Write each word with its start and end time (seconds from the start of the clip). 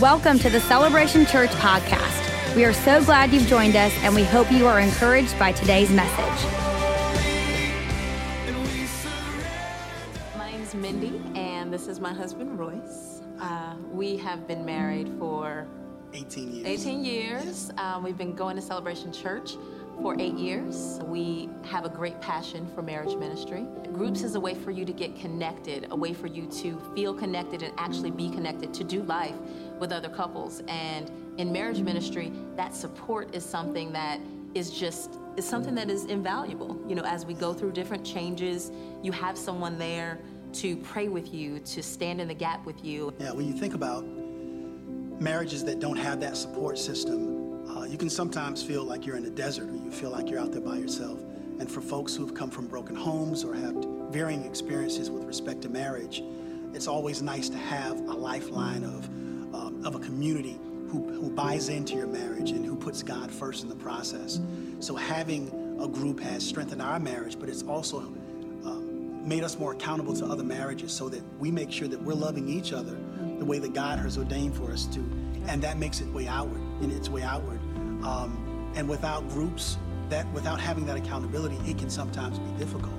Welcome 0.00 0.38
to 0.40 0.50
the 0.50 0.60
Celebration 0.60 1.26
Church 1.26 1.50
podcast. 1.50 2.54
We 2.54 2.64
are 2.64 2.72
so 2.72 3.02
glad 3.04 3.32
you've 3.32 3.48
joined 3.48 3.74
us, 3.74 3.92
and 4.02 4.14
we 4.14 4.22
hope 4.22 4.48
you 4.52 4.64
are 4.68 4.78
encouraged 4.78 5.36
by 5.40 5.50
today's 5.50 5.90
message. 5.90 6.52
My 10.36 10.52
name 10.52 10.62
is 10.62 10.72
Mindy, 10.76 11.20
and 11.34 11.72
this 11.72 11.88
is 11.88 11.98
my 11.98 12.12
husband, 12.12 12.56
Royce. 12.56 13.22
Uh, 13.40 13.74
we 13.90 14.16
have 14.18 14.46
been 14.46 14.64
married 14.64 15.10
for 15.18 15.66
18 16.14 16.52
years. 16.52 16.86
18 16.86 17.04
years. 17.04 17.70
Um, 17.76 18.04
we've 18.04 18.16
been 18.16 18.36
going 18.36 18.54
to 18.54 18.62
Celebration 18.62 19.12
Church 19.12 19.56
for 20.02 20.16
eight 20.18 20.34
years. 20.34 21.00
We 21.04 21.48
have 21.64 21.84
a 21.84 21.88
great 21.88 22.20
passion 22.20 22.68
for 22.74 22.82
marriage 22.82 23.16
ministry. 23.16 23.66
Groups 23.92 24.22
is 24.22 24.34
a 24.34 24.40
way 24.40 24.54
for 24.54 24.70
you 24.70 24.84
to 24.84 24.92
get 24.92 25.16
connected, 25.16 25.88
a 25.90 25.96
way 25.96 26.12
for 26.12 26.26
you 26.26 26.46
to 26.46 26.80
feel 26.94 27.14
connected 27.14 27.62
and 27.62 27.72
actually 27.78 28.10
be 28.10 28.30
connected, 28.30 28.72
to 28.74 28.84
do 28.84 29.02
life 29.02 29.34
with 29.78 29.92
other 29.92 30.08
couples. 30.08 30.62
And 30.68 31.10
in 31.38 31.52
marriage 31.52 31.80
ministry, 31.80 32.32
that 32.56 32.74
support 32.74 33.34
is 33.34 33.44
something 33.44 33.92
that 33.92 34.20
is 34.54 34.70
just 34.70 35.18
is 35.36 35.46
something 35.46 35.74
that 35.74 35.90
is 35.90 36.04
invaluable. 36.06 36.76
You 36.88 36.96
know, 36.96 37.04
as 37.04 37.24
we 37.24 37.34
go 37.34 37.52
through 37.52 37.72
different 37.72 38.04
changes, 38.04 38.72
you 39.02 39.12
have 39.12 39.38
someone 39.38 39.78
there 39.78 40.18
to 40.54 40.76
pray 40.78 41.08
with 41.08 41.32
you, 41.32 41.60
to 41.60 41.82
stand 41.82 42.20
in 42.20 42.26
the 42.28 42.34
gap 42.34 42.64
with 42.66 42.84
you. 42.84 43.14
Yeah, 43.20 43.32
when 43.32 43.46
you 43.46 43.52
think 43.52 43.74
about 43.74 44.04
marriages 45.20 45.64
that 45.64 45.78
don't 45.78 45.96
have 45.96 46.20
that 46.20 46.36
support 46.36 46.78
system, 46.78 47.37
you 47.88 47.96
can 47.96 48.10
sometimes 48.10 48.62
feel 48.62 48.84
like 48.84 49.06
you're 49.06 49.16
in 49.16 49.24
a 49.24 49.30
desert 49.30 49.68
or 49.68 49.76
you 49.76 49.90
feel 49.90 50.10
like 50.10 50.28
you're 50.28 50.38
out 50.38 50.52
there 50.52 50.60
by 50.60 50.76
yourself. 50.76 51.18
And 51.58 51.70
for 51.70 51.80
folks 51.80 52.14
who've 52.14 52.34
come 52.34 52.50
from 52.50 52.66
broken 52.66 52.94
homes 52.94 53.44
or 53.44 53.54
have 53.54 53.74
varying 54.10 54.44
experiences 54.44 55.10
with 55.10 55.24
respect 55.24 55.62
to 55.62 55.68
marriage, 55.68 56.22
it's 56.74 56.86
always 56.86 57.22
nice 57.22 57.48
to 57.48 57.56
have 57.56 57.98
a 57.98 58.12
lifeline 58.12 58.84
of, 58.84 59.06
um, 59.54 59.82
of 59.84 59.94
a 59.94 59.98
community 59.98 60.58
who, 60.90 61.08
who 61.10 61.30
buys 61.30 61.68
into 61.68 61.94
your 61.94 62.06
marriage 62.06 62.50
and 62.50 62.64
who 62.64 62.76
puts 62.76 63.02
God 63.02 63.30
first 63.30 63.62
in 63.62 63.68
the 63.68 63.76
process. 63.76 64.40
So 64.80 64.94
having 64.94 65.48
a 65.80 65.88
group 65.88 66.20
has 66.20 66.46
strengthened 66.46 66.82
our 66.82 67.00
marriage, 67.00 67.38
but 67.40 67.48
it's 67.48 67.62
also 67.62 67.98
um, 67.98 69.26
made 69.26 69.44
us 69.44 69.58
more 69.58 69.72
accountable 69.72 70.14
to 70.14 70.26
other 70.26 70.44
marriages 70.44 70.92
so 70.92 71.08
that 71.08 71.22
we 71.38 71.50
make 71.50 71.72
sure 71.72 71.88
that 71.88 72.00
we're 72.02 72.14
loving 72.14 72.48
each 72.48 72.72
other 72.72 72.96
the 73.38 73.44
way 73.44 73.58
that 73.58 73.72
God 73.72 73.98
has 73.98 74.18
ordained 74.18 74.56
for 74.56 74.70
us 74.72 74.86
to. 74.86 75.00
And 75.46 75.62
that 75.62 75.78
makes 75.78 76.00
it 76.00 76.08
way 76.08 76.28
outward, 76.28 76.60
in 76.82 76.90
its 76.90 77.08
way 77.08 77.22
outward. 77.22 77.60
Um, 78.04 78.72
and 78.74 78.88
without 78.88 79.28
groups, 79.30 79.78
that 80.08 80.30
without 80.32 80.60
having 80.60 80.86
that 80.86 80.96
accountability, 80.96 81.58
it 81.66 81.78
can 81.78 81.90
sometimes 81.90 82.38
be 82.38 82.50
difficult. 82.58 82.94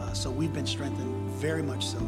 Uh, 0.00 0.12
so 0.12 0.30
we've 0.30 0.52
been 0.52 0.66
strengthened 0.66 1.30
very 1.32 1.62
much 1.62 1.86
so 1.86 1.98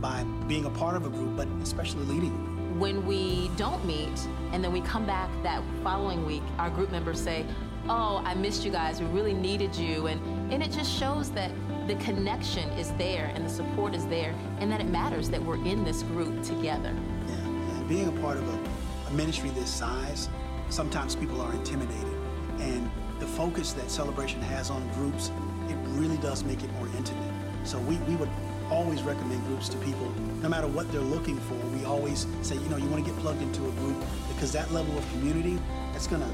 by 0.00 0.24
being 0.48 0.64
a 0.64 0.70
part 0.70 0.96
of 0.96 1.06
a 1.06 1.10
group, 1.10 1.36
but 1.36 1.46
especially 1.62 2.04
leading 2.04 2.32
a 2.32 2.36
group. 2.36 2.78
When 2.78 3.06
we 3.06 3.50
don't 3.56 3.84
meet 3.84 4.26
and 4.52 4.64
then 4.64 4.72
we 4.72 4.80
come 4.80 5.04
back 5.04 5.30
that 5.42 5.62
following 5.82 6.24
week, 6.24 6.42
our 6.58 6.70
group 6.70 6.90
members 6.90 7.20
say, 7.20 7.44
Oh, 7.88 8.22
I 8.24 8.34
missed 8.34 8.64
you 8.64 8.70
guys. 8.70 9.00
We 9.00 9.06
really 9.06 9.32
needed 9.32 9.74
you. 9.74 10.06
And, 10.06 10.52
and 10.52 10.62
it 10.62 10.70
just 10.70 10.90
shows 10.92 11.30
that 11.30 11.50
the 11.86 11.94
connection 11.96 12.68
is 12.70 12.92
there 12.92 13.32
and 13.34 13.44
the 13.44 13.48
support 13.48 13.94
is 13.94 14.06
there 14.06 14.34
and 14.58 14.70
that 14.70 14.80
it 14.80 14.88
matters 14.88 15.30
that 15.30 15.42
we're 15.42 15.64
in 15.64 15.84
this 15.84 16.02
group 16.04 16.42
together. 16.44 16.94
Yeah, 17.26 17.36
yeah. 17.36 17.82
Being 17.88 18.08
a 18.08 18.20
part 18.20 18.36
of 18.36 18.48
a, 18.48 19.08
a 19.08 19.10
ministry 19.12 19.50
this 19.50 19.70
size, 19.70 20.28
sometimes 20.70 21.14
people 21.14 21.40
are 21.40 21.52
intimidated. 21.52 22.16
And 22.58 22.90
the 23.18 23.26
focus 23.26 23.72
that 23.74 23.90
Celebration 23.90 24.40
has 24.42 24.70
on 24.70 24.88
groups, 24.94 25.30
it 25.68 25.76
really 25.88 26.16
does 26.18 26.44
make 26.44 26.62
it 26.62 26.72
more 26.74 26.86
intimate. 26.96 27.32
So 27.64 27.78
we, 27.80 27.96
we 27.96 28.16
would 28.16 28.30
always 28.70 29.02
recommend 29.02 29.44
groups 29.46 29.68
to 29.68 29.76
people, 29.78 30.10
no 30.40 30.48
matter 30.48 30.68
what 30.68 30.90
they're 30.92 31.00
looking 31.00 31.38
for. 31.38 31.54
We 31.76 31.84
always 31.84 32.26
say, 32.42 32.54
you 32.54 32.68
know, 32.68 32.76
you 32.76 32.86
want 32.86 33.04
to 33.04 33.10
get 33.10 33.20
plugged 33.20 33.42
into 33.42 33.66
a 33.66 33.72
group 33.72 33.96
because 34.28 34.52
that 34.52 34.72
level 34.72 34.96
of 34.96 35.08
community, 35.10 35.58
that's 35.92 36.06
going 36.06 36.22
to 36.22 36.28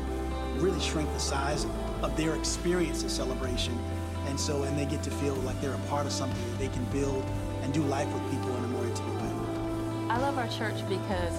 really 0.61 0.81
shrink 0.81 1.13
the 1.13 1.19
size 1.19 1.67
of 2.03 2.17
their 2.17 2.37
experience 2.37 3.03
at 3.03 3.11
Celebration. 3.11 3.77
And 4.27 4.39
so, 4.39 4.65
and 4.65 4.79
they 4.79 4.87
get 4.87 5.03
to 5.05 5.11
feel 5.11 5.35
like 5.37 5.61
they're 5.61 5.75
a 5.75 5.89
part 5.89 6.07
of 6.07 6.13
something 6.13 6.51
that 6.51 6.59
they 6.59 6.69
can 6.69 6.85
build 6.87 7.25
and 7.63 7.73
do 7.73 7.83
life 7.83 8.13
with 8.13 8.23
people 8.31 8.55
in 8.57 8.65
a 8.65 8.69
more 8.69 8.85
intimate 8.85 9.15
way. 9.15 9.27
I 10.11 10.19
love 10.19 10.39
our 10.39 10.49
church 10.49 10.87
because 10.89 11.33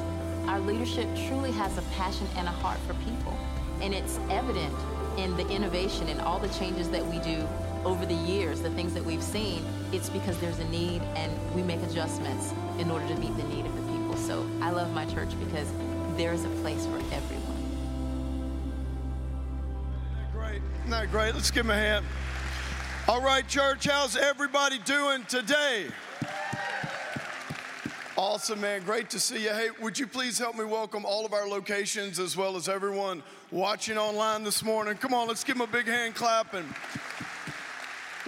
our 0.47 0.59
leadership 0.61 1.07
truly 1.27 1.51
has 1.51 1.77
a 1.77 1.81
passion 1.93 2.27
and 2.37 2.47
a 2.47 2.51
heart 2.51 2.79
for 2.87 2.93
people. 2.95 3.37
And 3.81 3.93
it's 3.93 4.19
evident 4.29 4.73
in 5.17 5.35
the 5.35 5.47
innovation 5.49 6.07
and 6.07 6.21
all 6.21 6.39
the 6.39 6.49
changes 6.49 6.89
that 6.91 7.05
we 7.05 7.19
do 7.19 7.45
over 7.83 8.05
the 8.05 8.13
years, 8.13 8.61
the 8.61 8.69
things 8.71 8.93
that 8.93 9.03
we've 9.03 9.23
seen. 9.23 9.63
It's 9.91 10.09
because 10.09 10.39
there's 10.39 10.59
a 10.59 10.67
need 10.69 11.01
and 11.15 11.31
we 11.53 11.61
make 11.63 11.81
adjustments 11.83 12.53
in 12.79 12.89
order 12.89 13.07
to 13.07 13.15
meet 13.15 13.35
the 13.35 13.43
need 13.43 13.65
of 13.65 13.75
the 13.75 13.81
people. 13.91 14.15
So 14.15 14.49
I 14.61 14.71
love 14.71 14.93
my 14.93 15.05
church 15.05 15.29
because 15.39 15.71
there 16.15 16.33
is 16.33 16.45
a 16.45 16.49
place 16.61 16.85
for 16.85 16.97
everyone. 17.13 17.43
Isn't 20.01 20.15
that 20.15 20.33
Great. 20.33 20.61
Isn't 20.79 20.89
that 20.91 21.11
great? 21.11 21.33
Let's 21.35 21.51
give 21.51 21.65
him 21.65 21.71
a 21.71 21.75
hand. 21.75 22.05
All 23.07 23.21
right, 23.21 23.47
church, 23.47 23.85
how's 23.85 24.17
everybody 24.17 24.79
doing 24.79 25.23
today? 25.25 25.87
Awesome, 28.19 28.61
man. 28.61 28.81
Great 28.81 29.11
to 29.11 29.19
see 29.19 29.43
you. 29.43 29.51
Hey, 29.51 29.69
would 29.79 29.99
you 29.99 30.07
please 30.07 30.39
help 30.39 30.57
me 30.57 30.65
welcome 30.65 31.05
all 31.05 31.23
of 31.23 31.33
our 31.33 31.47
locations 31.47 32.17
as 32.17 32.35
well 32.35 32.55
as 32.55 32.67
everyone 32.67 33.21
watching 33.51 33.95
online 33.95 34.43
this 34.43 34.63
morning? 34.63 34.95
Come 34.95 35.13
on, 35.13 35.27
let's 35.27 35.43
give 35.43 35.55
them 35.55 35.69
a 35.69 35.71
big 35.71 35.85
hand 35.85 36.15
clap. 36.15 36.55
And 36.55 36.65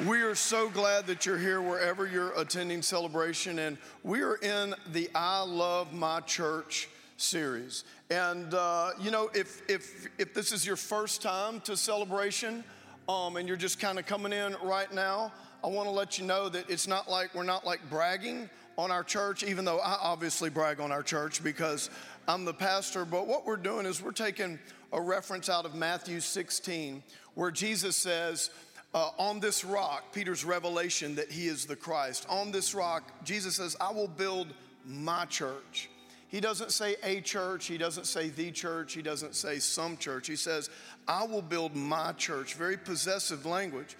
we 0.07 0.21
are 0.21 0.35
so 0.35 0.69
glad 0.69 1.07
that 1.07 1.25
you're 1.25 1.39
here 1.39 1.59
wherever 1.59 2.05
you're 2.05 2.39
attending 2.39 2.83
celebration. 2.83 3.57
And 3.57 3.79
we 4.03 4.21
are 4.21 4.35
in 4.35 4.75
the 4.91 5.09
I 5.15 5.41
Love 5.41 5.91
My 5.91 6.19
Church 6.19 6.87
series. 7.17 7.83
And, 8.11 8.53
uh, 8.53 8.91
you 9.01 9.09
know, 9.09 9.31
if, 9.33 9.67
if, 9.67 10.07
if 10.19 10.35
this 10.35 10.51
is 10.51 10.67
your 10.67 10.75
first 10.75 11.23
time 11.23 11.61
to 11.61 11.75
celebration 11.75 12.63
um, 13.07 13.37
and 13.37 13.47
you're 13.47 13.57
just 13.57 13.79
kind 13.79 13.97
of 13.97 14.05
coming 14.05 14.33
in 14.33 14.55
right 14.61 14.93
now, 14.93 15.31
I 15.63 15.67
want 15.67 15.87
to 15.87 15.91
let 15.91 16.19
you 16.19 16.25
know 16.25 16.47
that 16.47 16.69
it's 16.69 16.87
not 16.87 17.09
like 17.09 17.33
we're 17.33 17.41
not 17.41 17.65
like 17.65 17.81
bragging 17.89 18.51
on 18.77 18.91
our 18.91 19.03
church, 19.03 19.43
even 19.43 19.65
though 19.65 19.79
I 19.79 19.97
obviously 20.01 20.49
brag 20.49 20.79
on 20.79 20.91
our 20.91 21.03
church 21.03 21.43
because 21.43 21.89
I'm 22.27 22.45
the 22.45 22.53
pastor. 22.53 23.05
But 23.05 23.27
what 23.27 23.45
we're 23.45 23.57
doing 23.57 23.85
is 23.85 24.01
we're 24.01 24.11
taking 24.11 24.59
a 24.93 25.01
reference 25.01 25.49
out 25.49 25.65
of 25.65 25.75
Matthew 25.75 26.19
16, 26.19 27.03
where 27.35 27.51
Jesus 27.51 27.95
says, 27.95 28.49
uh, 28.93 29.11
On 29.17 29.39
this 29.39 29.63
rock, 29.63 30.13
Peter's 30.13 30.45
revelation 30.45 31.15
that 31.15 31.31
he 31.31 31.47
is 31.47 31.65
the 31.65 31.75
Christ, 31.75 32.25
on 32.29 32.51
this 32.51 32.73
rock, 32.73 33.03
Jesus 33.23 33.55
says, 33.55 33.75
I 33.79 33.91
will 33.91 34.07
build 34.07 34.47
my 34.85 35.25
church. 35.25 35.89
He 36.29 36.39
doesn't 36.39 36.71
say 36.71 36.95
a 37.03 37.21
church, 37.21 37.65
he 37.65 37.79
doesn't 37.79 38.05
say 38.05 38.29
the 38.29 38.51
church, 38.51 38.93
he 38.93 39.01
doesn't 39.01 39.35
say 39.35 39.57
some 39.57 39.97
church. 39.97 40.27
He 40.27 40.35
says, 40.35 40.69
I 41.07 41.23
will 41.25 41.41
build 41.41 41.75
my 41.75 42.11
church. 42.13 42.53
Very 42.53 42.77
possessive 42.77 43.47
language. 43.47 43.97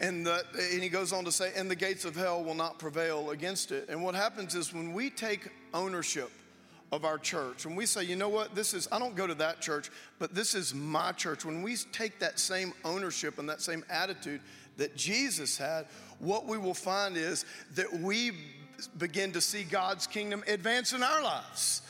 And, 0.00 0.24
the, 0.24 0.44
and 0.72 0.82
he 0.82 0.88
goes 0.88 1.12
on 1.12 1.24
to 1.24 1.32
say, 1.32 1.52
and 1.56 1.70
the 1.70 1.76
gates 1.76 2.04
of 2.04 2.14
hell 2.14 2.44
will 2.44 2.54
not 2.54 2.78
prevail 2.78 3.30
against 3.30 3.72
it. 3.72 3.88
And 3.88 4.02
what 4.02 4.14
happens 4.14 4.54
is 4.54 4.72
when 4.72 4.92
we 4.92 5.10
take 5.10 5.48
ownership 5.74 6.30
of 6.92 7.04
our 7.04 7.18
church, 7.18 7.66
when 7.66 7.74
we 7.74 7.84
say, 7.84 8.04
you 8.04 8.14
know 8.16 8.28
what, 8.28 8.54
this 8.54 8.74
is, 8.74 8.88
I 8.92 8.98
don't 8.98 9.16
go 9.16 9.26
to 9.26 9.34
that 9.34 9.60
church, 9.60 9.90
but 10.18 10.34
this 10.34 10.54
is 10.54 10.72
my 10.72 11.12
church, 11.12 11.44
when 11.44 11.62
we 11.62 11.76
take 11.92 12.20
that 12.20 12.38
same 12.38 12.72
ownership 12.84 13.38
and 13.38 13.48
that 13.48 13.60
same 13.60 13.84
attitude 13.90 14.40
that 14.76 14.96
Jesus 14.96 15.58
had, 15.58 15.86
what 16.20 16.46
we 16.46 16.56
will 16.56 16.74
find 16.74 17.16
is 17.16 17.44
that 17.74 17.92
we 17.92 18.32
begin 18.98 19.32
to 19.32 19.40
see 19.40 19.64
God's 19.64 20.06
kingdom 20.06 20.44
advance 20.46 20.92
in 20.92 21.02
our 21.02 21.22
lives. 21.22 21.82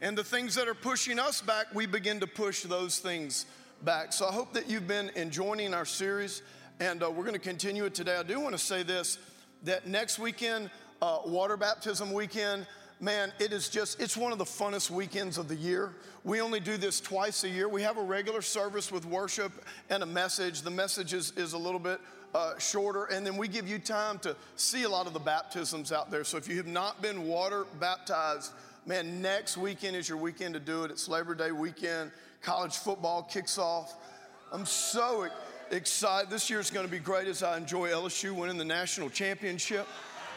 And 0.00 0.16
the 0.16 0.24
things 0.24 0.54
that 0.54 0.68
are 0.68 0.74
pushing 0.74 1.18
us 1.18 1.42
back, 1.42 1.66
we 1.74 1.86
begin 1.86 2.20
to 2.20 2.26
push 2.26 2.62
those 2.62 2.98
things 2.98 3.46
back. 3.82 4.12
So 4.12 4.28
I 4.28 4.32
hope 4.32 4.52
that 4.52 4.70
you've 4.70 4.86
been 4.86 5.10
enjoying 5.16 5.74
our 5.74 5.84
series 5.84 6.42
and 6.80 7.02
uh, 7.02 7.10
we're 7.10 7.24
going 7.24 7.34
to 7.34 7.38
continue 7.38 7.84
it 7.84 7.94
today. 7.94 8.16
I 8.16 8.22
do 8.22 8.40
want 8.40 8.54
to 8.54 8.58
say 8.62 8.82
this 8.82 9.18
that 9.64 9.86
next 9.86 10.18
weekend, 10.18 10.70
uh, 11.00 11.18
water 11.24 11.56
baptism 11.56 12.12
weekend, 12.12 12.66
man, 13.00 13.32
it 13.38 13.52
is 13.52 13.68
just, 13.68 14.00
it's 14.00 14.16
one 14.16 14.32
of 14.32 14.38
the 14.38 14.44
funnest 14.44 14.90
weekends 14.90 15.38
of 15.38 15.48
the 15.48 15.54
year. 15.54 15.94
We 16.24 16.40
only 16.40 16.60
do 16.60 16.76
this 16.76 17.00
twice 17.00 17.42
a 17.44 17.48
year. 17.48 17.68
We 17.68 17.82
have 17.82 17.96
a 17.96 18.02
regular 18.02 18.42
service 18.42 18.92
with 18.92 19.06
worship 19.06 19.52
and 19.90 20.02
a 20.02 20.06
message. 20.06 20.62
The 20.62 20.70
message 20.70 21.14
is, 21.14 21.32
is 21.32 21.54
a 21.54 21.58
little 21.58 21.80
bit 21.80 22.00
uh, 22.34 22.58
shorter, 22.58 23.04
and 23.06 23.26
then 23.26 23.36
we 23.36 23.48
give 23.48 23.66
you 23.66 23.78
time 23.78 24.18
to 24.20 24.36
see 24.56 24.82
a 24.82 24.88
lot 24.88 25.06
of 25.06 25.14
the 25.14 25.20
baptisms 25.20 25.90
out 25.90 26.10
there. 26.10 26.22
So 26.22 26.36
if 26.36 26.46
you 26.48 26.56
have 26.58 26.66
not 26.66 27.00
been 27.00 27.26
water 27.26 27.64
baptized, 27.80 28.52
man, 28.84 29.22
next 29.22 29.56
weekend 29.56 29.96
is 29.96 30.08
your 30.08 30.18
weekend 30.18 30.52
to 30.54 30.60
do 30.60 30.84
it. 30.84 30.90
It's 30.90 31.08
Labor 31.08 31.34
Day 31.34 31.50
weekend. 31.50 32.12
College 32.42 32.76
football 32.76 33.22
kicks 33.22 33.58
off. 33.58 33.94
I'm 34.52 34.66
so 34.66 35.22
excited 35.22 35.55
excited. 35.70 36.30
This 36.30 36.48
year 36.50 36.60
is 36.60 36.70
going 36.70 36.86
to 36.86 36.90
be 36.90 36.98
great 36.98 37.28
as 37.28 37.42
I 37.42 37.56
enjoy 37.56 37.90
LSU 37.90 38.32
winning 38.32 38.56
the 38.56 38.64
national 38.64 39.10
championship. 39.10 39.86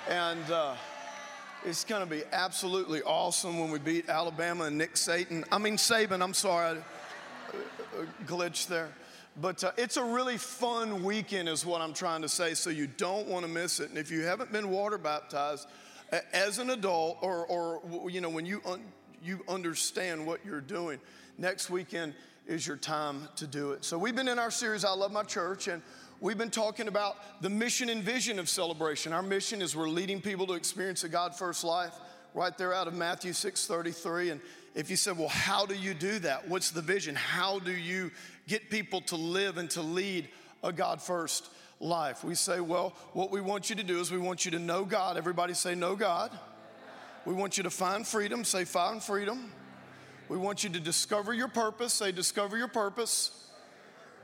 And 0.09 0.49
uh, 0.51 0.75
it's 1.65 1.83
going 1.83 2.01
to 2.01 2.09
be 2.09 2.23
absolutely 2.31 3.01
awesome 3.03 3.59
when 3.59 3.71
we 3.71 3.79
beat 3.79 4.09
Alabama 4.09 4.65
and 4.65 4.77
Nick 4.77 4.95
Saban. 4.95 5.43
I 5.51 5.57
mean, 5.57 5.77
Saban, 5.77 6.21
I'm 6.21 6.33
sorry, 6.33 6.77
I, 6.77 7.57
uh, 7.99 8.05
glitched 8.25 8.67
there. 8.67 8.89
But 9.39 9.63
uh, 9.63 9.71
it's 9.77 9.97
a 9.97 10.03
really 10.03 10.37
fun 10.37 11.03
weekend, 11.03 11.47
is 11.47 11.65
what 11.65 11.81
I'm 11.81 11.93
trying 11.93 12.21
to 12.23 12.29
say, 12.29 12.53
so 12.53 12.69
you 12.69 12.87
don't 12.87 13.27
want 13.27 13.45
to 13.45 13.51
miss 13.51 13.79
it. 13.79 13.89
And 13.89 13.97
if 13.97 14.11
you 14.11 14.21
haven't 14.21 14.51
been 14.51 14.69
water 14.69 14.97
baptized, 14.97 15.67
as 16.33 16.57
an 16.57 16.71
adult, 16.71 17.19
or, 17.21 17.45
or 17.45 18.09
you 18.09 18.19
know, 18.19 18.29
when 18.29 18.45
you 18.45 18.61
you 19.23 19.43
understand 19.47 20.25
what 20.25 20.39
you're 20.45 20.61
doing. 20.61 20.99
Next 21.37 21.69
weekend 21.69 22.13
is 22.47 22.65
your 22.65 22.77
time 22.77 23.27
to 23.35 23.47
do 23.47 23.71
it. 23.71 23.85
So 23.85 23.97
we've 23.97 24.15
been 24.15 24.27
in 24.27 24.39
our 24.39 24.51
series, 24.51 24.83
I 24.83 24.91
Love 24.91 25.11
My 25.11 25.23
Church, 25.23 25.67
and 25.67 25.81
we've 26.19 26.37
been 26.37 26.49
talking 26.49 26.87
about 26.87 27.41
the 27.41 27.49
mission 27.49 27.89
and 27.89 28.03
vision 28.03 28.39
of 28.39 28.49
celebration. 28.49 29.13
Our 29.13 29.21
mission 29.21 29.61
is 29.61 29.75
we're 29.75 29.87
leading 29.87 30.19
people 30.19 30.47
to 30.47 30.53
experience 30.53 31.03
a 31.03 31.09
God 31.09 31.35
first 31.35 31.63
life, 31.63 31.93
right 32.33 32.57
there 32.57 32.73
out 32.73 32.87
of 32.87 32.93
Matthew 32.93 33.31
6:33. 33.31 34.31
And 34.31 34.41
if 34.75 34.89
you 34.89 34.95
said, 34.95 35.17
well, 35.17 35.29
how 35.29 35.65
do 35.65 35.75
you 35.75 35.93
do 35.93 36.19
that? 36.19 36.47
What's 36.47 36.71
the 36.71 36.81
vision? 36.81 37.15
How 37.15 37.59
do 37.59 37.71
you 37.71 38.11
get 38.47 38.69
people 38.69 39.01
to 39.01 39.15
live 39.15 39.57
and 39.57 39.69
to 39.71 39.81
lead 39.81 40.29
a 40.63 40.71
God 40.71 41.01
first 41.01 41.49
life? 41.79 42.23
We 42.23 42.35
say, 42.35 42.59
well, 42.59 42.95
what 43.13 43.31
we 43.31 43.41
want 43.41 43.69
you 43.69 43.75
to 43.77 43.83
do 43.83 43.99
is 43.99 44.11
we 44.11 44.17
want 44.17 44.45
you 44.45 44.51
to 44.51 44.59
know 44.59 44.85
God. 44.85 45.17
Everybody 45.17 45.53
say, 45.53 45.75
know 45.75 45.95
God. 45.95 46.31
We 47.25 47.33
want 47.33 47.57
you 47.57 47.63
to 47.63 47.69
find 47.69 48.05
freedom. 48.07 48.43
Say, 48.43 48.65
find 48.65 49.01
freedom. 49.01 49.51
We 50.29 50.37
want 50.37 50.63
you 50.63 50.69
to 50.71 50.79
discover 50.79 51.33
your 51.33 51.47
purpose. 51.47 51.93
Say, 51.93 52.11
discover 52.11 52.57
your 52.57 52.67
purpose. 52.67 53.31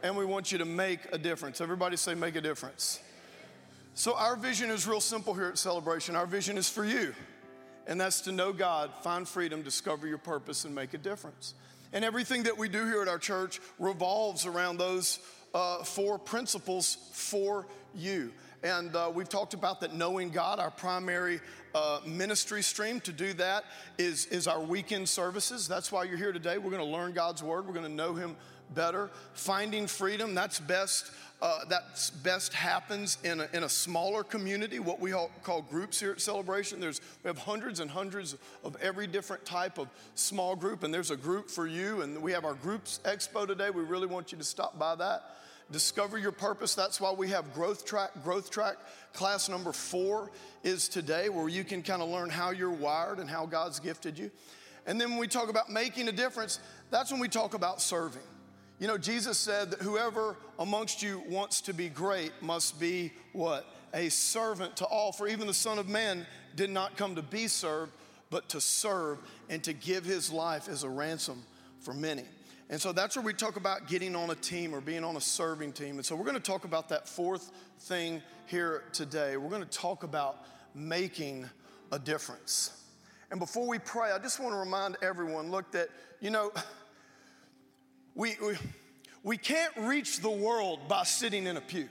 And 0.04 0.16
we 0.16 0.26
want 0.26 0.52
you 0.52 0.58
to 0.60 0.66
make 0.66 1.00
a 1.12 1.18
difference. 1.18 1.62
Everybody 1.62 1.98
say, 1.98 2.14
make 2.14 2.36
a 2.36 2.42
difference. 2.42 3.00
So, 3.98 4.14
our 4.16 4.36
vision 4.36 4.70
is 4.70 4.86
real 4.86 5.00
simple 5.00 5.34
here 5.34 5.48
at 5.48 5.58
Celebration. 5.58 6.18
Our 6.18 6.26
vision 6.26 6.58
is 6.58 6.70
for 6.70 6.84
you, 6.84 7.16
and 7.88 8.00
that's 8.00 8.20
to 8.22 8.34
know 8.34 8.52
God, 8.52 8.92
find 9.02 9.26
freedom, 9.26 9.62
discover 9.62 10.06
your 10.06 10.18
purpose, 10.18 10.66
and 10.66 10.76
make 10.76 10.94
a 10.94 10.98
difference. 10.98 11.54
And 11.94 12.04
everything 12.04 12.44
that 12.44 12.58
we 12.58 12.68
do 12.68 12.86
here 12.86 13.02
at 13.02 13.08
our 13.08 13.18
church 13.18 13.62
revolves 13.80 14.46
around 14.46 14.78
those 14.78 15.20
uh, 15.54 15.78
four 15.86 16.20
principles 16.20 16.98
for 17.14 17.68
you. 17.94 18.34
And 18.66 18.96
uh, 18.96 19.12
we've 19.14 19.30
talked 19.30 19.54
about 19.54 19.80
that 19.82 19.94
knowing 19.94 20.32
God, 20.32 20.60
our 20.60 20.72
primary 20.72 21.40
uh, 21.76 22.00
ministry 22.04 22.64
stream 22.64 23.00
to 23.02 23.12
do 23.12 23.32
that 23.34 23.64
is, 24.00 24.26
is 24.26 24.48
our 24.48 24.60
weekend 24.60 25.08
services. 25.08 25.68
That's 25.68 25.92
why 25.92 26.06
you're 26.06 26.18
here 26.18 26.32
today. 26.32 26.58
We're 26.58 26.72
going 26.72 26.84
to 26.84 26.90
learn 26.90 27.14
God's 27.14 27.44
word, 27.44 27.68
we're 27.68 27.76
going 27.76 27.86
to 27.86 27.92
know 27.92 28.16
Him 28.16 28.36
better. 28.74 29.12
Finding 29.36 29.86
freedom, 29.86 30.34
that's 30.34 30.60
best. 30.60 31.12
Uh, 31.44 31.60
that's 31.70 32.10
best 32.10 32.54
happens 32.54 33.20
in 33.24 33.42
a, 33.42 33.50
in 33.54 33.66
a 33.66 33.70
smaller 33.70 34.24
community, 34.24 34.80
what 34.80 35.00
we 35.00 35.12
call 35.44 35.62
groups 35.70 36.00
here 36.00 36.12
at 36.12 36.22
Celebration. 36.22 36.80
There's, 36.80 37.02
we 37.24 37.28
have 37.28 37.38
hundreds 37.38 37.82
and 37.82 37.92
hundreds 37.92 38.36
of 38.64 38.76
every 38.82 39.06
different 39.06 39.46
type 39.46 39.78
of 39.78 39.90
small 40.16 40.56
group, 40.56 40.84
and 40.84 40.92
there's 40.94 41.12
a 41.12 41.18
group 41.18 41.52
for 41.52 41.68
you. 41.68 42.02
And 42.02 42.20
we 42.20 42.32
have 42.32 42.46
our 42.46 42.56
Groups 42.56 43.00
Expo 43.04 43.46
today. 43.46 43.70
We 43.70 43.84
really 43.84 44.08
want 44.08 44.32
you 44.32 44.40
to 44.40 44.44
stop 44.46 44.80
by 44.80 44.96
that 44.96 45.36
discover 45.72 46.18
your 46.18 46.32
purpose. 46.32 46.76
That's 46.76 47.02
why 47.02 47.12
we 47.12 47.30
have 47.30 47.54
Growth 47.54 47.86
Track. 47.86 48.12
Growth 48.24 48.52
Track 48.52 48.76
class 49.14 49.50
number 49.50 49.72
four 49.72 50.32
is 50.64 50.88
today, 50.88 51.30
where 51.30 51.50
you 51.50 51.64
can 51.64 51.82
kind 51.82 52.02
of 52.02 52.10
learn 52.10 52.30
how 52.30 52.52
you're 52.52 52.70
wired 52.70 53.20
and 53.20 53.30
how 53.30 53.46
God's 53.46 53.80
gifted 53.80 54.18
you. 54.18 54.32
And 54.86 55.02
then 55.02 55.12
when 55.12 55.20
we 55.20 55.28
talk 55.28 55.50
about 55.50 55.70
making 55.70 56.08
a 56.08 56.12
difference, 56.12 56.60
that's 56.92 57.12
when 57.12 57.20
we 57.20 57.28
talk 57.28 57.54
about 57.54 57.82
serving. 57.82 58.22
You 58.80 58.88
know, 58.88 58.98
Jesus 58.98 59.38
said 59.38 59.72
that 59.72 59.82
whoever 59.82 60.36
amongst 60.60 61.02
you 61.02 61.24
wants 61.28 61.62
to 61.62 61.74
be 61.74 61.90
great 61.90 62.32
must 62.42 62.80
be 62.80 63.14
what? 63.32 63.66
A 63.94 64.10
servant 64.10 64.76
to 64.78 64.86
all. 64.86 65.12
For 65.12 65.28
even 65.28 65.48
the 65.48 65.54
Son 65.54 65.80
of 65.80 65.88
Man 65.88 66.28
did 66.56 66.70
not 66.70 66.98
come 66.98 67.16
to 67.16 67.22
be 67.22 67.48
served, 67.48 67.94
but 68.30 68.50
to 68.50 68.60
serve 68.60 69.20
and 69.50 69.64
to 69.64 69.72
give 69.72 70.04
his 70.04 70.32
life 70.32 70.68
as 70.68 70.84
a 70.84 70.90
ransom 70.90 71.42
for 71.80 71.94
many. 71.94 72.26
And 72.70 72.82
so 72.82 72.92
that's 72.92 73.16
where 73.16 73.24
we 73.24 73.34
talk 73.34 73.58
about 73.58 73.88
getting 73.88 74.16
on 74.16 74.32
a 74.32 74.36
team 74.36 74.74
or 74.74 74.82
being 74.82 75.04
on 75.04 75.16
a 75.18 75.22
serving 75.22 75.74
team. 75.74 75.98
And 75.98 76.06
so 76.06 76.16
we're 76.16 76.26
going 76.26 76.36
to 76.36 76.42
talk 76.42 76.66
about 76.66 76.90
that 76.90 77.08
fourth 77.08 77.52
thing 77.82 78.24
here 78.48 78.84
today. 78.92 79.38
We're 79.38 79.50
going 79.50 79.64
to 79.64 79.70
talk 79.70 80.04
about 80.04 80.44
making 80.74 81.48
a 81.92 82.00
difference. 82.00 82.82
And 83.30 83.40
before 83.40 83.68
we 83.68 83.78
pray, 83.78 84.12
I 84.12 84.18
just 84.18 84.40
want 84.40 84.54
to 84.54 84.58
remind 84.58 84.98
everyone 85.04 85.52
look, 85.52 85.72
that, 85.72 85.90
you 86.22 86.32
know, 86.32 86.52
we, 88.16 88.36
we, 88.42 88.56
we 89.22 89.38
can't 89.38 89.74
reach 89.78 90.22
the 90.22 90.30
world 90.30 90.88
by 90.88 91.04
sitting 91.04 91.46
in 91.46 91.58
a 91.58 91.62
pew. 91.62 91.88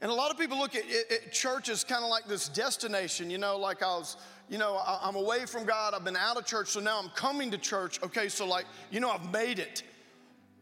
And 0.00 0.10
a 0.10 0.14
lot 0.14 0.30
of 0.30 0.38
people 0.38 0.58
look 0.58 0.74
at, 0.76 0.84
at 1.10 1.32
church 1.32 1.68
as 1.68 1.84
kind 1.84 2.04
of 2.04 2.10
like 2.10 2.26
this 2.26 2.48
destination, 2.48 3.30
you 3.30 3.38
know, 3.38 3.58
like 3.58 3.82
I 3.82 3.88
was 3.88 4.16
you 4.48 4.58
know, 4.58 4.76
I, 4.76 5.08
am 5.08 5.16
away 5.16 5.46
from 5.46 5.64
God, 5.64 5.94
I've 5.94 6.04
been 6.04 6.16
out 6.16 6.36
of 6.36 6.46
church, 6.46 6.68
so 6.68 6.80
now 6.80 6.98
I'm 6.98 7.10
coming 7.10 7.50
to 7.50 7.58
church. 7.58 8.02
Okay, 8.02 8.28
so 8.28 8.46
like, 8.46 8.66
you 8.90 9.00
know, 9.00 9.10
I've 9.10 9.30
made 9.32 9.58
it. 9.58 9.82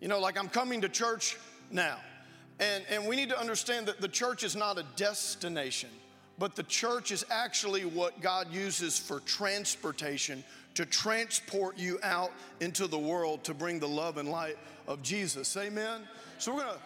You 0.00 0.08
know, 0.08 0.18
like 0.18 0.38
I'm 0.38 0.48
coming 0.48 0.80
to 0.82 0.88
church 0.88 1.36
now. 1.70 1.98
And, 2.58 2.84
and 2.90 3.06
we 3.06 3.16
need 3.16 3.28
to 3.28 3.38
understand 3.38 3.86
that 3.86 4.00
the 4.00 4.08
church 4.08 4.42
is 4.42 4.56
not 4.56 4.78
a 4.78 4.84
destination, 4.96 5.90
but 6.38 6.56
the 6.56 6.62
church 6.62 7.12
is 7.12 7.24
actually 7.30 7.84
what 7.84 8.20
God 8.20 8.52
uses 8.52 8.98
for 8.98 9.20
transportation 9.20 10.42
to 10.74 10.84
transport 10.84 11.78
you 11.78 11.98
out 12.02 12.32
into 12.60 12.86
the 12.86 12.98
world 12.98 13.44
to 13.44 13.54
bring 13.54 13.78
the 13.78 13.88
love 13.88 14.16
and 14.18 14.28
light 14.28 14.58
of 14.86 15.02
Jesus. 15.02 15.56
Amen? 15.56 16.02
So 16.38 16.54
we're 16.54 16.60
gonna, 16.60 16.78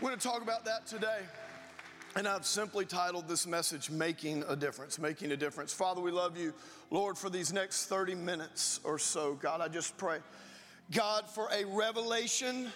we're 0.00 0.10
gonna 0.10 0.20
talk 0.20 0.42
about 0.42 0.64
that 0.64 0.86
today. 0.86 1.20
And 2.14 2.28
I've 2.28 2.44
simply 2.44 2.84
titled 2.84 3.26
this 3.26 3.46
message, 3.46 3.90
Making 3.90 4.44
a 4.46 4.54
Difference. 4.54 4.98
Making 4.98 5.32
a 5.32 5.36
Difference. 5.36 5.72
Father, 5.72 6.02
we 6.02 6.10
love 6.10 6.36
you, 6.36 6.52
Lord, 6.90 7.16
for 7.16 7.30
these 7.30 7.54
next 7.54 7.86
30 7.86 8.14
minutes 8.14 8.80
or 8.84 8.98
so. 8.98 9.34
God, 9.34 9.62
I 9.62 9.68
just 9.68 9.96
pray, 9.96 10.18
God, 10.90 11.26
for 11.30 11.48
a 11.50 11.64
revelation 11.64 12.70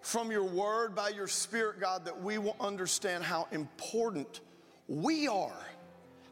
from 0.00 0.32
your 0.32 0.42
word 0.42 0.92
by 0.92 1.10
your 1.10 1.28
spirit, 1.28 1.78
God, 1.78 2.04
that 2.04 2.20
we 2.20 2.36
will 2.38 2.56
understand 2.58 3.22
how 3.22 3.46
important 3.52 4.40
we 4.88 5.28
are, 5.28 5.66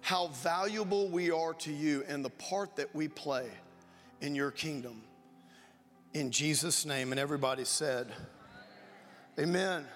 how 0.00 0.26
valuable 0.42 1.08
we 1.08 1.30
are 1.30 1.54
to 1.54 1.72
you, 1.72 2.02
and 2.08 2.24
the 2.24 2.30
part 2.30 2.74
that 2.74 2.92
we 2.92 3.06
play 3.06 3.46
in 4.20 4.34
your 4.34 4.50
kingdom. 4.50 5.00
In 6.12 6.32
Jesus' 6.32 6.84
name. 6.84 7.12
And 7.12 7.20
everybody 7.20 7.64
said, 7.64 8.08
Amen. 9.38 9.86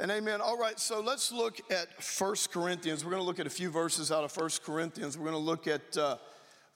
And 0.00 0.10
amen. 0.10 0.40
All 0.40 0.58
right, 0.58 0.80
so 0.80 1.00
let's 1.00 1.30
look 1.30 1.60
at 1.70 2.02
First 2.02 2.50
Corinthians. 2.50 3.04
We're 3.04 3.10
going 3.10 3.22
to 3.22 3.26
look 3.26 3.38
at 3.38 3.46
a 3.46 3.50
few 3.50 3.70
verses 3.70 4.10
out 4.10 4.24
of 4.24 4.32
First 4.32 4.64
Corinthians. 4.64 5.16
We're 5.16 5.30
going 5.30 5.40
to 5.40 5.46
look 5.50 5.66
at 5.68 5.96
uh, 5.96 6.16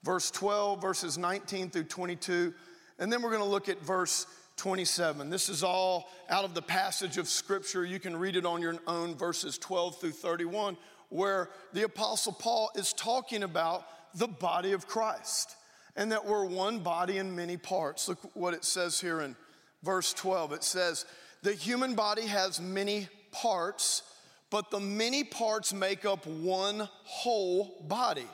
verse 0.04 0.30
12, 0.30 0.80
verses 0.80 1.18
19 1.18 1.70
through 1.70 1.84
22, 1.84 2.54
and 2.98 3.12
then 3.12 3.22
we're 3.22 3.30
going 3.30 3.42
to 3.42 3.48
look 3.48 3.68
at 3.68 3.80
verse 3.82 4.26
27. 4.56 5.28
This 5.28 5.48
is 5.48 5.64
all 5.64 6.08
out 6.28 6.44
of 6.44 6.54
the 6.54 6.62
passage 6.62 7.18
of 7.18 7.28
Scripture. 7.28 7.84
You 7.84 7.98
can 7.98 8.16
read 8.16 8.36
it 8.36 8.46
on 8.46 8.62
your 8.62 8.76
own, 8.86 9.14
verses 9.16 9.58
12 9.58 10.00
through 10.00 10.12
31, 10.12 10.76
where 11.08 11.50
the 11.72 11.82
Apostle 11.84 12.32
Paul 12.32 12.70
is 12.76 12.92
talking 12.92 13.42
about 13.42 13.86
the 14.14 14.28
body 14.28 14.72
of 14.72 14.86
Christ 14.86 15.56
and 15.96 16.12
that 16.12 16.24
we're 16.24 16.44
one 16.44 16.78
body 16.80 17.18
in 17.18 17.34
many 17.34 17.56
parts. 17.56 18.08
Look 18.08 18.18
what 18.34 18.54
it 18.54 18.64
says 18.64 19.00
here 19.00 19.20
in 19.20 19.34
verse 19.82 20.12
12. 20.12 20.52
It 20.52 20.64
says, 20.64 21.06
The 21.42 21.52
human 21.52 21.94
body 21.94 22.26
has 22.26 22.60
many 22.60 23.08
parts, 23.42 24.02
but 24.50 24.70
the 24.70 24.80
many 24.80 25.24
parts 25.24 25.72
make 25.72 26.04
up 26.04 26.26
one 26.26 26.88
whole 27.04 27.84
body. 27.88 28.26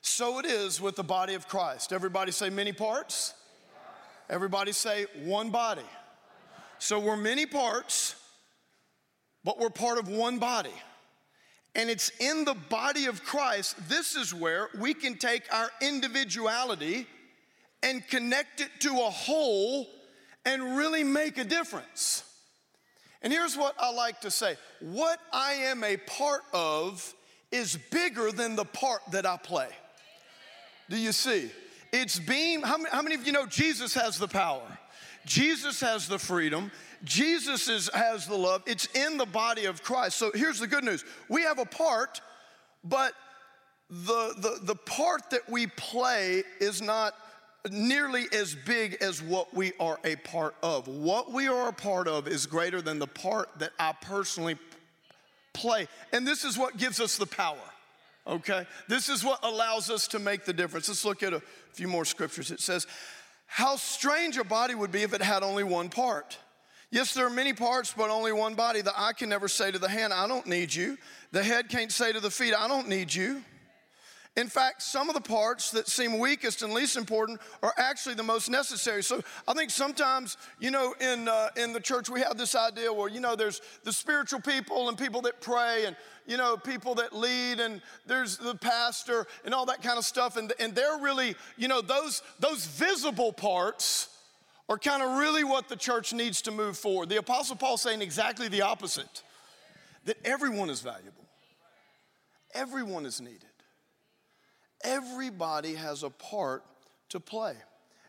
So 0.00 0.38
it 0.40 0.46
is 0.46 0.80
with 0.80 0.96
the 0.96 1.04
body 1.04 1.34
of 1.34 1.46
Christ. 1.46 1.92
Everybody 1.92 2.32
say 2.32 2.50
many 2.50 2.72
parts. 2.72 3.34
Everybody 4.28 4.72
say 4.72 5.06
one 5.24 5.50
body. 5.50 5.86
So 6.78 6.98
we're 6.98 7.16
many 7.16 7.46
parts, 7.46 8.16
but 9.44 9.58
we're 9.58 9.70
part 9.70 9.98
of 9.98 10.08
one 10.08 10.38
body. 10.38 10.74
And 11.74 11.88
it's 11.88 12.10
in 12.18 12.44
the 12.44 12.54
body 12.54 13.06
of 13.06 13.22
Christ, 13.24 13.76
this 13.88 14.16
is 14.16 14.34
where 14.34 14.68
we 14.78 14.92
can 14.92 15.16
take 15.16 15.42
our 15.52 15.70
individuality 15.80 17.06
and 17.82 18.06
connect 18.08 18.60
it 18.60 18.70
to 18.80 18.90
a 18.90 19.10
whole 19.10 19.86
and 20.44 20.76
really 20.76 21.04
make 21.04 21.38
a 21.38 21.44
difference. 21.44 22.24
And 23.22 23.32
here's 23.32 23.56
what 23.56 23.74
I 23.78 23.92
like 23.92 24.20
to 24.22 24.30
say 24.30 24.56
what 24.80 25.18
I 25.32 25.54
am 25.54 25.84
a 25.84 25.96
part 25.96 26.42
of 26.52 27.14
is 27.50 27.78
bigger 27.90 28.32
than 28.32 28.56
the 28.56 28.64
part 28.64 29.02
that 29.12 29.26
I 29.26 29.36
play. 29.36 29.68
Do 30.88 30.96
you 30.96 31.12
see? 31.12 31.50
It's 31.92 32.18
being, 32.18 32.62
how 32.62 32.78
many, 32.78 32.90
how 32.90 33.02
many 33.02 33.14
of 33.14 33.26
you 33.26 33.32
know 33.32 33.46
Jesus 33.46 33.92
has 33.94 34.18
the 34.18 34.28
power? 34.28 34.66
Jesus 35.26 35.80
has 35.80 36.08
the 36.08 36.18
freedom. 36.18 36.72
Jesus 37.04 37.68
is, 37.68 37.90
has 37.92 38.26
the 38.26 38.34
love. 38.34 38.62
It's 38.66 38.86
in 38.94 39.18
the 39.18 39.26
body 39.26 39.66
of 39.66 39.82
Christ. 39.82 40.16
So 40.16 40.30
here's 40.34 40.58
the 40.58 40.66
good 40.66 40.84
news 40.84 41.04
we 41.28 41.42
have 41.42 41.58
a 41.58 41.64
part, 41.64 42.20
but 42.82 43.12
the, 43.90 44.34
the, 44.38 44.58
the 44.62 44.74
part 44.74 45.30
that 45.30 45.48
we 45.48 45.66
play 45.66 46.44
is 46.60 46.80
not 46.80 47.14
nearly 47.70 48.26
as 48.32 48.54
big 48.54 48.94
as 49.00 49.22
what 49.22 49.54
we 49.54 49.72
are 49.78 49.98
a 50.04 50.16
part 50.16 50.54
of. 50.62 50.88
What 50.88 51.32
we 51.32 51.48
are 51.48 51.68
a 51.68 51.72
part 51.72 52.08
of 52.08 52.26
is 52.26 52.46
greater 52.46 52.82
than 52.82 52.98
the 52.98 53.06
part 53.06 53.48
that 53.58 53.72
I 53.78 53.92
personally 54.00 54.56
play. 55.52 55.86
And 56.12 56.26
this 56.26 56.44
is 56.44 56.58
what 56.58 56.76
gives 56.76 57.00
us 57.00 57.16
the 57.16 57.26
power, 57.26 57.56
okay? 58.26 58.66
This 58.88 59.08
is 59.08 59.24
what 59.24 59.40
allows 59.44 59.90
us 59.90 60.08
to 60.08 60.18
make 60.18 60.44
the 60.44 60.52
difference. 60.52 60.88
Let's 60.88 61.04
look 61.04 61.22
at 61.22 61.32
a 61.32 61.42
few 61.72 61.88
more 61.88 62.04
scriptures. 62.04 62.50
It 62.50 62.60
says, 62.60 62.86
How 63.46 63.76
strange 63.76 64.38
a 64.38 64.44
body 64.44 64.74
would 64.74 64.90
be 64.90 65.02
if 65.02 65.14
it 65.14 65.22
had 65.22 65.42
only 65.42 65.64
one 65.64 65.88
part. 65.88 66.38
Yes, 66.90 67.14
there 67.14 67.26
are 67.26 67.30
many 67.30 67.54
parts, 67.54 67.94
but 67.96 68.10
only 68.10 68.32
one 68.32 68.54
body. 68.54 68.82
The 68.82 68.92
eye 68.94 69.14
can 69.14 69.30
never 69.30 69.48
say 69.48 69.70
to 69.70 69.78
the 69.78 69.88
hand, 69.88 70.12
I 70.12 70.28
don't 70.28 70.46
need 70.46 70.74
you. 70.74 70.98
The 71.30 71.42
head 71.42 71.70
can't 71.70 71.90
say 71.90 72.12
to 72.12 72.20
the 72.20 72.30
feet, 72.30 72.54
I 72.54 72.68
don't 72.68 72.86
need 72.86 73.14
you. 73.14 73.42
In 74.34 74.48
fact, 74.48 74.80
some 74.80 75.10
of 75.10 75.14
the 75.14 75.20
parts 75.20 75.70
that 75.72 75.88
seem 75.88 76.18
weakest 76.18 76.62
and 76.62 76.72
least 76.72 76.96
important 76.96 77.38
are 77.62 77.74
actually 77.76 78.14
the 78.14 78.22
most 78.22 78.48
necessary. 78.48 79.02
So 79.02 79.20
I 79.46 79.52
think 79.52 79.70
sometimes, 79.70 80.38
you 80.58 80.70
know, 80.70 80.94
in, 81.00 81.28
uh, 81.28 81.48
in 81.56 81.74
the 81.74 81.80
church 81.80 82.08
we 82.08 82.22
have 82.22 82.38
this 82.38 82.54
idea 82.54 82.90
where, 82.90 83.10
you 83.10 83.20
know, 83.20 83.36
there's 83.36 83.60
the 83.84 83.92
spiritual 83.92 84.40
people 84.40 84.88
and 84.88 84.96
people 84.96 85.20
that 85.22 85.42
pray 85.42 85.84
and, 85.84 85.96
you 86.26 86.38
know, 86.38 86.56
people 86.56 86.94
that 86.94 87.14
lead 87.14 87.60
and 87.60 87.82
there's 88.06 88.38
the 88.38 88.54
pastor 88.54 89.26
and 89.44 89.52
all 89.52 89.66
that 89.66 89.82
kind 89.82 89.98
of 89.98 90.04
stuff. 90.04 90.38
And, 90.38 90.50
and 90.58 90.74
they're 90.74 90.98
really, 90.98 91.34
you 91.58 91.68
know, 91.68 91.82
those, 91.82 92.22
those 92.40 92.64
visible 92.64 93.34
parts 93.34 94.08
are 94.66 94.78
kind 94.78 95.02
of 95.02 95.18
really 95.18 95.44
what 95.44 95.68
the 95.68 95.76
church 95.76 96.14
needs 96.14 96.40
to 96.42 96.50
move 96.50 96.78
forward. 96.78 97.10
The 97.10 97.18
Apostle 97.18 97.56
Paul 97.56 97.76
saying 97.76 98.00
exactly 98.00 98.48
the 98.48 98.62
opposite 98.62 99.22
that 100.06 100.16
everyone 100.24 100.70
is 100.70 100.80
valuable, 100.80 101.26
everyone 102.54 103.04
is 103.04 103.20
needed 103.20 103.51
everybody 104.84 105.74
has 105.74 106.02
a 106.02 106.10
part 106.10 106.64
to 107.10 107.20
play. 107.20 107.54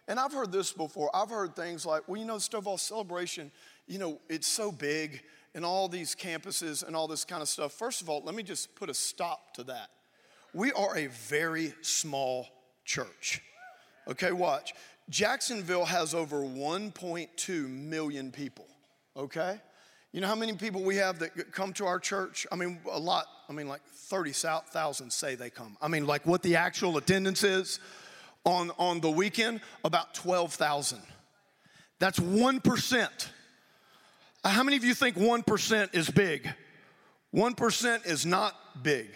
And 0.07 0.19
I've 0.19 0.33
heard 0.33 0.51
this 0.51 0.71
before. 0.71 1.09
I've 1.15 1.29
heard 1.29 1.55
things 1.55 1.85
like, 1.85 2.07
well, 2.07 2.17
you 2.17 2.25
know, 2.25 2.35
Stovall 2.35 2.79
Celebration, 2.79 3.51
you 3.87 3.99
know, 3.99 4.19
it's 4.29 4.47
so 4.47 4.71
big 4.71 5.21
and 5.55 5.63
all 5.63 5.87
these 5.87 6.15
campuses 6.15 6.85
and 6.85 6.95
all 6.95 7.07
this 7.07 7.23
kind 7.23 7.41
of 7.41 7.47
stuff. 7.47 7.73
First 7.73 8.01
of 8.01 8.09
all, 8.09 8.21
let 8.25 8.35
me 8.35 8.43
just 8.43 8.75
put 8.75 8.89
a 8.89 8.93
stop 8.93 9.53
to 9.55 9.63
that. 9.65 9.89
We 10.53 10.71
are 10.73 10.97
a 10.97 11.07
very 11.07 11.73
small 11.81 12.47
church. 12.85 13.41
Okay, 14.07 14.31
watch. 14.31 14.73
Jacksonville 15.09 15.85
has 15.85 16.13
over 16.13 16.41
1.2 16.41 17.69
million 17.69 18.31
people, 18.31 18.67
okay? 19.15 19.59
You 20.13 20.21
know 20.21 20.27
how 20.27 20.35
many 20.35 20.53
people 20.53 20.83
we 20.83 20.97
have 20.97 21.17
that 21.19 21.51
come 21.51 21.73
to 21.73 21.87
our 21.87 21.99
church? 21.99 22.45
I 22.51 22.55
mean, 22.55 22.79
a 22.89 22.99
lot. 22.99 23.25
I 23.49 23.53
mean, 23.53 23.67
like 23.67 23.81
30,000 23.83 25.11
say 25.11 25.33
they 25.33 25.49
come. 25.49 25.75
I 25.81 25.87
mean, 25.87 26.05
like 26.05 26.27
what 26.27 26.43
the 26.43 26.55
actual 26.55 26.97
attendance 26.97 27.43
is 27.43 27.79
on, 28.45 28.69
on 28.77 29.01
the 29.01 29.09
weekend, 29.09 29.61
about 29.83 30.13
12,000. 30.13 31.01
That's 31.97 32.19
1%. 32.19 33.27
Uh, 34.43 34.49
how 34.49 34.61
many 34.61 34.77
of 34.77 34.83
you 34.83 34.93
think 34.93 35.15
1% 35.15 35.95
is 35.95 36.11
big? 36.11 36.47
1% 37.33 38.05
is 38.05 38.23
not 38.23 38.83
big. 38.83 39.07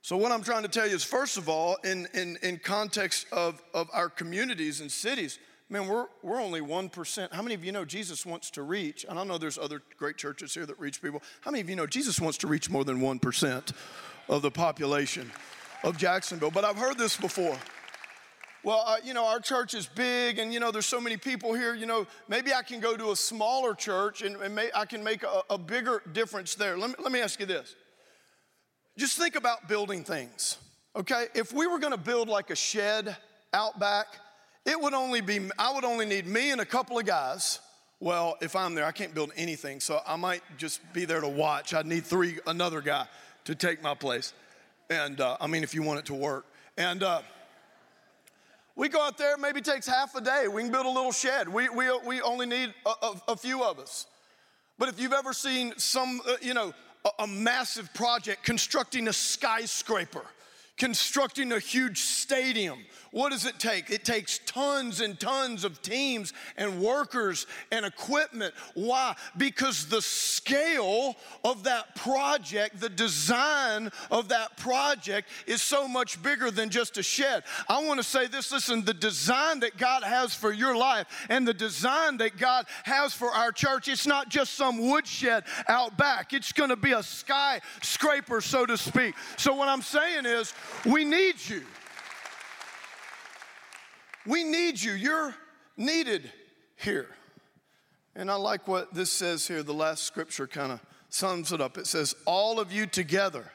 So, 0.00 0.16
what 0.16 0.32
I'm 0.32 0.42
trying 0.42 0.62
to 0.62 0.68
tell 0.68 0.86
you 0.86 0.94
is, 0.94 1.04
first 1.04 1.36
of 1.36 1.48
all, 1.50 1.76
in, 1.84 2.06
in, 2.14 2.38
in 2.42 2.58
context 2.58 3.26
of, 3.32 3.60
of 3.74 3.90
our 3.92 4.08
communities 4.08 4.80
and 4.80 4.90
cities, 4.90 5.38
man, 5.68 5.88
we're, 5.88 6.06
we're 6.22 6.40
only 6.40 6.60
1%. 6.60 7.32
How 7.32 7.42
many 7.42 7.54
of 7.54 7.64
you 7.64 7.72
know 7.72 7.84
Jesus 7.84 8.24
wants 8.24 8.50
to 8.52 8.62
reach, 8.62 9.04
and 9.08 9.18
I 9.18 9.24
know 9.24 9.38
there's 9.38 9.58
other 9.58 9.82
great 9.96 10.16
churches 10.16 10.54
here 10.54 10.66
that 10.66 10.78
reach 10.78 11.02
people. 11.02 11.22
How 11.40 11.50
many 11.50 11.60
of 11.60 11.70
you 11.70 11.76
know 11.76 11.86
Jesus 11.86 12.20
wants 12.20 12.38
to 12.38 12.46
reach 12.46 12.70
more 12.70 12.84
than 12.84 13.00
1% 13.00 13.72
of 14.28 14.42
the 14.42 14.50
population 14.50 15.30
of 15.82 15.96
Jacksonville? 15.96 16.50
But 16.50 16.64
I've 16.64 16.76
heard 16.76 16.98
this 16.98 17.16
before. 17.16 17.56
Well, 18.62 18.82
uh, 18.84 18.96
you 19.04 19.14
know, 19.14 19.24
our 19.24 19.38
church 19.38 19.74
is 19.74 19.86
big 19.86 20.40
and, 20.40 20.52
you 20.52 20.58
know, 20.58 20.72
there's 20.72 20.86
so 20.86 21.00
many 21.00 21.16
people 21.16 21.54
here, 21.54 21.74
you 21.74 21.86
know, 21.86 22.04
maybe 22.26 22.52
I 22.52 22.62
can 22.62 22.80
go 22.80 22.96
to 22.96 23.12
a 23.12 23.16
smaller 23.16 23.74
church 23.74 24.22
and, 24.22 24.34
and 24.36 24.56
may, 24.56 24.70
I 24.74 24.84
can 24.86 25.04
make 25.04 25.22
a, 25.22 25.42
a 25.50 25.56
bigger 25.56 26.02
difference 26.12 26.56
there. 26.56 26.76
Let 26.76 26.90
me, 26.90 26.96
let 26.98 27.12
me 27.12 27.20
ask 27.20 27.38
you 27.38 27.46
this. 27.46 27.76
Just 28.98 29.18
think 29.18 29.36
about 29.36 29.68
building 29.68 30.02
things, 30.02 30.56
okay? 30.96 31.26
If 31.32 31.52
we 31.52 31.68
were 31.68 31.78
gonna 31.78 31.96
build 31.96 32.28
like 32.28 32.50
a 32.50 32.56
shed 32.56 33.16
out 33.52 33.78
back, 33.78 34.06
it 34.66 34.80
would 34.80 34.92
only 34.94 35.20
be, 35.20 35.40
I 35.58 35.72
would 35.72 35.84
only 35.84 36.04
need 36.04 36.26
me 36.26 36.50
and 36.50 36.60
a 36.60 36.64
couple 36.66 36.98
of 36.98 37.06
guys. 37.06 37.60
Well, 38.00 38.36
if 38.42 38.54
I'm 38.54 38.74
there, 38.74 38.84
I 38.84 38.92
can't 38.92 39.14
build 39.14 39.32
anything, 39.36 39.80
so 39.80 40.00
I 40.06 40.16
might 40.16 40.42
just 40.58 40.80
be 40.92 41.06
there 41.06 41.20
to 41.20 41.28
watch. 41.28 41.72
I'd 41.72 41.86
need 41.86 42.04
three, 42.04 42.38
another 42.46 42.80
guy 42.80 43.06
to 43.44 43.54
take 43.54 43.82
my 43.82 43.94
place. 43.94 44.34
And 44.90 45.20
uh, 45.20 45.36
I 45.40 45.46
mean, 45.46 45.62
if 45.62 45.74
you 45.74 45.82
want 45.82 46.00
it 46.00 46.06
to 46.06 46.14
work. 46.14 46.44
And 46.76 47.02
uh, 47.02 47.22
we 48.74 48.88
go 48.88 49.00
out 49.00 49.16
there, 49.16 49.38
maybe 49.38 49.62
takes 49.62 49.86
half 49.86 50.14
a 50.14 50.20
day. 50.20 50.46
We 50.52 50.62
can 50.62 50.70
build 50.70 50.84
a 50.84 50.90
little 50.90 51.12
shed. 51.12 51.48
We, 51.48 51.68
we, 51.70 51.86
we 52.04 52.20
only 52.20 52.44
need 52.44 52.74
a, 52.84 53.06
a, 53.06 53.22
a 53.28 53.36
few 53.36 53.62
of 53.62 53.78
us. 53.78 54.06
But 54.78 54.88
if 54.90 55.00
you've 55.00 55.14
ever 55.14 55.32
seen 55.32 55.72
some, 55.78 56.20
uh, 56.28 56.36
you 56.42 56.52
know, 56.52 56.74
a, 57.04 57.22
a 57.22 57.26
massive 57.26 57.94
project 57.94 58.42
constructing 58.42 59.08
a 59.08 59.12
skyscraper, 59.12 60.24
constructing 60.76 61.52
a 61.52 61.58
huge 61.58 62.00
stadium. 62.00 62.78
What 63.16 63.32
does 63.32 63.46
it 63.46 63.58
take? 63.58 63.90
It 63.90 64.04
takes 64.04 64.40
tons 64.44 65.00
and 65.00 65.18
tons 65.18 65.64
of 65.64 65.80
teams 65.80 66.34
and 66.58 66.82
workers 66.82 67.46
and 67.72 67.86
equipment. 67.86 68.52
Why? 68.74 69.16
Because 69.38 69.86
the 69.86 70.02
scale 70.02 71.16
of 71.42 71.62
that 71.62 71.96
project, 71.96 72.78
the 72.78 72.90
design 72.90 73.90
of 74.10 74.28
that 74.28 74.58
project 74.58 75.30
is 75.46 75.62
so 75.62 75.88
much 75.88 76.22
bigger 76.22 76.50
than 76.50 76.68
just 76.68 76.98
a 76.98 77.02
shed. 77.02 77.44
I 77.70 77.82
want 77.86 78.00
to 78.00 78.04
say 78.04 78.26
this 78.26 78.52
listen, 78.52 78.84
the 78.84 78.92
design 78.92 79.60
that 79.60 79.78
God 79.78 80.02
has 80.02 80.34
for 80.34 80.52
your 80.52 80.76
life 80.76 81.06
and 81.30 81.48
the 81.48 81.54
design 81.54 82.18
that 82.18 82.36
God 82.36 82.66
has 82.82 83.14
for 83.14 83.30
our 83.30 83.50
church, 83.50 83.88
it's 83.88 84.06
not 84.06 84.28
just 84.28 84.52
some 84.52 84.90
woodshed 84.90 85.44
out 85.68 85.96
back, 85.96 86.34
it's 86.34 86.52
going 86.52 86.68
to 86.70 86.76
be 86.76 86.92
a 86.92 87.02
skyscraper, 87.02 88.42
so 88.42 88.66
to 88.66 88.76
speak. 88.76 89.14
So, 89.38 89.54
what 89.54 89.70
I'm 89.70 89.80
saying 89.80 90.26
is, 90.26 90.52
we 90.84 91.04
need 91.04 91.34
you. 91.48 91.62
We 94.26 94.44
need 94.44 94.80
you. 94.80 94.92
You're 94.92 95.34
needed 95.76 96.30
here. 96.76 97.08
And 98.14 98.30
I 98.30 98.34
like 98.34 98.66
what 98.66 98.94
this 98.94 99.10
says 99.12 99.46
here. 99.46 99.62
The 99.62 99.74
last 99.74 100.04
scripture 100.04 100.46
kind 100.46 100.72
of 100.72 100.80
sums 101.10 101.52
it 101.52 101.60
up. 101.60 101.78
It 101.78 101.86
says, 101.86 102.14
All 102.24 102.58
of 102.58 102.72
you 102.72 102.86
together. 102.86 103.52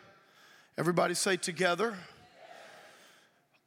Everybody 0.77 1.13
say 1.13 1.37
together. 1.37 1.95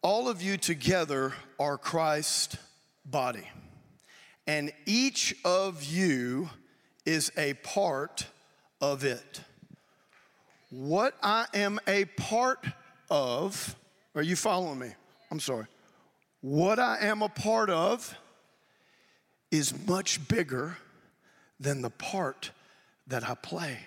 All 0.03 0.29
of 0.29 0.43
you 0.43 0.57
together 0.57 1.33
are 1.59 1.79
Christ's 1.79 2.59
body. 3.05 3.49
And 4.47 4.73
each 4.85 5.35
of 5.45 5.83
you 5.83 6.51
is 7.07 7.33
a 7.37 7.55
part 7.55 8.27
of 8.81 9.05
it. 9.05 9.41
What 10.71 11.15
I 11.23 11.47
am 11.55 11.81
a 11.87 12.05
part 12.05 12.67
of, 13.11 13.77
are 14.15 14.23
you 14.23 14.37
following 14.37 14.79
me? 14.79 14.91
I'm 15.31 15.41
sorry. 15.41 15.67
What 16.41 16.79
I 16.79 16.99
am 17.01 17.23
a 17.23 17.29
part 17.29 17.71
of 17.71 18.17
is 19.51 19.87
much 19.87 20.27
bigger 20.29 20.77
than 21.59 21.83
the 21.83 21.91
part 21.91 22.51
that 23.07 23.29
I 23.29 23.35
play. 23.35 23.79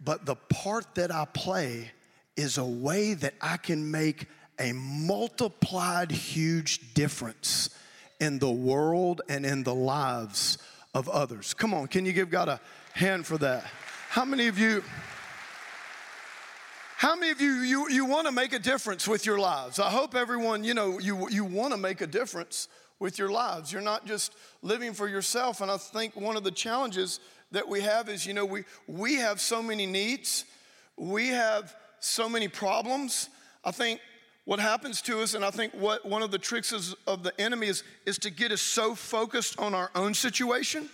But 0.00 0.26
the 0.26 0.36
part 0.36 0.94
that 0.94 1.12
I 1.12 1.26
play 1.26 1.90
is 2.36 2.58
a 2.58 2.64
way 2.64 3.14
that 3.14 3.34
I 3.40 3.56
can 3.56 3.90
make 3.90 4.26
a 4.58 4.72
multiplied 4.72 6.10
huge 6.10 6.94
difference 6.94 7.70
in 8.20 8.38
the 8.38 8.50
world 8.50 9.22
and 9.28 9.46
in 9.46 9.62
the 9.62 9.74
lives 9.74 10.58
of 10.94 11.08
others. 11.08 11.54
Come 11.54 11.74
on, 11.74 11.86
can 11.86 12.04
you 12.04 12.12
give 12.12 12.30
God 12.30 12.48
a 12.48 12.60
hand 12.92 13.26
for 13.26 13.38
that? 13.38 13.64
How 14.08 14.24
many 14.24 14.48
of 14.48 14.58
you? 14.58 14.82
How 16.98 17.14
many 17.14 17.30
of 17.30 17.40
you, 17.40 17.60
you, 17.60 17.88
you 17.90 18.04
want 18.06 18.26
to 18.26 18.32
make 18.32 18.52
a 18.52 18.58
difference 18.58 19.06
with 19.06 19.24
your 19.24 19.38
lives? 19.38 19.78
I 19.78 19.88
hope 19.88 20.16
everyone, 20.16 20.64
you 20.64 20.74
know, 20.74 20.98
you, 20.98 21.28
you 21.30 21.44
want 21.44 21.72
to 21.72 21.78
make 21.78 22.00
a 22.00 22.08
difference 22.08 22.66
with 22.98 23.20
your 23.20 23.30
lives. 23.30 23.72
You're 23.72 23.82
not 23.82 24.04
just 24.04 24.32
living 24.62 24.92
for 24.92 25.06
yourself. 25.06 25.60
And 25.60 25.70
I 25.70 25.76
think 25.76 26.16
one 26.16 26.36
of 26.36 26.42
the 26.42 26.50
challenges 26.50 27.20
that 27.52 27.68
we 27.68 27.82
have 27.82 28.08
is, 28.08 28.26
you 28.26 28.34
know, 28.34 28.44
we, 28.44 28.64
we 28.88 29.14
have 29.14 29.40
so 29.40 29.62
many 29.62 29.86
needs, 29.86 30.44
we 30.96 31.28
have 31.28 31.72
so 32.00 32.28
many 32.28 32.48
problems. 32.48 33.28
I 33.64 33.70
think 33.70 34.00
what 34.44 34.58
happens 34.58 35.00
to 35.02 35.20
us, 35.20 35.34
and 35.34 35.44
I 35.44 35.52
think 35.52 35.74
what 35.74 36.04
one 36.04 36.22
of 36.22 36.32
the 36.32 36.38
tricks 36.38 36.72
is, 36.72 36.96
of 37.06 37.22
the 37.22 37.40
enemy 37.40 37.68
is, 37.68 37.84
is 38.06 38.18
to 38.18 38.30
get 38.30 38.50
us 38.50 38.60
so 38.60 38.96
focused 38.96 39.56
on 39.60 39.72
our 39.72 39.92
own 39.94 40.14
situation 40.14 40.88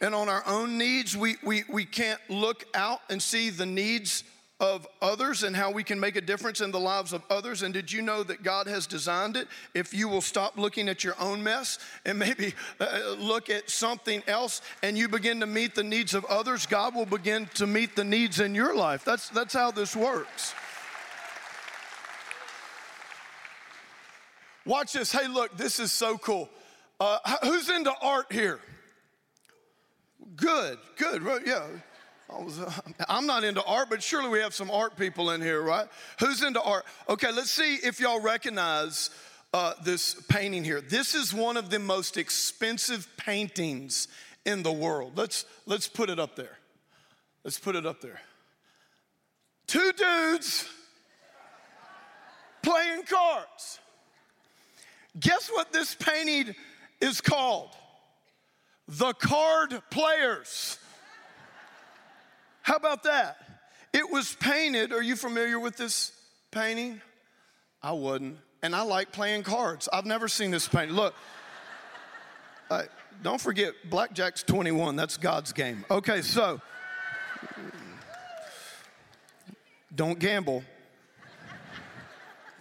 and 0.00 0.14
on 0.14 0.30
our 0.30 0.42
own 0.46 0.78
needs, 0.78 1.14
we, 1.14 1.36
we, 1.44 1.64
we 1.68 1.84
can't 1.84 2.20
look 2.30 2.64
out 2.72 3.00
and 3.10 3.22
see 3.22 3.50
the 3.50 3.66
needs 3.66 4.24
of 4.60 4.88
others 5.00 5.44
and 5.44 5.54
how 5.54 5.70
we 5.70 5.84
can 5.84 6.00
make 6.00 6.16
a 6.16 6.20
difference 6.20 6.60
in 6.60 6.72
the 6.72 6.80
lives 6.80 7.12
of 7.12 7.22
others. 7.30 7.62
And 7.62 7.72
did 7.72 7.92
you 7.92 8.02
know 8.02 8.24
that 8.24 8.42
God 8.42 8.66
has 8.66 8.86
designed 8.86 9.36
it? 9.36 9.46
If 9.72 9.94
you 9.94 10.08
will 10.08 10.20
stop 10.20 10.58
looking 10.58 10.88
at 10.88 11.04
your 11.04 11.14
own 11.20 11.42
mess 11.42 11.78
and 12.04 12.18
maybe 12.18 12.54
uh, 12.80 13.14
look 13.18 13.50
at 13.50 13.70
something 13.70 14.22
else 14.26 14.60
and 14.82 14.98
you 14.98 15.08
begin 15.08 15.40
to 15.40 15.46
meet 15.46 15.76
the 15.76 15.84
needs 15.84 16.12
of 16.12 16.24
others, 16.24 16.66
God 16.66 16.94
will 16.94 17.06
begin 17.06 17.48
to 17.54 17.66
meet 17.66 17.94
the 17.94 18.04
needs 18.04 18.40
in 18.40 18.54
your 18.54 18.74
life. 18.74 19.04
That's, 19.04 19.28
that's 19.28 19.54
how 19.54 19.70
this 19.70 19.94
works. 19.94 20.54
Watch 24.66 24.92
this. 24.92 25.12
Hey, 25.12 25.28
look, 25.28 25.56
this 25.56 25.78
is 25.78 25.92
so 25.92 26.18
cool. 26.18 26.50
Uh, 27.00 27.18
who's 27.42 27.70
into 27.70 27.94
art 28.02 28.26
here? 28.32 28.60
Good, 30.36 30.78
good. 30.96 31.22
Yeah. 31.46 31.64
I 32.30 32.42
was, 32.42 32.58
uh, 32.58 32.70
I'm 33.08 33.26
not 33.26 33.44
into 33.44 33.62
art, 33.64 33.88
but 33.88 34.02
surely 34.02 34.28
we 34.28 34.40
have 34.40 34.52
some 34.54 34.70
art 34.70 34.96
people 34.96 35.30
in 35.30 35.40
here, 35.40 35.62
right? 35.62 35.88
Who's 36.20 36.42
into 36.42 36.60
art? 36.60 36.84
Okay, 37.08 37.32
let's 37.32 37.50
see 37.50 37.76
if 37.76 38.00
y'all 38.00 38.20
recognize 38.20 39.10
uh, 39.54 39.72
this 39.82 40.14
painting 40.28 40.62
here. 40.62 40.80
This 40.80 41.14
is 41.14 41.32
one 41.32 41.56
of 41.56 41.70
the 41.70 41.78
most 41.78 42.18
expensive 42.18 43.08
paintings 43.16 44.08
in 44.44 44.62
the 44.62 44.72
world. 44.72 45.12
Let's, 45.16 45.46
let's 45.66 45.88
put 45.88 46.10
it 46.10 46.18
up 46.18 46.36
there. 46.36 46.58
Let's 47.44 47.58
put 47.58 47.76
it 47.76 47.86
up 47.86 48.00
there. 48.02 48.20
Two 49.66 49.92
dudes 49.92 50.66
playing 52.62 53.04
cards. 53.04 53.78
Guess 55.18 55.48
what 55.48 55.72
this 55.72 55.94
painting 55.94 56.54
is 57.00 57.20
called? 57.20 57.70
The 58.86 59.14
Card 59.14 59.80
Players. 59.90 60.78
How 62.68 62.76
about 62.76 63.04
that? 63.04 63.38
It 63.94 64.10
was 64.10 64.34
painted. 64.34 64.92
Are 64.92 65.02
you 65.02 65.16
familiar 65.16 65.58
with 65.58 65.78
this 65.78 66.12
painting? 66.50 67.00
I 67.82 67.92
wasn't. 67.92 68.36
And 68.62 68.76
I 68.76 68.82
like 68.82 69.10
playing 69.10 69.44
cards. 69.44 69.88
I've 69.90 70.04
never 70.04 70.28
seen 70.28 70.50
this 70.50 70.68
painting. 70.68 70.94
Look, 70.94 71.14
don't 73.22 73.40
forget, 73.40 73.72
Blackjack's 73.88 74.42
21. 74.42 74.96
That's 74.96 75.16
God's 75.16 75.54
game. 75.54 75.86
Okay, 75.90 76.20
so 76.20 76.60
don't 79.94 80.18
gamble. 80.18 80.62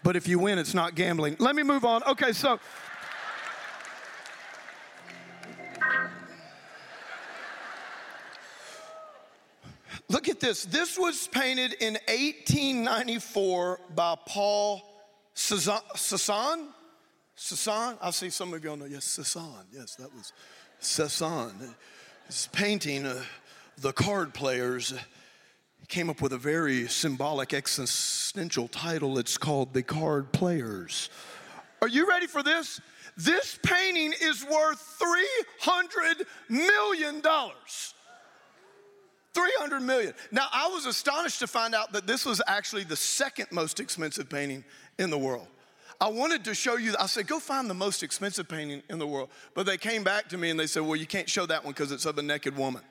But 0.04 0.16
if 0.16 0.26
you 0.26 0.40
win, 0.40 0.58
it's 0.58 0.74
not 0.74 0.96
gambling. 0.96 1.36
Let 1.38 1.54
me 1.54 1.64
move 1.64 1.84
on. 1.84 2.02
Okay, 2.04 2.32
so. 2.32 2.62
This. 10.48 10.64
This 10.64 10.98
was 10.98 11.28
painted 11.28 11.74
in 11.74 11.96
1894 12.08 13.82
by 13.94 14.16
Paul 14.26 14.82
Cezanne. 15.34 15.82
Cezanne? 17.36 17.98
I 18.02 18.12
see 18.12 18.30
some 18.30 18.54
of 18.54 18.64
y'all 18.64 18.78
know. 18.78 18.86
Yes, 18.86 19.04
Cezanne. 19.04 19.66
Yes, 19.74 19.96
that 19.96 20.14
was 20.14 20.32
Cezanne. 20.80 21.76
This 22.28 22.48
painting, 22.54 23.06
uh, 23.06 23.22
the 23.78 23.92
card 23.92 24.34
players, 24.34 24.94
came 25.90 26.10
up 26.10 26.22
with 26.22 26.32
a 26.32 26.38
very 26.38 26.88
symbolic, 26.88 27.54
existential 27.54 28.70
title. 28.70 29.18
It's 29.20 29.38
called 29.38 29.74
The 29.74 29.84
Card 29.84 30.32
Players. 30.32 31.10
Are 31.82 31.90
you 31.90 32.08
ready 32.08 32.28
for 32.28 32.42
this? 32.42 32.80
This 33.18 33.60
painting 33.64 34.14
is 34.22 34.46
worth 34.46 35.00
$300 35.66 36.26
million. 36.50 37.22
300 39.38 39.82
million. 39.82 40.14
Now, 40.32 40.48
I 40.52 40.68
was 40.70 40.88
astonished 40.88 41.40
to 41.40 41.48
find 41.48 41.76
out 41.76 41.92
that 41.92 42.08
this 42.08 42.26
was 42.26 42.42
actually 42.48 42.86
the 42.86 42.96
second 42.96 43.48
most 43.52 43.80
expensive 43.80 44.28
painting 44.28 44.64
in 44.98 45.12
the 45.12 45.18
world. 45.18 45.46
I 46.02 46.10
wanted 46.10 46.44
to 46.46 46.56
show 46.56 46.76
you, 46.78 46.96
I 47.00 47.06
said, 47.06 47.28
go 47.28 47.40
find 47.40 47.70
the 47.70 47.76
most 47.76 48.02
expensive 48.02 48.50
painting 48.50 48.82
in 48.90 48.98
the 48.98 49.06
world. 49.06 49.30
But 49.54 49.68
they 49.68 49.78
came 49.78 50.04
back 50.04 50.28
to 50.30 50.38
me 50.40 50.50
and 50.50 50.60
they 50.60 50.66
said, 50.66 50.82
well, 50.82 50.96
you 50.96 51.06
can't 51.06 51.30
show 51.30 51.46
that 51.46 51.64
one 51.64 51.74
because 51.74 51.92
it's 51.92 52.08
of 52.08 52.18
a 52.18 52.24
naked 52.24 52.58
woman. 52.58 52.82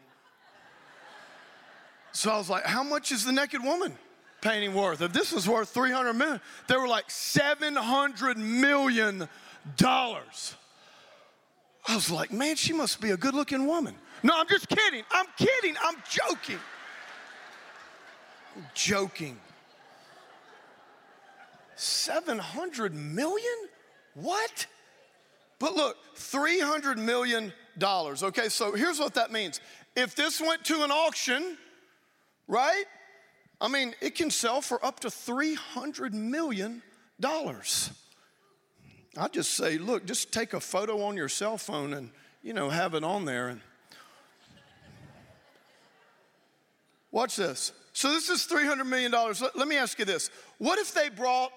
So 2.13 2.31
I 2.31 2.39
was 2.39 2.49
like, 2.49 2.65
how 2.65 2.85
much 2.85 3.11
is 3.11 3.25
the 3.25 3.33
naked 3.33 3.63
woman 3.63 3.99
painting 4.41 4.73
worth? 4.73 5.03
If 5.03 5.13
this 5.13 5.33
was 5.33 5.49
worth 5.49 5.71
300 5.71 6.13
million, 6.13 6.41
they 6.69 6.77
were 6.77 6.89
like 6.89 7.11
700 7.11 8.39
million 8.39 9.29
dollars. 9.77 10.55
I 11.89 11.97
was 11.97 12.09
like, 12.09 12.33
man, 12.33 12.55
she 12.55 12.73
must 12.73 13.01
be 13.01 13.11
a 13.11 13.17
good 13.17 13.35
looking 13.35 13.67
woman. 13.67 13.97
No, 14.23 14.35
I'm 14.37 14.49
just 14.49 14.69
kidding. 14.69 15.03
I'm 15.11 15.27
kidding. 15.37 15.77
I'm 15.83 15.97
joking. 16.09 16.59
I'm 18.57 18.67
joking. 18.75 19.39
700 21.77 22.95
million? 22.95 23.69
What? 24.15 24.67
But 25.59 25.75
look, 25.75 25.97
300 26.17 26.99
million 26.99 27.53
dollars. 27.79 28.23
Okay, 28.23 28.49
so 28.49 28.73
here's 28.73 28.99
what 28.99 29.15
that 29.15 29.31
means. 29.33 29.61
If 29.95 30.15
this 30.15 30.41
went 30.41 30.65
to 30.65 30.83
an 30.83 30.91
auction, 30.91 31.57
right? 32.49 32.85
I 33.61 33.69
mean, 33.69 33.95
it 34.01 34.15
can 34.15 34.31
sell 34.31 34.61
for 34.61 34.85
up 34.85 35.01
to 35.01 35.11
300 35.11 36.15
million 36.15 36.83
dollars. 37.21 37.91
I 39.19 39.29
just 39.29 39.55
say, 39.55 39.79
look, 39.79 40.05
just 40.05 40.31
take 40.31 40.53
a 40.53 40.61
photo 40.61 41.03
on 41.03 41.17
your 41.17 41.31
cell 41.31 41.57
phone 41.57 41.95
and, 41.95 42.11
you 42.43 42.53
know, 42.53 42.69
have 42.69 42.95
it 42.95 43.03
on 43.03 43.25
there 43.25 43.49
and 43.49 43.61
Watch 47.17 47.37
this. 47.37 47.73
So 47.95 48.13
this 48.13 48.29
is 48.29 48.47
$300 48.47 48.85
million. 48.85 49.11
Let, 49.11 49.57
let 49.57 49.67
me 49.67 49.79
ask 49.79 49.99
you 49.99 50.05
this. 50.05 50.29
What 50.59 50.79
if 50.79 50.93
they 50.93 51.09
brought 51.09 51.51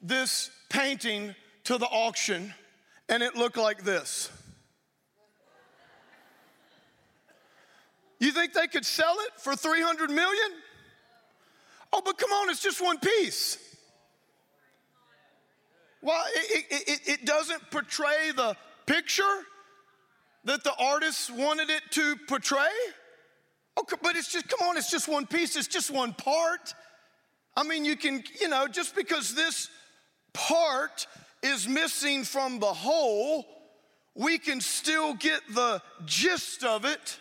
this 0.00 0.48
painting 0.68 1.34
to 1.64 1.76
the 1.76 1.86
auction 1.86 2.54
and 3.08 3.20
it 3.20 3.34
looked 3.34 3.56
like 3.56 3.82
this? 3.82 4.30
You 8.20 8.30
think 8.30 8.52
they 8.52 8.68
could 8.68 8.86
sell 8.86 9.16
it 9.18 9.40
for 9.40 9.56
300 9.56 10.08
million? 10.08 10.52
Oh, 11.92 12.00
but 12.04 12.16
come 12.16 12.30
on, 12.30 12.48
it's 12.48 12.62
just 12.62 12.80
one 12.80 13.00
piece. 13.00 13.58
Well, 16.00 16.22
it, 16.32 16.66
it, 16.70 17.00
it, 17.08 17.26
doesn't 17.26 17.72
portray 17.72 18.30
the 18.36 18.56
picture 18.86 19.40
that 20.44 20.62
the 20.62 20.74
artist 20.78 21.28
wanted 21.34 21.70
it 21.70 21.82
to 21.90 22.14
portray. 22.28 22.70
Oh, 23.76 23.84
but 24.02 24.16
it's 24.16 24.30
just, 24.30 24.48
come 24.48 24.68
on, 24.68 24.76
it's 24.76 24.90
just 24.90 25.08
one 25.08 25.26
piece, 25.26 25.56
it's 25.56 25.68
just 25.68 25.90
one 25.90 26.12
part. 26.12 26.74
I 27.56 27.62
mean, 27.62 27.84
you 27.84 27.96
can, 27.96 28.22
you 28.40 28.48
know, 28.48 28.66
just 28.66 28.94
because 28.94 29.34
this 29.34 29.68
part 30.32 31.06
is 31.42 31.68
missing 31.68 32.24
from 32.24 32.58
the 32.58 32.72
whole, 32.72 33.46
we 34.14 34.38
can 34.38 34.60
still 34.60 35.14
get 35.14 35.40
the 35.54 35.82
gist 36.04 36.64
of 36.64 36.84
it. 36.84 37.18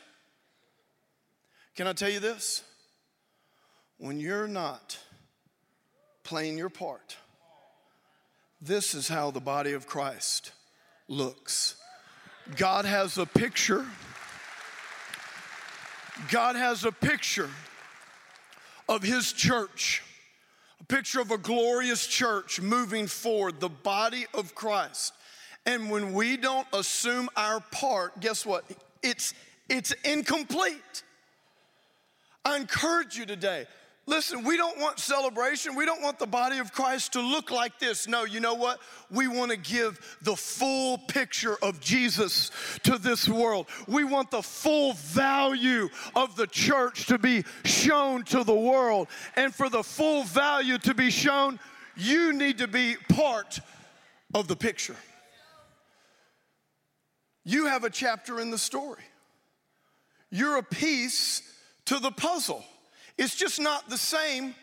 Can 1.76 1.88
I 1.88 1.94
tell 1.94 2.10
you 2.10 2.20
this? 2.20 2.64
When 3.98 4.20
you're 4.20 4.48
not 4.48 4.98
playing 6.24 6.58
your 6.58 6.70
part, 6.70 7.18
this 8.62 8.94
is 8.94 9.08
how 9.08 9.32
the 9.32 9.40
body 9.40 9.74
of 9.74 9.88
Christ 9.88 10.52
looks. 11.08 11.76
God 12.58 12.86
has 12.86 13.18
a 13.18 13.26
picture 13.26 13.86
God 16.30 16.56
has 16.56 16.86
a 16.86 16.92
picture 16.92 17.50
of 18.88 19.04
His 19.04 19.34
church, 19.34 20.04
a 20.80 20.84
picture 20.86 21.22
of 21.22 21.32
a 21.32 21.38
glorious 21.38 22.06
church 22.06 22.62
moving 22.62 23.08
forward, 23.08 23.60
the 23.60 23.70
body 23.70 24.26
of 24.34 24.54
Christ. 24.56 25.14
And 25.66 25.90
when 25.90 26.14
we 26.14 26.38
don't 26.38 26.68
assume 26.74 27.30
our 27.36 27.60
part, 27.60 28.20
guess 28.20 28.46
what? 28.46 28.66
It's, 29.04 29.34
it's 29.70 29.92
incomplete. 30.04 31.04
I 32.44 32.58
encourage 32.58 33.18
you 33.18 33.26
today 33.26 33.68
Listen, 34.08 34.44
we 34.44 34.58
don't 34.58 34.80
want 34.80 35.00
celebration. 35.00 35.76
We 35.76 35.86
don't 35.86 36.02
want 36.02 36.18
the 36.18 36.26
body 36.26 36.58
of 36.58 36.74
Christ 36.74 37.14
to 37.14 37.22
look 37.22 37.52
like 37.52 37.78
this. 37.78 38.08
No, 38.08 38.24
you 38.24 38.40
know 38.40 38.56
what? 38.56 38.80
We 39.12 39.28
want 39.28 39.52
to 39.52 39.58
give 39.58 40.18
the 40.24 40.36
full 40.36 40.98
picture 40.98 41.56
of 41.62 41.80
Jesus 41.80 42.50
to 42.84 42.98
this 42.98 43.30
world. 43.30 43.68
We 43.88 44.04
want 44.04 44.32
the 44.32 44.42
full 44.42 44.94
value 44.94 45.88
of 46.16 46.36
the 46.36 46.48
church 46.48 47.06
to 47.08 47.20
be 47.20 47.46
shown 47.64 48.24
to 48.26 48.44
the 48.44 48.56
world. 48.56 49.08
And 49.36 49.54
for 49.54 49.70
the 49.70 49.84
full 49.84 50.24
value 50.24 50.80
to 50.80 50.96
be 50.96 51.12
shown, 51.12 51.60
you 51.96 52.34
need 52.34 52.58
to 52.58 52.68
be 52.68 52.96
part 53.10 53.60
of 54.34 54.48
the 54.48 54.56
picture. 54.56 54.96
You 57.44 57.68
have 57.68 57.84
a 57.84 57.90
chapter 57.90 58.40
in 58.40 58.50
the 58.50 58.58
story, 58.58 59.04
you're 60.32 60.58
a 60.58 60.64
piece 60.64 61.44
to 61.86 62.00
the 62.00 62.12
puzzle. 62.12 62.66
It's 63.18 63.36
just 63.36 63.60
not 63.60 63.90
the 63.90 63.98
same 63.98 64.56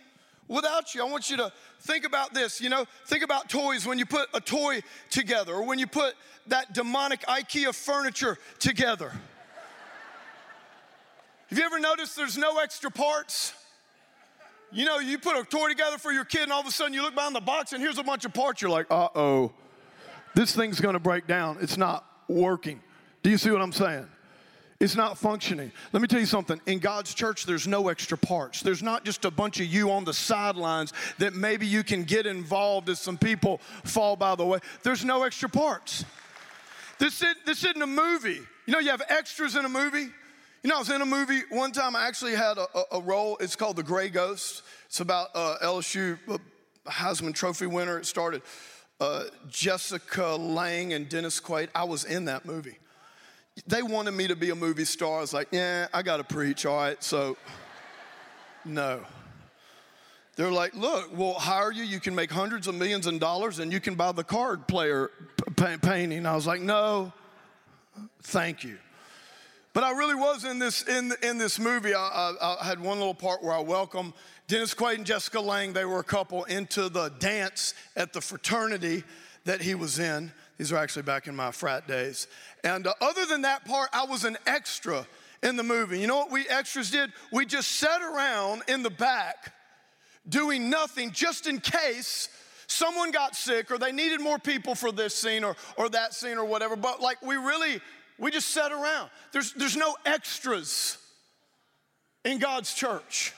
without 0.48 0.94
you. 0.94 1.04
I 1.04 1.10
want 1.10 1.30
you 1.30 1.36
to 1.36 1.52
think 1.80 2.04
about 2.04 2.34
this. 2.34 2.60
You 2.60 2.70
know, 2.70 2.86
think 3.06 3.22
about 3.22 3.48
toys 3.48 3.86
when 3.86 3.98
you 3.98 4.06
put 4.06 4.28
a 4.34 4.40
toy 4.40 4.80
together 5.10 5.54
or 5.54 5.64
when 5.64 5.78
you 5.78 5.86
put 5.86 6.14
that 6.48 6.72
demonic 6.72 7.20
IKEA 7.22 7.74
furniture 7.74 8.38
together. 8.58 9.12
Have 11.48 11.58
you 11.58 11.64
ever 11.64 11.78
noticed 11.78 12.16
there's 12.16 12.36
no 12.36 12.58
extra 12.58 12.90
parts? 12.90 13.54
You 14.70 14.84
know, 14.84 14.98
you 14.98 15.18
put 15.18 15.36
a 15.36 15.44
toy 15.44 15.68
together 15.68 15.96
for 15.96 16.12
your 16.12 16.26
kid, 16.26 16.42
and 16.42 16.52
all 16.52 16.60
of 16.60 16.66
a 16.66 16.70
sudden 16.70 16.92
you 16.92 17.00
look 17.00 17.14
behind 17.14 17.34
the 17.34 17.40
box, 17.40 17.72
and 17.72 17.82
here's 17.82 17.96
a 17.96 18.02
bunch 18.02 18.26
of 18.26 18.34
parts. 18.34 18.60
You're 18.60 18.70
like, 18.70 18.86
uh 18.90 19.08
oh, 19.14 19.52
this 20.34 20.54
thing's 20.54 20.78
gonna 20.78 20.98
break 20.98 21.26
down. 21.26 21.56
It's 21.60 21.78
not 21.78 22.04
working. 22.28 22.82
Do 23.22 23.30
you 23.30 23.38
see 23.38 23.50
what 23.50 23.62
I'm 23.62 23.72
saying? 23.72 24.06
It's 24.80 24.94
not 24.94 25.18
functioning. 25.18 25.72
Let 25.92 26.02
me 26.02 26.06
tell 26.06 26.20
you 26.20 26.26
something. 26.26 26.60
In 26.66 26.78
God's 26.78 27.12
church, 27.12 27.46
there's 27.46 27.66
no 27.66 27.88
extra 27.88 28.16
parts. 28.16 28.62
There's 28.62 28.82
not 28.82 29.04
just 29.04 29.24
a 29.24 29.30
bunch 29.30 29.58
of 29.58 29.66
you 29.66 29.90
on 29.90 30.04
the 30.04 30.14
sidelines 30.14 30.92
that 31.18 31.34
maybe 31.34 31.66
you 31.66 31.82
can 31.82 32.04
get 32.04 32.26
involved 32.26 32.88
as 32.88 33.00
some 33.00 33.18
people 33.18 33.58
fall 33.84 34.14
by 34.14 34.36
the 34.36 34.46
way. 34.46 34.60
There's 34.84 35.04
no 35.04 35.24
extra 35.24 35.48
parts. 35.48 36.04
This, 37.00 37.22
is, 37.22 37.34
this 37.44 37.64
isn't 37.64 37.82
a 37.82 37.88
movie. 37.88 38.40
You 38.66 38.72
know, 38.72 38.78
you 38.78 38.90
have 38.90 39.02
extras 39.08 39.56
in 39.56 39.64
a 39.64 39.68
movie. 39.68 40.06
You 40.62 40.70
know, 40.70 40.76
I 40.76 40.78
was 40.78 40.90
in 40.90 41.02
a 41.02 41.06
movie 41.06 41.40
one 41.50 41.72
time. 41.72 41.96
I 41.96 42.06
actually 42.06 42.36
had 42.36 42.56
a, 42.56 42.66
a, 42.74 42.98
a 42.98 43.00
role. 43.00 43.36
It's 43.40 43.56
called 43.56 43.76
The 43.76 43.82
Gray 43.82 44.10
Ghost. 44.10 44.62
It's 44.86 45.00
about 45.00 45.30
uh, 45.34 45.56
LSU 45.60 46.18
uh, 46.28 46.38
Heisman 46.86 47.34
Trophy 47.34 47.66
winner. 47.66 47.98
It 47.98 48.06
started 48.06 48.42
uh, 49.00 49.24
Jessica 49.48 50.36
Lange 50.36 50.92
and 50.92 51.08
Dennis 51.08 51.40
Quaid. 51.40 51.68
I 51.74 51.82
was 51.82 52.04
in 52.04 52.26
that 52.26 52.44
movie 52.44 52.78
they 53.66 53.82
wanted 53.82 54.12
me 54.12 54.28
to 54.28 54.36
be 54.36 54.50
a 54.50 54.54
movie 54.54 54.84
star. 54.84 55.18
I 55.18 55.20
was 55.20 55.32
like, 55.32 55.48
yeah, 55.50 55.88
I 55.92 56.02
got 56.02 56.18
to 56.18 56.24
preach, 56.24 56.66
all 56.66 56.76
right, 56.76 57.02
so 57.02 57.36
no. 58.64 59.00
they're 60.36 60.52
like, 60.52 60.74
look, 60.74 61.16
we'll 61.16 61.34
hire 61.34 61.72
you. 61.72 61.82
You 61.82 62.00
can 62.00 62.14
make 62.14 62.30
hundreds 62.30 62.66
of 62.68 62.74
millions 62.74 63.06
of 63.06 63.18
dollars 63.18 63.58
and 63.58 63.72
you 63.72 63.80
can 63.80 63.94
buy 63.94 64.12
the 64.12 64.24
card 64.24 64.68
player 64.68 65.10
p- 65.56 65.76
painting. 65.78 66.26
I 66.26 66.34
was 66.34 66.46
like, 66.46 66.60
no, 66.60 67.12
thank 68.22 68.62
you. 68.62 68.78
But 69.72 69.84
I 69.84 69.92
really 69.92 70.14
was 70.14 70.44
in 70.44 70.58
this, 70.58 70.82
in, 70.88 71.12
in 71.22 71.38
this 71.38 71.58
movie. 71.58 71.94
I, 71.94 72.34
I, 72.40 72.56
I 72.60 72.64
had 72.64 72.80
one 72.80 72.98
little 72.98 73.14
part 73.14 73.42
where 73.42 73.52
I 73.52 73.60
welcome 73.60 74.12
Dennis 74.46 74.74
Quaid 74.74 74.96
and 74.96 75.06
Jessica 75.06 75.40
Lange. 75.40 75.72
They 75.72 75.84
were 75.84 76.00
a 76.00 76.04
couple 76.04 76.44
into 76.44 76.88
the 76.88 77.10
dance 77.18 77.74
at 77.96 78.12
the 78.12 78.20
fraternity 78.20 79.04
that 79.44 79.60
he 79.60 79.74
was 79.74 79.98
in. 79.98 80.32
These 80.58 80.72
are 80.72 80.76
actually 80.76 81.02
back 81.02 81.28
in 81.28 81.36
my 81.36 81.52
frat 81.52 81.86
days. 81.86 82.26
And 82.64 82.86
uh, 82.86 82.94
other 83.00 83.24
than 83.26 83.42
that 83.42 83.64
part, 83.64 83.88
I 83.92 84.04
was 84.04 84.24
an 84.24 84.36
extra 84.46 85.06
in 85.42 85.56
the 85.56 85.62
movie. 85.62 86.00
You 86.00 86.08
know 86.08 86.16
what 86.16 86.32
we 86.32 86.48
extras 86.48 86.90
did? 86.90 87.12
We 87.32 87.46
just 87.46 87.70
sat 87.72 88.02
around 88.02 88.62
in 88.66 88.82
the 88.82 88.90
back 88.90 89.54
doing 90.28 90.68
nothing 90.68 91.12
just 91.12 91.46
in 91.46 91.60
case 91.60 92.28
someone 92.66 93.12
got 93.12 93.36
sick 93.36 93.70
or 93.70 93.78
they 93.78 93.92
needed 93.92 94.20
more 94.20 94.38
people 94.38 94.74
for 94.74 94.90
this 94.90 95.14
scene 95.14 95.44
or, 95.44 95.56
or 95.76 95.88
that 95.90 96.12
scene 96.12 96.36
or 96.36 96.44
whatever. 96.44 96.74
But 96.74 97.00
like 97.00 97.22
we 97.22 97.36
really, 97.36 97.80
we 98.18 98.32
just 98.32 98.48
sat 98.48 98.72
around. 98.72 99.10
There's, 99.32 99.52
there's 99.52 99.76
no 99.76 99.96
extras 100.04 100.98
in 102.24 102.38
God's 102.38 102.74
church. 102.74 103.32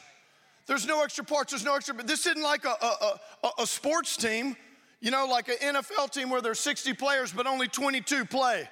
There's 0.66 0.87
no 0.87 1.02
extra 1.02 1.24
parts, 1.24 1.52
there's 1.52 1.64
no 1.64 1.74
extra, 1.74 1.94
but 1.94 2.06
this 2.06 2.26
isn't 2.26 2.42
like 2.42 2.64
a, 2.64 2.76
a, 2.80 3.20
a, 3.42 3.50
a 3.62 3.66
sports 3.66 4.16
team 4.16 4.56
you 5.00 5.10
know, 5.10 5.26
like 5.26 5.48
an 5.48 5.74
NFL 5.74 6.10
team 6.10 6.30
where 6.30 6.40
there's 6.40 6.60
60 6.60 6.94
players, 6.94 7.32
but 7.32 7.46
only 7.46 7.68
22 7.68 8.24
play 8.26 8.68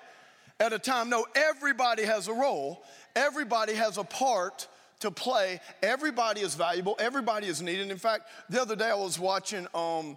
at 0.60 0.72
a 0.72 0.78
time. 0.78 1.08
No, 1.08 1.26
everybody 1.34 2.04
has 2.04 2.28
a 2.28 2.32
role, 2.32 2.82
everybody 3.16 3.74
has 3.74 3.98
a 3.98 4.04
part 4.04 4.68
to 5.00 5.10
play. 5.10 5.60
Everybody 5.82 6.40
is 6.40 6.54
valuable, 6.54 6.96
everybody 6.98 7.46
is 7.46 7.62
needed. 7.62 7.90
In 7.90 7.98
fact, 7.98 8.28
the 8.50 8.60
other 8.60 8.76
day 8.76 8.90
I 8.90 8.94
was 8.94 9.18
watching, 9.18 9.66
um, 9.74 10.16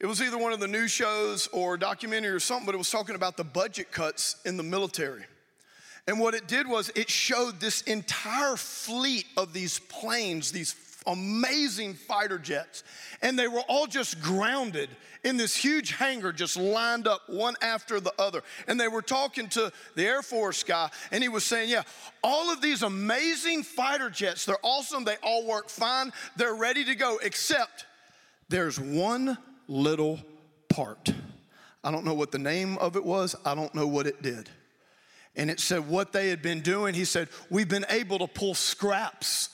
it 0.00 0.06
was 0.06 0.22
either 0.22 0.38
one 0.38 0.52
of 0.52 0.60
the 0.60 0.68
news 0.68 0.90
shows 0.90 1.48
or 1.48 1.76
documentary 1.76 2.30
or 2.30 2.40
something, 2.40 2.66
but 2.66 2.74
it 2.74 2.78
was 2.78 2.90
talking 2.90 3.14
about 3.14 3.36
the 3.36 3.44
budget 3.44 3.90
cuts 3.90 4.36
in 4.44 4.56
the 4.56 4.62
military. 4.62 5.24
And 6.06 6.18
what 6.18 6.34
it 6.34 6.48
did 6.48 6.66
was 6.66 6.90
it 6.94 7.10
showed 7.10 7.60
this 7.60 7.82
entire 7.82 8.56
fleet 8.56 9.26
of 9.36 9.52
these 9.52 9.78
planes, 9.78 10.52
these 10.52 10.72
amazing 11.08 11.94
fighter 11.94 12.38
jets, 12.38 12.84
and 13.22 13.38
they 13.38 13.48
were 13.48 13.62
all 13.68 13.86
just 13.86 14.20
grounded 14.20 14.88
in 15.24 15.36
this 15.36 15.56
huge 15.56 15.92
hangar, 15.92 16.32
just 16.32 16.56
lined 16.56 17.08
up 17.08 17.22
one 17.28 17.56
after 17.60 17.98
the 17.98 18.12
other. 18.18 18.42
And 18.68 18.78
they 18.78 18.88
were 18.88 19.02
talking 19.02 19.48
to 19.50 19.72
the 19.96 20.04
Air 20.04 20.22
Force 20.22 20.62
guy, 20.62 20.90
and 21.10 21.22
he 21.22 21.28
was 21.28 21.44
saying, 21.44 21.70
Yeah, 21.70 21.82
all 22.22 22.52
of 22.52 22.60
these 22.60 22.82
amazing 22.82 23.62
fighter 23.64 24.10
jets, 24.10 24.44
they're 24.44 24.56
awesome, 24.62 25.04
they 25.04 25.16
all 25.22 25.46
work 25.46 25.68
fine, 25.68 26.12
they're 26.36 26.54
ready 26.54 26.84
to 26.84 26.94
go, 26.94 27.18
except 27.22 27.86
there's 28.48 28.78
one 28.78 29.36
little 29.66 30.20
part. 30.68 31.12
I 31.82 31.90
don't 31.90 32.04
know 32.04 32.14
what 32.14 32.32
the 32.32 32.38
name 32.38 32.78
of 32.78 32.96
it 32.96 33.04
was, 33.04 33.34
I 33.44 33.54
don't 33.54 33.74
know 33.74 33.86
what 33.86 34.06
it 34.06 34.22
did. 34.22 34.48
And 35.36 35.50
it 35.50 35.60
said 35.60 35.88
what 35.88 36.12
they 36.12 36.30
had 36.30 36.42
been 36.42 36.60
doing. 36.60 36.94
He 36.94 37.04
said, 37.04 37.28
We've 37.48 37.68
been 37.68 37.86
able 37.90 38.18
to 38.18 38.26
pull 38.26 38.54
scraps 38.54 39.50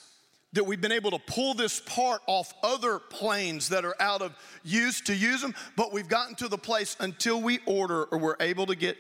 that 0.54 0.64
we've 0.64 0.80
been 0.80 0.92
able 0.92 1.10
to 1.10 1.18
pull 1.18 1.54
this 1.54 1.80
part 1.80 2.22
off 2.26 2.54
other 2.62 2.98
planes 2.98 3.68
that 3.68 3.84
are 3.84 3.94
out 4.00 4.22
of 4.22 4.34
use 4.62 5.00
to 5.02 5.14
use 5.14 5.42
them, 5.42 5.54
but 5.76 5.92
we've 5.92 6.08
gotten 6.08 6.34
to 6.36 6.48
the 6.48 6.58
place 6.58 6.96
until 7.00 7.42
we 7.42 7.58
order 7.66 8.04
or 8.04 8.18
we're 8.18 8.36
able 8.40 8.66
to 8.66 8.76
get 8.76 8.96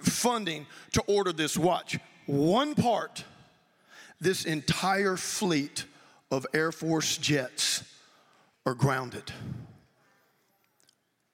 funding 0.00 0.66
to 0.92 1.02
order 1.02 1.32
this 1.32 1.56
watch. 1.56 1.98
One 2.26 2.74
part, 2.74 3.24
this 4.20 4.44
entire 4.44 5.16
fleet 5.16 5.84
of 6.30 6.46
Air 6.54 6.72
Force 6.72 7.18
jets 7.18 7.82
are 8.64 8.74
grounded. 8.74 9.32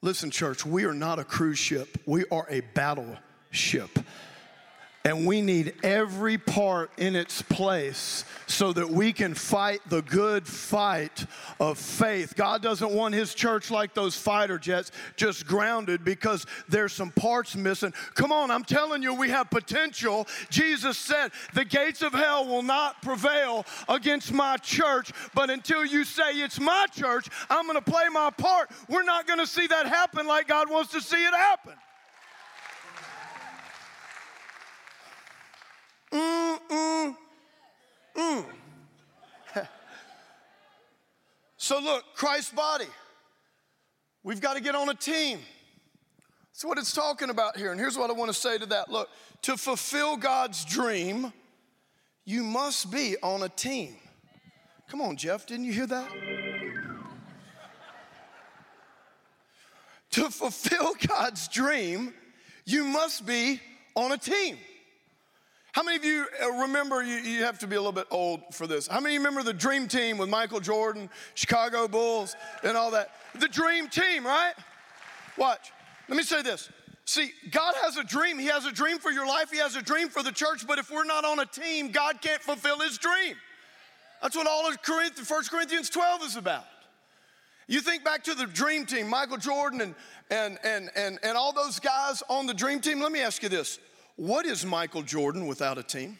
Listen, 0.03 0.31
church, 0.31 0.64
we 0.64 0.85
are 0.85 0.94
not 0.94 1.18
a 1.18 1.25
cruise 1.25 1.59
ship, 1.59 1.99
we 2.07 2.25
are 2.33 2.46
a 2.49 2.61
battleship. 2.75 3.99
And 5.02 5.26
we 5.26 5.40
need 5.40 5.72
every 5.82 6.36
part 6.36 6.90
in 6.98 7.16
its 7.16 7.40
place 7.40 8.24
so 8.46 8.70
that 8.74 8.90
we 8.90 9.14
can 9.14 9.32
fight 9.32 9.80
the 9.88 10.02
good 10.02 10.46
fight 10.46 11.24
of 11.58 11.78
faith. 11.78 12.36
God 12.36 12.60
doesn't 12.60 12.90
want 12.90 13.14
His 13.14 13.34
church 13.34 13.70
like 13.70 13.94
those 13.94 14.14
fighter 14.14 14.58
jets, 14.58 14.92
just 15.16 15.46
grounded 15.46 16.04
because 16.04 16.44
there's 16.68 16.92
some 16.92 17.10
parts 17.12 17.56
missing. 17.56 17.94
Come 18.14 18.30
on, 18.30 18.50
I'm 18.50 18.64
telling 18.64 19.02
you, 19.02 19.14
we 19.14 19.30
have 19.30 19.48
potential. 19.48 20.28
Jesus 20.50 20.98
said, 20.98 21.30
The 21.54 21.64
gates 21.64 22.02
of 22.02 22.12
hell 22.12 22.46
will 22.46 22.62
not 22.62 23.00
prevail 23.00 23.64
against 23.88 24.34
my 24.34 24.58
church, 24.58 25.12
but 25.34 25.48
until 25.48 25.82
you 25.82 26.04
say 26.04 26.32
it's 26.32 26.60
my 26.60 26.84
church, 26.92 27.26
I'm 27.48 27.66
gonna 27.66 27.80
play 27.80 28.08
my 28.12 28.28
part. 28.28 28.70
We're 28.86 29.02
not 29.04 29.26
gonna 29.26 29.46
see 29.46 29.66
that 29.66 29.86
happen 29.86 30.26
like 30.26 30.46
God 30.46 30.68
wants 30.68 30.92
to 30.92 31.00
see 31.00 31.24
it 31.24 31.32
happen. 31.32 31.72
Mm, 36.12 36.59
mm, 36.70 37.16
mm. 38.16 38.44
so, 41.57 41.81
look, 41.81 42.05
Christ's 42.14 42.53
body. 42.53 42.87
We've 44.23 44.40
got 44.40 44.55
to 44.55 44.61
get 44.61 44.75
on 44.75 44.88
a 44.88 44.94
team. 44.94 45.38
That's 46.53 46.64
what 46.64 46.79
it's 46.79 46.92
talking 46.92 47.31
about 47.31 47.57
here. 47.57 47.70
And 47.70 47.81
here's 47.81 47.96
what 47.96 48.11
I 48.11 48.12
want 48.12 48.31
to 48.31 48.38
say 48.38 48.59
to 48.59 48.66
that 48.66 48.90
look, 48.90 49.09
to 49.42 49.57
fulfill 49.57 50.16
God's 50.16 50.64
dream, 50.64 51.33
you 52.25 52.42
must 52.42 52.90
be 52.90 53.16
on 53.23 53.42
a 53.42 53.49
team. 53.49 53.96
Come 54.90 55.01
on, 55.01 55.16
Jeff, 55.16 55.46
didn't 55.46 55.64
you 55.64 55.73
hear 55.73 55.87
that? 55.87 56.11
to 60.11 60.29
fulfill 60.31 60.94
God's 61.07 61.49
dream, 61.49 62.12
you 62.64 62.85
must 62.85 63.27
be 63.27 63.61
on 63.94 64.12
a 64.12 64.18
team. 64.18 64.59
How 65.72 65.83
many 65.83 65.96
of 65.96 66.04
you 66.04 66.26
uh, 66.42 66.50
remember, 66.50 67.02
you, 67.02 67.16
you, 67.16 67.44
have 67.44 67.59
to 67.61 67.66
be 67.66 67.76
a 67.76 67.78
little 67.78 67.92
bit 67.92 68.06
old 68.11 68.42
for 68.52 68.66
this. 68.66 68.88
How 68.88 68.98
many 68.98 69.14
of 69.14 69.20
you 69.20 69.26
remember 69.26 69.44
the 69.44 69.56
dream 69.56 69.87
team 69.87 70.18
with 70.18 70.28
Michael 70.28 70.61
Jordan, 70.61 71.09
Chicago 71.35 71.87
Bulls, 71.87 72.35
and 72.64 72.76
all 72.76 72.90
that? 72.90 73.12
The 73.38 73.48
dream 73.48 73.88
team, 73.88 74.26
right? 74.26 74.54
Watch. 75.37 75.70
Let 76.09 76.16
me 76.16 76.24
say 76.24 76.42
this. 76.42 76.68
See, 77.04 77.30
God 77.50 77.74
has 77.83 77.96
a 77.96 78.04
dream. 78.04 78.38
He 78.38 78.46
has 78.46 78.66
a 78.66 78.72
dream 78.72 78.98
for 78.98 79.11
your 79.11 79.26
life. 79.26 79.50
He 79.50 79.59
has 79.59 79.76
a 79.76 79.83
dream 79.83 80.09
for 80.09 80.22
the 80.22 80.33
church. 80.33 80.66
But 80.66 80.78
if 80.78 80.90
we're 80.90 81.04
not 81.04 81.24
on 81.24 81.38
a 81.38 81.46
team, 81.46 81.90
God 81.90 82.20
can't 82.20 82.42
fulfill 82.42 82.80
his 82.80 82.98
dream. 82.98 83.37
That's 84.22 84.37
what 84.37 84.46
all 84.46 84.68
of 84.68 84.83
Corinthians, 84.83 85.30
1 85.30 85.44
Corinthians 85.50 85.88
12 85.88 86.22
is 86.24 86.37
about. 86.37 86.64
You 87.68 87.80
think 87.80 88.04
back 88.04 88.24
to 88.24 88.35
the 88.35 88.46
dream 88.46 88.85
team, 88.85 89.09
Michael 89.09 89.37
Jordan 89.37 89.80
and, 89.80 89.94
and, 90.30 90.59
and, 90.64 90.90
and, 90.96 91.18
and 91.22 91.37
all 91.37 91.52
those 91.52 91.78
guys 91.78 92.22
on 92.28 92.46
the 92.46 92.54
dream 92.54 92.80
team. 92.80 93.00
Let 93.00 93.12
me 93.12 93.20
ask 93.20 93.42
you 93.42 93.48
this 93.48 93.78
what 94.20 94.44
is 94.44 94.66
Michael 94.66 95.00
Jordan 95.00 95.46
without 95.46 95.78
a 95.78 95.83
team? 95.83 96.18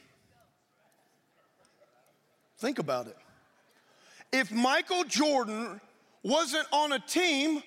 Think 2.57 2.79
about 2.79 3.07
it. 3.09 3.17
If 4.33 4.51
Michael 4.51 5.05
Jordan 5.05 5.83
wasn't 6.23 6.67
on 6.73 6.93
a 6.93 6.99
team, 6.99 7.63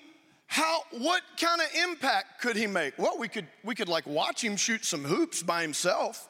how 0.48 0.80
what 0.90 1.22
kind 1.40 1.60
of 1.60 1.68
impact 1.88 2.40
could 2.40 2.56
he 2.56 2.66
make? 2.66 2.98
Well, 2.98 3.16
we 3.16 3.28
could 3.28 3.46
we 3.62 3.76
could 3.76 3.88
like 3.88 4.08
watch 4.08 4.42
him 4.42 4.56
shoot 4.56 4.84
some 4.84 5.04
hoops 5.04 5.40
by 5.40 5.62
himself. 5.62 6.28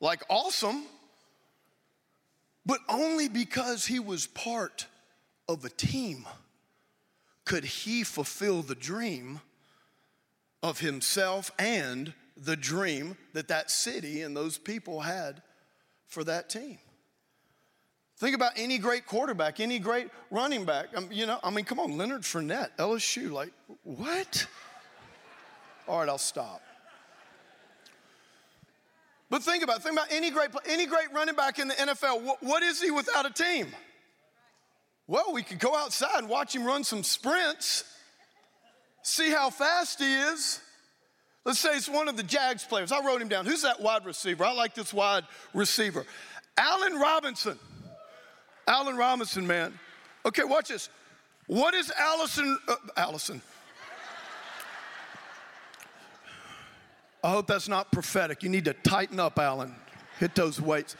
Like 0.00 0.24
awesome. 0.28 0.82
But 2.66 2.80
only 2.88 3.28
because 3.28 3.86
he 3.86 4.00
was 4.00 4.26
part 4.26 4.86
of 5.48 5.64
a 5.64 5.70
team 5.70 6.26
could 7.44 7.62
he 7.62 8.02
fulfill 8.02 8.62
the 8.62 8.74
dream 8.74 9.40
of 10.60 10.80
himself 10.80 11.52
and 11.56 12.14
the 12.44 12.56
dream 12.56 13.16
that 13.32 13.48
that 13.48 13.70
city 13.70 14.22
and 14.22 14.36
those 14.36 14.58
people 14.58 15.00
had 15.00 15.42
for 16.06 16.24
that 16.24 16.50
team. 16.50 16.78
Think 18.18 18.36
about 18.36 18.52
any 18.56 18.78
great 18.78 19.06
quarterback, 19.06 19.60
any 19.60 19.78
great 19.78 20.08
running 20.30 20.64
back. 20.64 20.88
Um, 20.96 21.08
you 21.10 21.26
know, 21.26 21.38
I 21.42 21.50
mean, 21.50 21.64
come 21.64 21.80
on, 21.80 21.96
Leonard 21.96 22.22
Fournette, 22.22 22.70
LSU, 22.78 23.30
like, 23.30 23.52
what? 23.82 24.46
All 25.88 26.00
right, 26.00 26.08
I'll 26.08 26.18
stop. 26.18 26.62
But 29.28 29.42
think 29.42 29.64
about 29.64 29.82
think 29.82 29.94
about 29.94 30.08
any 30.10 30.30
great 30.30 30.50
any 30.66 30.84
great 30.84 31.10
running 31.12 31.34
back 31.34 31.58
in 31.58 31.68
the 31.68 31.74
NFL. 31.74 32.22
What, 32.22 32.42
what 32.42 32.62
is 32.62 32.82
he 32.82 32.90
without 32.90 33.24
a 33.24 33.30
team? 33.30 33.68
Well, 35.06 35.32
we 35.32 35.42
could 35.42 35.58
go 35.58 35.74
outside 35.74 36.18
and 36.18 36.28
watch 36.28 36.54
him 36.54 36.64
run 36.64 36.84
some 36.84 37.02
sprints, 37.02 37.84
see 39.02 39.30
how 39.30 39.48
fast 39.50 40.00
he 40.00 40.14
is. 40.14 40.60
Let's 41.44 41.58
say 41.58 41.70
it's 41.76 41.88
one 41.88 42.08
of 42.08 42.16
the 42.16 42.22
Jags 42.22 42.64
players. 42.64 42.92
I 42.92 43.04
wrote 43.04 43.20
him 43.20 43.28
down. 43.28 43.46
Who's 43.46 43.62
that 43.62 43.80
wide 43.80 44.04
receiver? 44.04 44.44
I 44.44 44.52
like 44.52 44.74
this 44.74 44.94
wide 44.94 45.24
receiver. 45.54 46.06
Allen 46.56 46.98
Robinson. 46.98 47.58
Allen 48.66 48.96
Robinson, 48.96 49.46
man. 49.46 49.78
Okay, 50.24 50.44
watch 50.44 50.68
this. 50.68 50.88
What 51.48 51.74
is 51.74 51.90
Allison? 51.98 52.58
Uh, 52.68 52.76
Allison. 52.96 53.42
I 57.24 57.30
hope 57.30 57.46
that's 57.46 57.68
not 57.68 57.90
prophetic. 57.92 58.42
You 58.42 58.48
need 58.48 58.64
to 58.64 58.72
tighten 58.72 59.20
up, 59.20 59.38
Allen. 59.38 59.74
Hit 60.18 60.34
those 60.34 60.60
weights. 60.60 60.96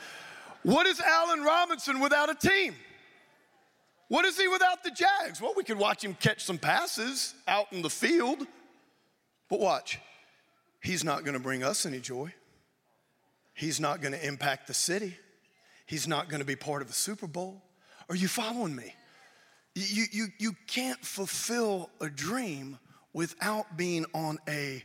What 0.63 0.87
is 0.87 0.99
Allen 0.99 1.43
Robinson 1.43 1.99
without 1.99 2.29
a 2.29 2.35
team? 2.35 2.75
What 4.07 4.25
is 4.25 4.37
he 4.37 4.47
without 4.47 4.83
the 4.83 4.91
Jags? 4.91 5.41
Well, 5.41 5.53
we 5.55 5.63
could 5.63 5.77
watch 5.77 6.03
him 6.03 6.13
catch 6.15 6.43
some 6.43 6.57
passes 6.57 7.33
out 7.47 7.71
in 7.71 7.81
the 7.81 7.89
field. 7.89 8.45
But 9.49 9.59
watch, 9.59 9.99
he's 10.83 11.03
not 11.03 11.23
going 11.23 11.33
to 11.33 11.39
bring 11.39 11.63
us 11.63 11.85
any 11.85 11.99
joy. 11.99 12.33
He's 13.53 13.79
not 13.79 14.01
going 14.01 14.13
to 14.13 14.27
impact 14.27 14.67
the 14.67 14.73
city. 14.73 15.15
He's 15.85 16.07
not 16.07 16.29
going 16.29 16.39
to 16.39 16.45
be 16.45 16.55
part 16.55 16.81
of 16.81 16.87
the 16.87 16.93
Super 16.93 17.27
Bowl. 17.27 17.61
Are 18.09 18.15
you 18.15 18.27
following 18.27 18.75
me? 18.75 18.93
You, 19.75 20.05
you, 20.11 20.27
you 20.37 20.51
can't 20.67 21.03
fulfill 21.03 21.89
a 21.99 22.09
dream 22.09 22.77
without 23.13 23.77
being 23.77 24.05
on 24.13 24.39
a 24.47 24.83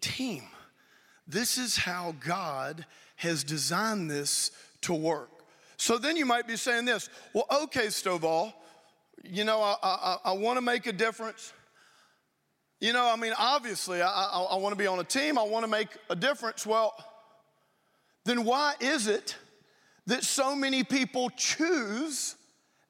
team. 0.00 0.44
This 1.26 1.58
is 1.58 1.76
how 1.76 2.14
God 2.24 2.86
has 3.16 3.44
designed 3.44 4.10
this 4.10 4.50
to 4.82 4.94
work. 4.94 5.30
So 5.76 5.96
then 5.96 6.16
you 6.16 6.26
might 6.26 6.46
be 6.46 6.56
saying 6.56 6.84
this 6.84 7.08
well, 7.32 7.46
okay, 7.62 7.86
Stovall, 7.86 8.52
you 9.24 9.44
know, 9.44 9.60
I, 9.60 9.76
I, 9.82 10.16
I 10.26 10.32
want 10.32 10.56
to 10.56 10.62
make 10.62 10.86
a 10.86 10.92
difference. 10.92 11.52
You 12.80 12.94
know, 12.94 13.06
I 13.06 13.16
mean, 13.16 13.34
obviously, 13.38 14.00
I, 14.00 14.08
I, 14.08 14.40
I 14.52 14.56
want 14.56 14.72
to 14.72 14.78
be 14.78 14.86
on 14.86 14.98
a 14.98 15.04
team, 15.04 15.38
I 15.38 15.42
want 15.42 15.64
to 15.64 15.70
make 15.70 15.88
a 16.08 16.16
difference. 16.16 16.64
Well, 16.64 16.94
then 18.24 18.44
why 18.44 18.74
is 18.80 19.06
it 19.06 19.36
that 20.06 20.24
so 20.24 20.56
many 20.56 20.82
people 20.82 21.28
choose 21.30 22.36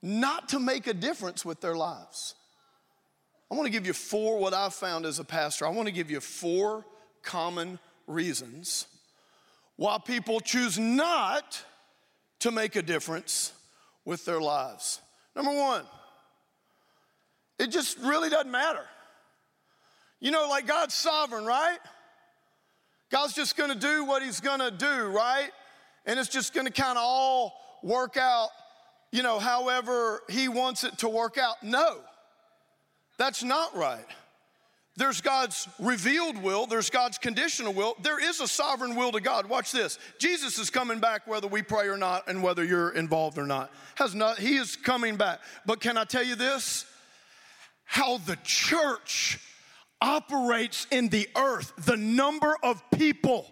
not 0.00 0.48
to 0.50 0.60
make 0.60 0.86
a 0.86 0.94
difference 0.94 1.44
with 1.44 1.60
their 1.60 1.74
lives? 1.74 2.36
I 3.50 3.56
want 3.56 3.66
to 3.66 3.72
give 3.72 3.84
you 3.84 3.92
four, 3.92 4.38
what 4.38 4.54
I've 4.54 4.74
found 4.74 5.04
as 5.06 5.18
a 5.18 5.24
pastor, 5.24 5.66
I 5.66 5.70
want 5.70 5.86
to 5.88 5.92
give 5.92 6.08
you 6.08 6.20
four 6.20 6.86
common 7.24 7.80
reasons 8.06 8.86
why 9.74 9.98
people 10.04 10.40
choose 10.40 10.78
not 10.78 11.64
to 12.38 12.52
make 12.52 12.76
a 12.76 12.82
difference 12.82 13.52
with 14.04 14.24
their 14.24 14.40
lives. 14.40 15.00
Number 15.34 15.52
one, 15.52 15.84
it 17.58 17.68
just 17.68 17.98
really 17.98 18.30
doesn't 18.30 18.50
matter. 18.50 18.84
You 20.20 20.30
know, 20.30 20.48
like 20.48 20.66
God's 20.66 20.94
sovereign, 20.94 21.46
right? 21.46 21.78
God's 23.10 23.34
just 23.34 23.56
gonna 23.56 23.74
do 23.74 24.04
what 24.04 24.22
He's 24.22 24.40
gonna 24.40 24.70
do, 24.70 25.06
right? 25.06 25.50
And 26.06 26.18
it's 26.18 26.28
just 26.28 26.54
gonna 26.54 26.70
kind 26.70 26.96
of 26.96 27.04
all 27.04 27.54
work 27.82 28.16
out, 28.16 28.50
you 29.10 29.22
know, 29.22 29.38
however 29.38 30.22
He 30.28 30.48
wants 30.48 30.84
it 30.84 30.98
to 30.98 31.08
work 31.08 31.38
out. 31.38 31.62
No, 31.62 31.98
that's 33.18 33.42
not 33.42 33.74
right. 33.76 34.04
There's 34.96 35.22
God's 35.22 35.66
revealed 35.78 36.36
will, 36.42 36.66
there's 36.66 36.90
God's 36.90 37.16
conditional 37.16 37.72
will. 37.72 37.96
There 38.02 38.22
is 38.22 38.40
a 38.40 38.46
sovereign 38.46 38.96
will 38.96 39.12
to 39.12 39.20
God. 39.20 39.46
Watch 39.46 39.72
this. 39.72 39.98
Jesus 40.18 40.58
is 40.58 40.68
coming 40.68 40.98
back 40.98 41.26
whether 41.26 41.46
we 41.46 41.62
pray 41.62 41.88
or 41.88 41.96
not 41.96 42.28
and 42.28 42.42
whether 42.42 42.62
you're 42.62 42.90
involved 42.90 43.38
or 43.38 43.46
not. 43.46 43.72
Has 43.94 44.14
not 44.14 44.38
he 44.38 44.56
is 44.56 44.76
coming 44.76 45.16
back. 45.16 45.40
But 45.64 45.80
can 45.80 45.96
I 45.96 46.04
tell 46.04 46.22
you 46.22 46.34
this? 46.34 46.84
How 47.84 48.18
the 48.18 48.36
church 48.44 49.38
operates 50.02 50.86
in 50.90 51.08
the 51.08 51.28
earth, 51.36 51.72
the 51.78 51.96
number 51.96 52.56
of 52.62 52.82
people 52.90 53.46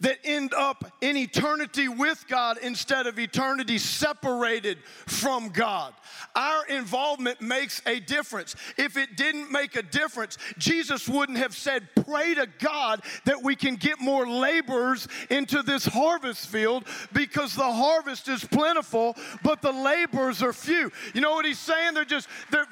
that 0.00 0.18
end 0.24 0.54
up 0.54 0.84
in 1.00 1.16
eternity 1.16 1.88
with 1.88 2.24
God 2.28 2.58
instead 2.62 3.06
of 3.06 3.18
eternity 3.18 3.78
separated 3.78 4.78
from 5.06 5.48
God. 5.48 5.94
Our 6.34 6.66
involvement 6.66 7.40
makes 7.40 7.82
a 7.86 8.00
difference. 8.00 8.56
If 8.76 8.96
it 8.96 9.16
didn't 9.16 9.50
make 9.50 9.76
a 9.76 9.82
difference, 9.82 10.38
Jesus 10.58 11.08
wouldn't 11.08 11.38
have 11.38 11.54
said, 11.54 11.88
Pray 12.04 12.34
to 12.34 12.46
God 12.58 13.02
that 13.24 13.42
we 13.42 13.54
can 13.54 13.76
get 13.76 14.00
more 14.00 14.26
laborers 14.26 15.06
into 15.30 15.62
this 15.62 15.84
harvest 15.84 16.48
field 16.48 16.84
because 17.12 17.54
the 17.54 17.62
harvest 17.62 18.28
is 18.28 18.44
plentiful, 18.44 19.16
but 19.42 19.62
the 19.62 19.72
laborers 19.72 20.42
are 20.42 20.52
few. 20.52 20.90
You 21.14 21.20
know 21.20 21.32
what 21.32 21.44
he's 21.44 21.58
saying? 21.58 21.94
They're 21.94 22.04
just, 22.04 22.28
they're, 22.50 22.66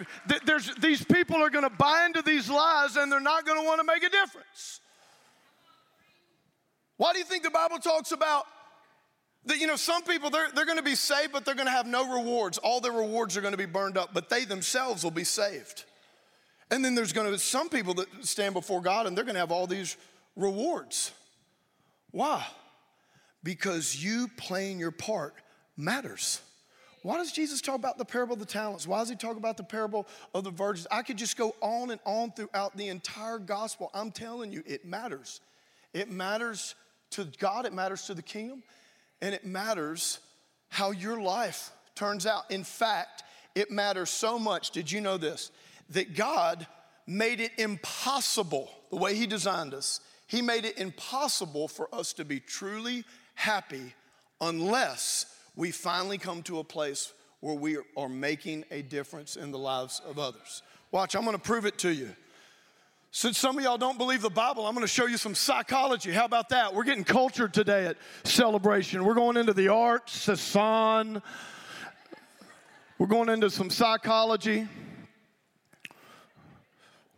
there's, 0.44 0.74
these 0.76 1.04
people 1.04 1.36
are 1.36 1.50
going 1.50 1.68
to 1.68 1.76
buy 1.76 2.06
into 2.06 2.22
these 2.22 2.48
lies 2.50 2.96
and 2.96 3.10
they're 3.10 3.20
not 3.20 3.46
going 3.46 3.60
to 3.60 3.66
want 3.66 3.80
to 3.80 3.84
make 3.84 4.02
a 4.02 4.10
difference. 4.10 4.80
Why 7.00 7.14
do 7.14 7.18
you 7.18 7.24
think 7.24 7.44
the 7.44 7.50
Bible 7.50 7.78
talks 7.78 8.12
about 8.12 8.44
that, 9.46 9.58
you 9.58 9.66
know, 9.66 9.76
some 9.76 10.02
people, 10.02 10.28
they're, 10.28 10.50
they're 10.54 10.66
going 10.66 10.76
to 10.76 10.84
be 10.84 10.94
saved, 10.94 11.32
but 11.32 11.46
they're 11.46 11.54
going 11.54 11.66
to 11.66 11.72
have 11.72 11.86
no 11.86 12.14
rewards. 12.14 12.58
All 12.58 12.78
their 12.78 12.92
rewards 12.92 13.38
are 13.38 13.40
going 13.40 13.54
to 13.54 13.56
be 13.56 13.64
burned 13.64 13.96
up, 13.96 14.12
but 14.12 14.28
they 14.28 14.44
themselves 14.44 15.02
will 15.02 15.10
be 15.10 15.24
saved. 15.24 15.86
And 16.70 16.84
then 16.84 16.94
there's 16.94 17.14
going 17.14 17.24
to 17.24 17.32
be 17.32 17.38
some 17.38 17.70
people 17.70 17.94
that 17.94 18.06
stand 18.20 18.52
before 18.52 18.82
God 18.82 19.06
and 19.06 19.16
they're 19.16 19.24
going 19.24 19.32
to 19.32 19.40
have 19.40 19.50
all 19.50 19.66
these 19.66 19.96
rewards. 20.36 21.12
Why? 22.10 22.46
Because 23.42 23.96
you 24.04 24.28
playing 24.36 24.78
your 24.78 24.90
part 24.90 25.32
matters. 25.78 26.42
Why 27.00 27.16
does 27.16 27.32
Jesus 27.32 27.62
talk 27.62 27.76
about 27.76 27.96
the 27.96 28.04
parable 28.04 28.34
of 28.34 28.40
the 28.40 28.44
talents? 28.44 28.86
Why 28.86 28.98
does 28.98 29.08
he 29.08 29.16
talk 29.16 29.38
about 29.38 29.56
the 29.56 29.64
parable 29.64 30.06
of 30.34 30.44
the 30.44 30.50
virgins? 30.50 30.86
I 30.90 31.00
could 31.00 31.16
just 31.16 31.38
go 31.38 31.54
on 31.62 31.92
and 31.92 32.00
on 32.04 32.32
throughout 32.32 32.76
the 32.76 32.88
entire 32.88 33.38
gospel. 33.38 33.90
I'm 33.94 34.10
telling 34.10 34.52
you, 34.52 34.62
it 34.66 34.84
matters. 34.84 35.40
It 35.94 36.10
matters 36.10 36.74
to 37.10 37.26
God, 37.38 37.66
it 37.66 37.72
matters 37.72 38.06
to 38.06 38.14
the 38.14 38.22
kingdom, 38.22 38.62
and 39.20 39.34
it 39.34 39.44
matters 39.44 40.20
how 40.68 40.90
your 40.90 41.20
life 41.20 41.70
turns 41.94 42.26
out. 42.26 42.50
In 42.50 42.64
fact, 42.64 43.24
it 43.54 43.70
matters 43.70 44.10
so 44.10 44.38
much. 44.38 44.70
Did 44.70 44.90
you 44.90 45.00
know 45.00 45.16
this? 45.16 45.50
That 45.90 46.14
God 46.14 46.66
made 47.06 47.40
it 47.40 47.52
impossible, 47.58 48.70
the 48.90 48.96
way 48.96 49.14
He 49.14 49.26
designed 49.26 49.74
us, 49.74 50.00
He 50.26 50.40
made 50.42 50.64
it 50.64 50.78
impossible 50.78 51.68
for 51.68 51.92
us 51.92 52.12
to 52.14 52.24
be 52.24 52.40
truly 52.40 53.04
happy 53.34 53.94
unless 54.40 55.26
we 55.56 55.70
finally 55.70 56.18
come 56.18 56.42
to 56.44 56.60
a 56.60 56.64
place 56.64 57.12
where 57.40 57.54
we 57.54 57.78
are 57.96 58.08
making 58.08 58.64
a 58.70 58.82
difference 58.82 59.36
in 59.36 59.50
the 59.50 59.58
lives 59.58 60.00
of 60.08 60.18
others. 60.18 60.62
Watch, 60.92 61.16
I'm 61.16 61.24
gonna 61.24 61.38
prove 61.38 61.66
it 61.66 61.78
to 61.78 61.92
you. 61.92 62.10
Since 63.12 63.38
some 63.38 63.58
of 63.58 63.64
y'all 63.64 63.76
don't 63.76 63.98
believe 63.98 64.22
the 64.22 64.30
Bible, 64.30 64.66
I'm 64.66 64.74
going 64.74 64.86
to 64.86 64.92
show 64.92 65.06
you 65.06 65.16
some 65.16 65.34
psychology. 65.34 66.12
How 66.12 66.24
about 66.24 66.50
that? 66.50 66.72
We're 66.72 66.84
getting 66.84 67.02
cultured 67.02 67.52
today 67.52 67.86
at 67.86 67.96
celebration. 68.22 69.04
We're 69.04 69.14
going 69.14 69.36
into 69.36 69.52
the 69.52 69.68
arts, 69.68 70.12
Cezanne. 70.12 71.20
We're 72.98 73.08
going 73.08 73.28
into 73.28 73.50
some 73.50 73.68
psychology. 73.68 74.68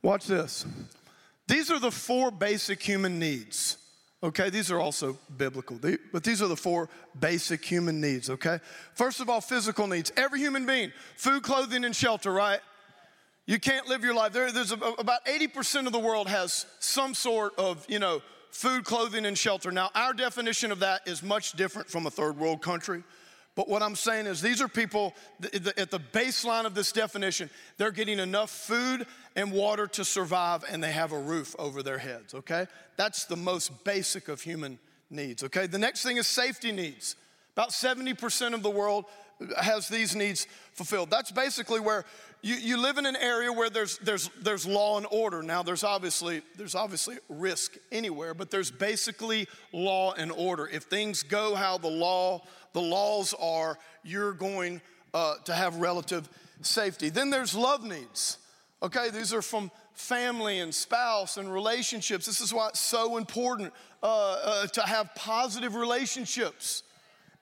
Watch 0.00 0.26
this. 0.26 0.64
These 1.46 1.70
are 1.70 1.78
the 1.78 1.90
four 1.90 2.30
basic 2.30 2.82
human 2.82 3.18
needs. 3.18 3.76
Okay, 4.22 4.48
these 4.48 4.70
are 4.70 4.78
also 4.78 5.18
biblical, 5.36 5.78
but 6.12 6.22
these 6.22 6.40
are 6.40 6.46
the 6.46 6.56
four 6.56 6.88
basic 7.18 7.64
human 7.64 8.00
needs, 8.00 8.30
okay? 8.30 8.60
First 8.94 9.20
of 9.20 9.28
all, 9.28 9.40
physical 9.40 9.88
needs. 9.88 10.12
Every 10.16 10.38
human 10.38 10.64
being, 10.64 10.92
food, 11.16 11.42
clothing, 11.42 11.84
and 11.84 11.94
shelter, 11.94 12.32
right? 12.32 12.60
You 13.46 13.58
can't 13.58 13.88
live 13.88 14.04
your 14.04 14.14
life. 14.14 14.32
There, 14.32 14.52
there's 14.52 14.72
a, 14.72 14.76
about 14.76 15.24
80% 15.26 15.86
of 15.86 15.92
the 15.92 15.98
world 15.98 16.28
has 16.28 16.66
some 16.78 17.14
sort 17.14 17.54
of, 17.58 17.84
you 17.88 17.98
know, 17.98 18.22
food, 18.50 18.84
clothing, 18.84 19.26
and 19.26 19.36
shelter. 19.36 19.72
Now, 19.72 19.90
our 19.94 20.12
definition 20.12 20.70
of 20.70 20.80
that 20.80 21.00
is 21.06 21.22
much 21.22 21.52
different 21.52 21.88
from 21.88 22.06
a 22.06 22.10
third 22.10 22.38
world 22.38 22.62
country. 22.62 23.02
But 23.54 23.68
what 23.68 23.82
I'm 23.82 23.96
saying 23.96 24.26
is, 24.26 24.40
these 24.40 24.62
are 24.62 24.68
people 24.68 25.14
at 25.42 25.90
the 25.90 26.00
baseline 26.12 26.64
of 26.64 26.74
this 26.74 26.90
definition, 26.90 27.50
they're 27.76 27.90
getting 27.90 28.18
enough 28.18 28.50
food 28.50 29.06
and 29.36 29.52
water 29.52 29.86
to 29.88 30.04
survive 30.04 30.64
and 30.70 30.82
they 30.82 30.92
have 30.92 31.12
a 31.12 31.18
roof 31.18 31.54
over 31.58 31.82
their 31.82 31.98
heads, 31.98 32.32
okay? 32.32 32.66
That's 32.96 33.26
the 33.26 33.36
most 33.36 33.84
basic 33.84 34.28
of 34.28 34.40
human 34.40 34.78
needs, 35.10 35.44
okay? 35.44 35.66
The 35.66 35.78
next 35.78 36.02
thing 36.02 36.16
is 36.16 36.26
safety 36.26 36.72
needs. 36.72 37.16
About 37.54 37.70
70% 37.70 38.54
of 38.54 38.62
the 38.62 38.70
world 38.70 39.04
has 39.60 39.88
these 39.88 40.14
needs 40.14 40.46
fulfilled. 40.72 41.10
That's 41.10 41.30
basically 41.30 41.80
where 41.80 42.04
you, 42.42 42.56
you 42.56 42.76
live 42.76 42.98
in 42.98 43.06
an 43.06 43.16
area 43.16 43.52
where 43.52 43.70
there's, 43.70 43.98
there's, 43.98 44.30
there's 44.40 44.66
law 44.66 44.96
and 44.96 45.06
order. 45.10 45.42
Now, 45.42 45.62
there's 45.62 45.84
obviously, 45.84 46.42
there's 46.56 46.74
obviously 46.74 47.16
risk 47.28 47.76
anywhere, 47.90 48.34
but 48.34 48.50
there's 48.50 48.70
basically 48.70 49.46
law 49.72 50.12
and 50.12 50.32
order. 50.32 50.66
If 50.66 50.84
things 50.84 51.22
go 51.22 51.54
how 51.54 51.78
the 51.78 51.88
law, 51.88 52.42
the 52.72 52.80
laws 52.80 53.34
are, 53.40 53.78
you're 54.02 54.32
going 54.32 54.80
uh, 55.14 55.34
to 55.44 55.54
have 55.54 55.76
relative 55.76 56.28
safety. 56.62 57.10
Then 57.10 57.30
there's 57.30 57.54
love 57.54 57.84
needs. 57.84 58.38
Okay, 58.82 59.10
these 59.10 59.32
are 59.32 59.42
from 59.42 59.70
family 59.94 60.58
and 60.58 60.74
spouse 60.74 61.36
and 61.36 61.52
relationships. 61.52 62.26
This 62.26 62.40
is 62.40 62.52
why 62.52 62.68
it's 62.68 62.80
so 62.80 63.18
important 63.18 63.72
uh, 64.02 64.06
uh, 64.06 64.66
to 64.68 64.82
have 64.82 65.14
positive 65.14 65.76
relationships 65.76 66.82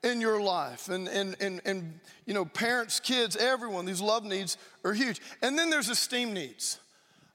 in 0.03 0.21
your 0.21 0.41
life. 0.41 0.89
And, 0.89 1.07
and, 1.07 1.35
and, 1.39 1.61
and, 1.65 1.99
you 2.25 2.33
know, 2.33 2.45
parents, 2.45 2.99
kids, 2.99 3.35
everyone, 3.35 3.85
these 3.85 4.01
love 4.01 4.23
needs 4.23 4.57
are 4.83 4.93
huge. 4.93 5.21
And 5.41 5.57
then 5.57 5.69
there's 5.69 5.89
esteem 5.89 6.33
needs. 6.33 6.79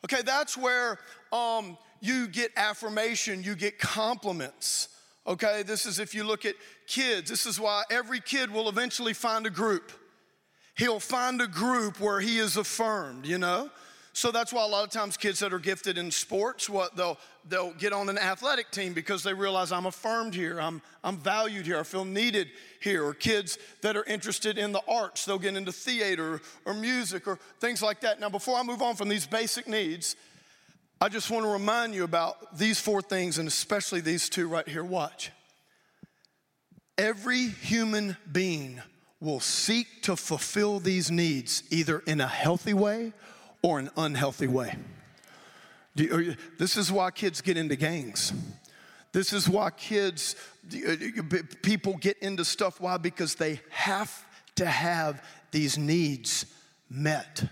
Okay, 0.05 0.23
that's 0.23 0.57
where 0.57 0.99
um, 1.33 1.77
you 2.01 2.29
get 2.29 2.53
affirmation, 2.57 3.43
you 3.43 3.55
get 3.55 3.79
compliments. 3.79 4.89
Okay, 5.27 5.63
this 5.65 5.87
is 5.87 5.99
if 5.99 6.15
you 6.15 6.25
look 6.25 6.45
at 6.45 6.55
kids, 6.87 7.29
this 7.29 7.47
is 7.47 7.59
why 7.59 7.83
every 7.91 8.21
kid 8.21 8.53
will 8.53 8.69
eventually 8.69 9.13
find 9.13 9.47
a 9.47 9.51
group. 9.51 9.91
He'll 10.77 11.01
find 11.01 11.41
a 11.41 11.49
group 11.49 12.01
where 12.01 12.21
he 12.21 12.39
is 12.39 12.57
affirmed, 12.57 13.27
you 13.27 13.39
know? 13.39 13.71
So 14.17 14.31
that's 14.31 14.51
why 14.51 14.65
a 14.65 14.67
lot 14.67 14.83
of 14.83 14.89
times 14.89 15.19
kids 15.19 15.41
that 15.41 15.53
are 15.53 15.59
gifted 15.59 15.99
in 15.99 16.11
sports, 16.11 16.71
what 16.71 16.97
they'll 16.97 17.19
they'll 17.51 17.75
get 17.75 17.93
on 17.93 18.09
an 18.09 18.17
athletic 18.17 18.71
team 18.71 18.95
because 18.95 19.23
they 19.23 19.35
realize 19.35 19.73
I'm 19.73 19.85
affirmed 19.85 20.35
here, 20.35 20.59
I'm 20.59 20.81
I'm 21.05 21.19
valued 21.19 21.67
here, 21.67 21.79
I 21.79 21.83
feel 21.83 22.07
needed 22.07 22.49
here. 22.81 23.05
Or 23.05 23.13
kids 23.13 23.59
that 23.83 23.95
are 23.95 24.05
interested 24.05 24.57
in 24.57 24.73
the 24.73 24.81
arts, 24.89 25.27
they'll 25.27 25.39
get 25.39 25.55
into 25.55 25.71
theater 25.71 26.41
or 26.65 26.73
music 26.73 27.29
or 27.29 27.39
things 27.61 27.83
like 27.83 28.01
that. 28.01 28.19
Now, 28.19 28.31
before 28.31 28.57
I 28.57 28.63
move 28.63 28.81
on 28.81 28.97
from 28.97 29.11
these 29.11 29.27
basic 29.27 29.69
needs, 29.69 30.17
I 30.99 31.11
just 31.11 31.31
want 31.31 31.45
to 31.45 31.51
remind 31.51 31.95
you 31.95 32.05
about 32.05 32.57
these 32.57 32.81
four 32.81 33.03
things 33.03 33.37
and 33.37 33.47
especially 33.47 34.01
these 34.01 34.31
two 34.31 34.49
right 34.49 34.67
here. 34.67 34.83
Watch. 34.83 35.31
Every 36.97 37.49
human 37.49 38.17
being 38.33 38.81
will 39.21 39.41
seek 39.41 40.05
to 40.05 40.17
fulfill 40.17 40.81
these 40.81 41.11
needs 41.11 41.65
either 41.71 41.99
in 42.07 42.23
a 42.23 42.27
healthy 42.27 42.73
way 42.73 43.13
or 43.63 43.79
an 43.79 43.91
unhealthy 43.97 44.47
way. 44.47 44.77
You, 45.95 46.37
this 46.59 46.77
is 46.77 46.93
why 46.93 47.11
kids 47.11 47.41
get 47.41 47.57
into 47.57 47.77
gangs. 47.77 48.33
This 49.13 49.33
is 49.33 49.49
why 49.49 49.71
kids, 49.71 50.37
people 51.63 51.97
get 51.97 52.19
into 52.19 52.45
stuff. 52.45 52.81
Why? 52.81 52.99
Because 52.99 53.35
they 53.35 53.61
have 53.71 54.25
to 54.57 54.67
have 54.67 55.25
these 55.53 55.79
needs 55.79 56.47
met. 56.91 57.45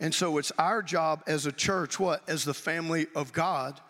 And 0.00 0.14
so 0.14 0.38
it's 0.38 0.52
our 0.58 0.82
job 0.82 1.22
as 1.26 1.46
a 1.46 1.52
church, 1.52 2.00
what? 2.00 2.26
As 2.28 2.44
the 2.44 2.54
family 2.54 3.06
of 3.14 3.32
God, 3.32 3.80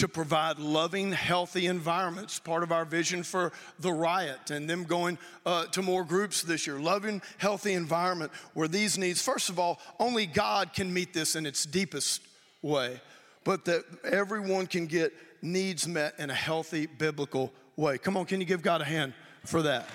to 0.00 0.08
provide 0.08 0.58
loving, 0.58 1.12
healthy 1.12 1.66
environments. 1.66 2.38
Part 2.38 2.62
of 2.62 2.72
our 2.72 2.86
vision 2.86 3.22
for 3.22 3.52
the 3.80 3.92
riot 3.92 4.50
and 4.50 4.68
them 4.68 4.84
going 4.84 5.18
uh, 5.44 5.66
to 5.66 5.82
more 5.82 6.04
groups 6.04 6.40
this 6.40 6.66
year. 6.66 6.80
Loving, 6.80 7.20
healthy 7.36 7.74
environment 7.74 8.32
where 8.54 8.66
these 8.66 8.96
needs, 8.96 9.20
first 9.20 9.50
of 9.50 9.58
all, 9.58 9.78
only 9.98 10.24
God 10.24 10.72
can 10.72 10.90
meet 10.90 11.12
this 11.12 11.36
in 11.36 11.44
its 11.44 11.66
deepest 11.66 12.22
way, 12.62 12.98
but 13.44 13.66
that 13.66 13.84
everyone 14.02 14.66
can 14.66 14.86
get 14.86 15.12
needs 15.42 15.86
met 15.86 16.14
in 16.18 16.30
a 16.30 16.34
healthy, 16.34 16.86
biblical 16.86 17.52
way. 17.76 17.98
Come 17.98 18.16
on, 18.16 18.24
can 18.24 18.40
you 18.40 18.46
give 18.46 18.62
God 18.62 18.80
a 18.80 18.86
hand 18.86 19.12
for 19.44 19.60
that? 19.62 19.86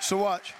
So, 0.00 0.16
watch. 0.16 0.54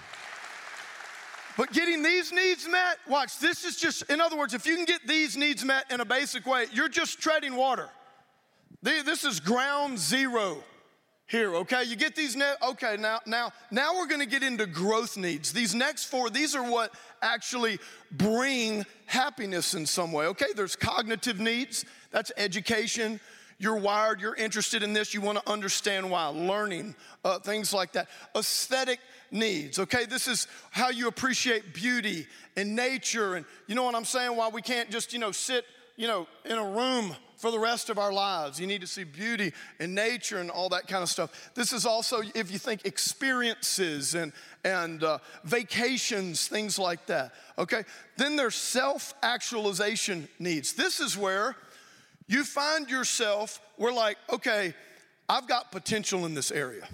But 1.57 1.73
getting 1.73 2.03
these 2.03 2.31
needs 2.31 2.65
met, 2.69 2.99
watch, 3.05 3.37
this 3.39 3.65
is 3.65 3.75
just, 3.75 4.03
in 4.03 4.21
other 4.21 4.37
words, 4.37 4.53
if 4.53 4.65
you 4.65 4.77
can 4.77 4.85
get 4.85 5.05
these 5.05 5.35
needs 5.35 5.65
met 5.65 5.91
in 5.91 5.99
a 5.99 6.05
basic 6.05 6.45
way, 6.45 6.67
you're 6.71 6.87
just 6.87 7.19
treading 7.19 7.55
water. 7.55 7.89
This 8.81 9.23
is 9.23 9.39
ground 9.39 9.97
zero 9.97 10.63
here, 11.27 11.55
okay? 11.55 11.83
You 11.83 11.95
get 11.95 12.15
these 12.15 12.35
ne- 12.35 12.55
okay, 12.69 12.95
now 12.97 13.19
now 13.25 13.51
now 13.69 13.95
we're 13.95 14.07
to 14.19 14.25
get 14.25 14.43
into 14.43 14.65
growth 14.65 15.17
needs. 15.17 15.51
These 15.51 15.75
next 15.75 16.05
four, 16.05 16.29
these 16.29 16.55
are 16.55 16.69
what 16.69 16.93
actually 17.21 17.79
bring 18.11 18.85
happiness 19.07 19.73
in 19.73 19.85
some 19.85 20.11
way. 20.11 20.27
Okay, 20.27 20.47
there's 20.55 20.75
cognitive 20.75 21.39
needs, 21.39 21.85
that's 22.11 22.31
education. 22.37 23.19
You're 23.59 23.77
wired, 23.77 24.21
you're 24.21 24.35
interested 24.35 24.83
in 24.83 24.93
this, 24.93 25.15
you 25.15 25.21
want 25.21 25.39
to 25.39 25.51
understand 25.51 26.09
why, 26.11 26.27
learning, 26.27 26.95
uh, 27.25 27.39
things 27.39 27.73
like 27.73 27.91
that. 27.93 28.07
Aesthetic 28.35 28.99
needs, 29.31 29.79
okay? 29.79 30.05
This 30.05 30.27
is 30.27 30.47
how 30.69 30.89
you 30.89 31.07
appreciate 31.07 31.73
beauty 31.73 32.27
and 32.55 32.75
nature. 32.75 33.33
And 33.33 33.45
you 33.65 33.73
know 33.73 33.83
what 33.83 33.95
I'm 33.95 34.05
saying? 34.05 34.35
Why 34.35 34.49
we 34.49 34.61
can't 34.61 34.91
just, 34.91 35.11
you 35.11 35.17
know, 35.17 35.31
sit, 35.31 35.65
you 35.95 36.05
know, 36.05 36.27
in 36.45 36.59
a 36.59 36.63
room 36.63 37.15
for 37.37 37.51
the 37.51 37.59
rest 37.59 37.89
of 37.89 37.97
our 37.97 38.11
lives. 38.11 38.59
You 38.59 38.67
need 38.67 38.81
to 38.81 38.87
see 38.87 39.03
beauty 39.03 39.53
and 39.79 39.95
nature 39.95 40.39
and 40.39 40.49
all 40.49 40.69
that 40.69 40.87
kind 40.87 41.03
of 41.03 41.09
stuff. 41.09 41.51
This 41.53 41.71
is 41.71 41.85
also, 41.85 42.21
if 42.35 42.51
you 42.51 42.57
think 42.57 42.85
experiences 42.85 44.15
and, 44.15 44.33
and 44.63 45.03
uh, 45.03 45.19
vacations, 45.43 46.47
things 46.47 46.77
like 46.77 47.05
that, 47.05 47.33
okay? 47.57 47.83
Then 48.17 48.35
there's 48.35 48.55
self 48.55 49.13
actualization 49.21 50.27
needs. 50.39 50.73
This 50.73 50.99
is 50.99 51.17
where 51.17 51.55
you 52.27 52.43
find 52.43 52.89
yourself, 52.89 53.61
we're 53.77 53.93
like, 53.93 54.17
okay, 54.31 54.73
I've 55.29 55.47
got 55.47 55.71
potential 55.71 56.25
in 56.25 56.33
this 56.33 56.51
area. 56.51 56.87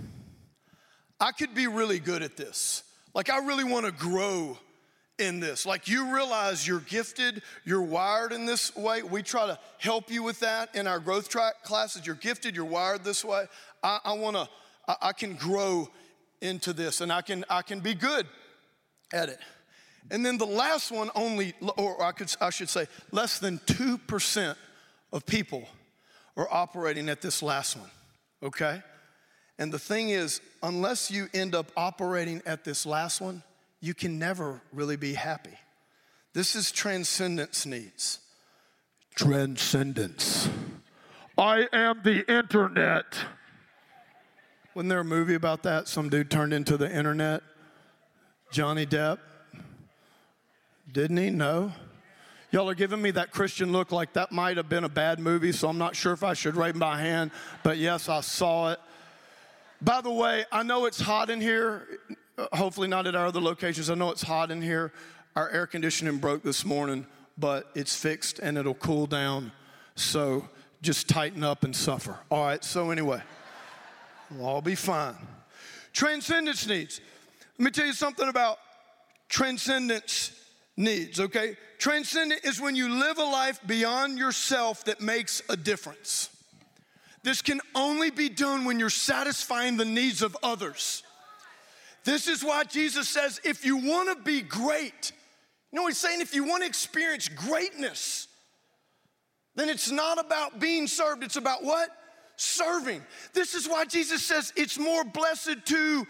I 1.20 1.32
could 1.32 1.56
be 1.56 1.68
really 1.68 2.00
good 2.00 2.22
at 2.22 2.36
this. 2.38 2.84
Like, 3.14 3.30
I 3.30 3.38
really 3.38 3.64
wanna 3.64 3.92
grow 3.92 4.58
in 5.24 5.40
this. 5.40 5.66
Like 5.66 5.88
you 5.88 6.14
realize 6.14 6.68
you're 6.68 6.80
gifted, 6.82 7.42
you're 7.64 7.82
wired 7.82 8.32
in 8.32 8.46
this 8.46 8.76
way. 8.76 9.02
We 9.04 9.24
try 9.24 9.48
to 9.48 9.58
help 9.78 10.12
you 10.12 10.24
with 10.24 10.40
that 10.42 10.76
in 10.76 10.88
our 10.88 11.00
growth 11.00 11.30
track 11.30 11.64
classes. 11.64 12.06
You're 12.06 12.16
gifted, 12.16 12.56
you're 12.56 12.66
wired 12.66 13.04
this 13.04 13.24
way. 13.24 13.46
I, 13.82 14.00
I 14.06 14.14
wanna, 14.14 14.50
I, 14.88 14.96
I 15.02 15.14
can 15.14 15.36
grow 15.36 15.90
into 16.42 16.74
this 16.74 17.02
and 17.02 17.12
I 17.12 17.22
can, 17.22 17.46
I 17.50 17.62
can 17.62 17.80
be 17.80 17.94
good 17.94 18.28
at 19.14 19.30
it. 19.30 19.40
And 20.12 20.26
then 20.26 20.38
the 20.38 20.46
last 20.46 20.92
one 20.92 21.10
only, 21.16 21.54
or 21.78 22.04
I, 22.04 22.12
could, 22.12 22.34
I 22.42 22.50
should 22.50 22.70
say, 22.70 22.88
less 23.12 23.40
than 23.40 23.60
2% 23.60 24.56
of 25.14 25.26
people 25.26 25.68
are 26.36 26.48
operating 26.52 27.10
at 27.10 27.22
this 27.22 27.42
last 27.42 27.78
one, 27.78 27.90
okay? 28.42 28.82
And 29.58 29.72
the 29.72 29.80
thing 29.80 30.10
is, 30.10 30.42
unless 30.62 31.10
you 31.10 31.28
end 31.34 31.56
up 31.56 31.72
operating 31.78 32.42
at 32.46 32.64
this 32.64 32.86
last 32.86 33.22
one, 33.22 33.44
you 33.84 33.94
can 33.94 34.18
never 34.18 34.62
really 34.72 34.96
be 34.96 35.14
happy. 35.14 35.58
This 36.32 36.56
is 36.56 36.72
transcendence 36.72 37.66
needs. 37.66 38.20
Transcendence. 39.14 40.48
I 41.38 41.68
am 41.74 42.00
the 42.02 42.26
internet. 42.34 43.04
Wasn't 44.74 44.90
there 44.90 45.02
a 45.02 45.04
movie 45.04 45.36
about 45.36 45.64
that? 45.64 45.90
Some 45.90 46.08
dude 46.08 46.32
turned 46.32 46.54
into 46.54 46.78
the 46.78 46.90
internet. 46.90 47.44
Johnny 48.54 48.86
Depp. 48.86 49.18
Didn't 50.90 51.18
he? 51.18 51.30
No. 51.30 51.74
Y'all 52.52 52.70
are 52.70 52.76
giving 52.76 53.02
me 53.02 53.12
that 53.12 53.32
Christian 53.32 53.74
look 53.74 53.92
like 53.92 54.14
that 54.14 54.32
might 54.32 54.56
have 54.56 54.70
been 54.70 54.86
a 54.86 54.90
bad 54.90 55.20
movie, 55.20 55.52
so 55.52 55.68
I'm 55.68 55.78
not 55.78 55.94
sure 55.94 56.14
if 56.14 56.24
I 56.24 56.36
should 56.36 56.56
raise 56.56 56.76
my 56.76 56.98
hand, 56.98 57.32
but 57.64 57.78
yes, 57.78 58.08
I 58.08 58.22
saw 58.22 58.72
it. 58.72 58.80
By 59.82 60.00
the 60.00 60.12
way, 60.12 60.46
I 60.54 60.64
know 60.64 60.86
it's 60.86 61.02
hot 61.02 61.30
in 61.30 61.42
here. 61.42 61.86
Uh, 62.38 62.48
hopefully 62.54 62.88
not 62.88 63.06
at 63.08 63.16
our 63.16 63.28
other 63.28 63.42
locations. 63.42 63.90
I 63.90 63.96
know 63.96 64.12
it's 64.12 64.24
hot 64.24 64.52
in 64.52 64.62
here. 64.62 64.92
Our 65.36 65.50
air 65.50 65.68
conditioning 65.68 66.18
broke 66.18 66.44
this 66.44 66.66
morning, 66.66 67.06
but 67.38 67.70
it's 67.76 67.96
fixed 67.96 68.40
and 68.40 68.58
it'll 68.58 68.74
cool 68.74 69.06
down. 69.06 69.52
So 69.96 70.48
just 70.82 71.08
tighten 71.08 71.44
up 71.44 71.64
and 71.64 71.76
suffer. 71.76 72.18
All 72.30 72.44
right, 72.44 72.64
so 72.64 72.92
anyway, 72.92 73.22
we'll 74.32 74.46
all 74.46 74.62
be 74.62 74.76
fine. 74.76 75.16
Transcendence 75.94 76.68
needs. 76.68 77.02
Let 77.58 77.66
me 77.66 77.72
tell 77.72 77.86
you 77.86 77.94
something 77.94 78.28
about 78.28 78.58
transcendence 79.30 80.32
needs, 80.76 81.20
okay? 81.20 81.56
Transcendent 81.78 82.44
is 82.44 82.60
when 82.60 82.76
you 82.76 82.90
live 82.90 83.18
a 83.20 83.24
life 83.24 83.60
beyond 83.68 84.18
yourself 84.18 84.84
that 84.86 85.02
makes 85.02 85.42
a 85.50 85.56
difference. 85.56 86.30
This 87.24 87.42
can 87.42 87.62
only 87.74 88.10
be 88.10 88.28
done 88.28 88.66
when 88.66 88.80
you're 88.80 88.90
satisfying 88.90 89.78
the 89.78 89.86
needs 89.86 90.22
of 90.22 90.36
others. 90.44 91.04
This 92.04 92.28
is 92.28 92.44
why 92.44 92.64
Jesus 92.66 93.08
says 93.08 93.40
if 93.44 93.66
you 93.66 93.78
want 93.78 94.10
to 94.10 94.24
be 94.24 94.42
great, 94.42 95.12
you 95.72 95.80
know, 95.80 95.88
he's 95.88 95.98
saying 95.98 96.22
if 96.22 96.36
you 96.36 96.44
want 96.44 96.64
to 96.64 96.68
experience 96.68 97.30
greatness, 97.30 98.28
then 99.56 99.70
it's 99.70 99.90
not 99.90 100.20
about 100.20 100.60
being 100.60 100.88
served, 100.88 101.24
it's 101.24 101.36
about 101.36 101.64
what? 101.64 101.90
Serving. 102.36 103.02
This 103.34 103.54
is 103.54 103.68
why 103.68 103.86
Jesus 103.86 104.24
says 104.24 104.52
it's 104.56 104.78
more 104.78 105.04
blessed 105.04 105.66
to 105.66 106.08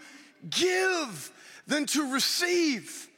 give 0.50 1.32
than 1.66 1.86
to 1.86 2.12
receive. 2.12 3.08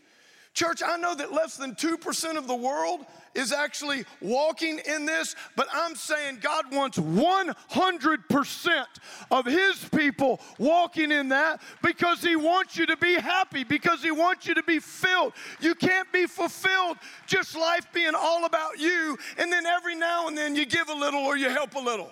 Church, 0.55 0.83
I 0.85 0.97
know 0.97 1.15
that 1.15 1.33
less 1.33 1.57
than 1.57 1.75
2% 1.75 2.37
of 2.37 2.47
the 2.47 2.55
world 2.55 3.05
is 3.37 3.53
actually 3.53 4.05
walking 4.21 4.81
in 4.81 5.07
this, 5.07 5.37
but 5.55 5.69
I'm 5.73 5.95
saying 5.95 6.39
God 6.41 6.73
wants 6.73 6.99
100% 6.99 8.85
of 9.31 9.47
His 9.47 9.85
people 9.95 10.41
walking 10.59 11.13
in 11.13 11.29
that 11.29 11.61
because 11.83 12.23
He 12.23 12.37
wants 12.37 12.77
you 12.77 12.87
to 12.87 12.97
be 12.97 13.15
happy, 13.15 13.65
because 13.65 14.03
He 14.03 14.11
wants 14.11 14.47
you 14.47 14.55
to 14.55 14.63
be 14.63 14.79
filled. 14.79 15.35
You 15.61 15.75
can't 15.75 16.11
be 16.13 16.27
fulfilled 16.27 16.97
just 17.27 17.57
life 17.57 17.87
being 17.93 18.15
all 18.17 18.45
about 18.45 18.79
you, 18.79 19.19
and 19.39 19.53
then 19.53 19.67
every 19.67 19.95
now 19.95 20.29
and 20.29 20.37
then 20.37 20.57
you 20.57 20.67
give 20.67 20.89
a 20.89 20.95
little 20.95 21.21
or 21.21 21.37
you 21.37 21.51
help 21.51 21.75
a 21.75 21.81
little. 21.81 22.11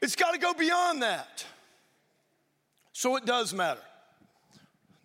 It's 0.00 0.16
got 0.16 0.32
to 0.32 0.38
go 0.38 0.52
beyond 0.52 1.02
that. 1.02 1.44
So 2.92 3.16
it 3.16 3.24
does 3.24 3.54
matter. 3.54 3.80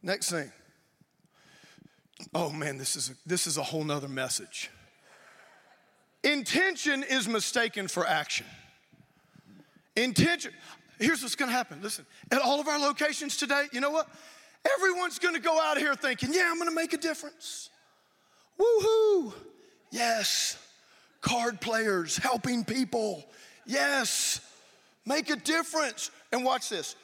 Next 0.01 0.29
thing. 0.29 0.51
Oh 2.33 2.49
man, 2.49 2.77
this 2.77 2.95
is 2.95 3.09
a, 3.09 3.13
this 3.25 3.47
is 3.47 3.57
a 3.57 3.63
whole 3.63 3.83
nother 3.83 4.07
message. 4.07 4.69
Intention 6.23 7.03
is 7.03 7.27
mistaken 7.27 7.87
for 7.87 8.05
action. 8.05 8.45
Intention, 9.95 10.51
here's 10.99 11.21
what's 11.21 11.35
gonna 11.35 11.51
happen. 11.51 11.79
Listen, 11.81 12.05
at 12.31 12.41
all 12.41 12.59
of 12.59 12.67
our 12.67 12.79
locations 12.79 13.37
today, 13.37 13.65
you 13.71 13.79
know 13.79 13.91
what? 13.91 14.09
Everyone's 14.77 15.19
gonna 15.19 15.39
go 15.39 15.59
out 15.59 15.77
here 15.77 15.95
thinking, 15.95 16.33
yeah, 16.33 16.49
I'm 16.51 16.57
gonna 16.57 16.71
make 16.71 16.93
a 16.93 16.97
difference. 16.97 17.69
Woohoo! 18.59 19.33
Yes. 19.91 20.57
Card 21.21 21.61
players 21.61 22.17
helping 22.17 22.65
people. 22.65 23.25
Yes. 23.65 24.41
Make 25.05 25.29
a 25.29 25.35
difference. 25.35 26.11
And 26.31 26.43
watch 26.43 26.69
this. 26.69 26.95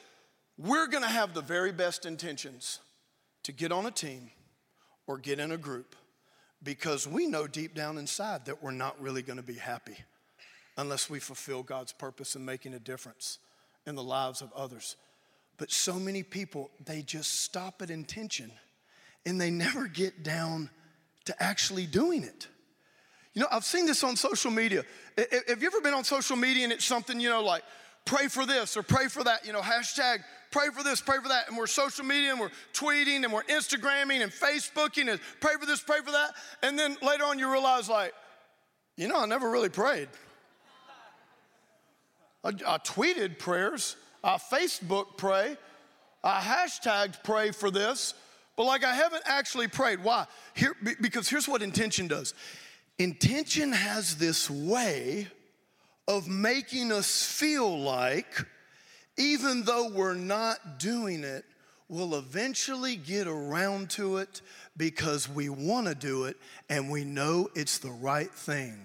We're 0.57 0.87
gonna 0.87 1.07
have 1.07 1.33
the 1.33 1.41
very 1.41 1.71
best 1.71 2.05
intentions 2.05 2.79
to 3.43 3.51
get 3.51 3.71
on 3.71 3.85
a 3.85 3.91
team 3.91 4.29
or 5.07 5.17
get 5.17 5.39
in 5.39 5.51
a 5.51 5.57
group 5.57 5.95
because 6.63 7.07
we 7.07 7.27
know 7.27 7.47
deep 7.47 7.75
down 7.75 7.97
inside 7.97 8.45
that 8.45 8.63
we're 8.63 8.71
not 8.71 8.99
really 9.01 9.21
going 9.21 9.37
to 9.37 9.43
be 9.43 9.55
happy 9.55 9.97
unless 10.77 11.09
we 11.09 11.19
fulfill 11.19 11.63
God's 11.63 11.91
purpose 11.91 12.35
in 12.35 12.45
making 12.45 12.73
a 12.73 12.79
difference 12.79 13.39
in 13.85 13.95
the 13.95 14.03
lives 14.03 14.41
of 14.41 14.51
others. 14.53 14.95
But 15.57 15.71
so 15.71 15.99
many 15.99 16.23
people, 16.23 16.71
they 16.83 17.01
just 17.01 17.41
stop 17.41 17.81
at 17.81 17.89
intention 17.89 18.51
and 19.25 19.39
they 19.39 19.51
never 19.51 19.87
get 19.87 20.23
down 20.23 20.69
to 21.25 21.43
actually 21.43 21.85
doing 21.85 22.23
it. 22.23 22.47
You 23.33 23.41
know, 23.41 23.47
I've 23.51 23.65
seen 23.65 23.85
this 23.85 24.03
on 24.03 24.15
social 24.15 24.51
media. 24.51 24.83
Have 25.47 25.61
you 25.61 25.67
ever 25.67 25.81
been 25.81 25.93
on 25.93 26.03
social 26.03 26.35
media 26.35 26.65
and 26.65 26.73
it's 26.73 26.85
something, 26.85 27.19
you 27.19 27.29
know, 27.29 27.43
like 27.43 27.63
pray 28.05 28.27
for 28.27 28.45
this 28.45 28.75
or 28.77 28.83
pray 28.83 29.07
for 29.07 29.23
that, 29.23 29.45
you 29.45 29.53
know, 29.53 29.61
hashtag 29.61 30.19
pray 30.51 30.67
for 30.69 30.83
this, 30.83 31.01
pray 31.01 31.17
for 31.21 31.29
that. 31.29 31.49
And 31.49 31.57
we're 31.57 31.67
social 31.67 32.05
media 32.05 32.31
and 32.31 32.39
we're 32.39 32.51
tweeting 32.73 33.23
and 33.23 33.33
we're 33.33 33.43
Instagramming 33.43 34.21
and 34.21 34.31
Facebooking 34.31 35.11
and 35.11 35.19
pray 35.41 35.53
for 35.59 35.65
this, 35.65 35.81
pray 35.81 35.99
for 36.05 36.11
that. 36.11 36.31
And 36.61 36.77
then 36.77 36.95
later 37.01 37.25
on 37.25 37.39
you 37.39 37.51
realize, 37.51 37.89
like, 37.89 38.13
you 38.95 39.07
know, 39.07 39.19
I 39.19 39.25
never 39.25 39.49
really 39.49 39.69
prayed. 39.69 40.09
I, 42.43 42.49
I 42.49 42.77
tweeted 42.77 43.39
prayers, 43.39 43.95
I 44.23 44.35
Facebook 44.35 45.17
pray, 45.17 45.57
I 46.23 46.39
hashtagged 46.39 47.23
pray 47.23 47.51
for 47.51 47.71
this, 47.71 48.13
but 48.55 48.65
like 48.65 48.83
I 48.83 48.93
haven't 48.93 49.23
actually 49.25 49.67
prayed. 49.67 50.03
Why? 50.03 50.27
Here, 50.53 50.75
because 51.01 51.27
here's 51.27 51.47
what 51.47 51.61
intention 51.61 52.07
does 52.07 52.33
intention 52.99 53.71
has 53.71 54.17
this 54.17 54.49
way 54.49 55.27
of 56.07 56.27
making 56.27 56.91
us 56.91 57.25
feel 57.25 57.79
like, 57.79 58.45
even 59.17 59.63
though 59.63 59.89
we're 59.89 60.13
not 60.13 60.79
doing 60.79 61.23
it, 61.23 61.45
we'll 61.87 62.15
eventually 62.15 62.95
get 62.95 63.27
around 63.27 63.89
to 63.91 64.17
it 64.17 64.41
because 64.75 65.29
we 65.29 65.49
want 65.49 65.87
to 65.87 65.95
do 65.95 66.25
it 66.25 66.37
and 66.69 66.89
we 66.89 67.03
know 67.03 67.49
it's 67.55 67.77
the 67.77 67.91
right 67.91 68.31
thing 68.31 68.75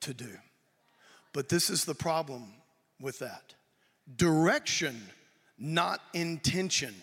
to 0.00 0.12
do. 0.12 0.30
But 1.32 1.48
this 1.48 1.70
is 1.70 1.84
the 1.84 1.94
problem 1.94 2.44
with 3.00 3.18
that 3.20 3.54
direction, 4.16 5.00
not 5.58 6.00
intention, 6.12 6.94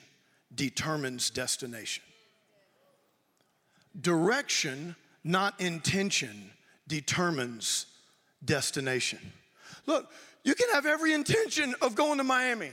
determines 0.54 1.30
destination. 1.30 2.04
Direction, 4.00 4.96
not 5.24 5.60
intention, 5.60 6.52
determines 6.88 7.88
destination. 8.46 9.20
Look, 9.86 10.10
you 10.44 10.56
can 10.56 10.70
have 10.74 10.86
every 10.86 11.14
intention 11.14 11.76
of 11.82 11.96
going 11.96 12.18
to 12.18 12.24
Miami. 12.24 12.72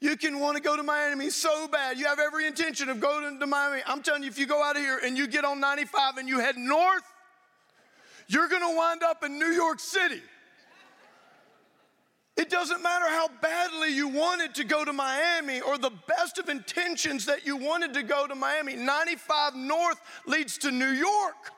You 0.00 0.16
can 0.16 0.40
want 0.40 0.56
to 0.56 0.62
go 0.62 0.76
to 0.76 0.82
Miami 0.82 1.30
so 1.30 1.68
bad. 1.68 1.98
You 1.98 2.06
have 2.06 2.18
every 2.18 2.46
intention 2.46 2.88
of 2.88 3.00
going 3.00 3.38
to 3.38 3.46
Miami. 3.46 3.82
I'm 3.86 4.02
telling 4.02 4.24
you, 4.24 4.28
if 4.28 4.38
you 4.38 4.46
go 4.46 4.62
out 4.62 4.76
of 4.76 4.82
here 4.82 4.98
and 4.98 5.16
you 5.16 5.28
get 5.28 5.44
on 5.44 5.60
95 5.60 6.16
and 6.16 6.28
you 6.28 6.40
head 6.40 6.56
north, 6.56 7.04
you're 8.26 8.48
going 8.48 8.62
to 8.62 8.76
wind 8.76 9.02
up 9.02 9.22
in 9.24 9.38
New 9.38 9.52
York 9.52 9.78
City. 9.78 10.20
It 12.36 12.48
doesn't 12.48 12.82
matter 12.82 13.04
how 13.08 13.28
badly 13.40 13.94
you 13.94 14.08
wanted 14.08 14.54
to 14.56 14.64
go 14.64 14.84
to 14.84 14.92
Miami 14.92 15.60
or 15.60 15.76
the 15.76 15.92
best 16.08 16.38
of 16.38 16.48
intentions 16.48 17.26
that 17.26 17.46
you 17.46 17.56
wanted 17.56 17.94
to 17.94 18.02
go 18.02 18.26
to 18.26 18.34
Miami. 18.34 18.74
95 18.74 19.54
North 19.54 20.00
leads 20.26 20.56
to 20.58 20.70
New 20.70 20.88
York. 20.88 21.52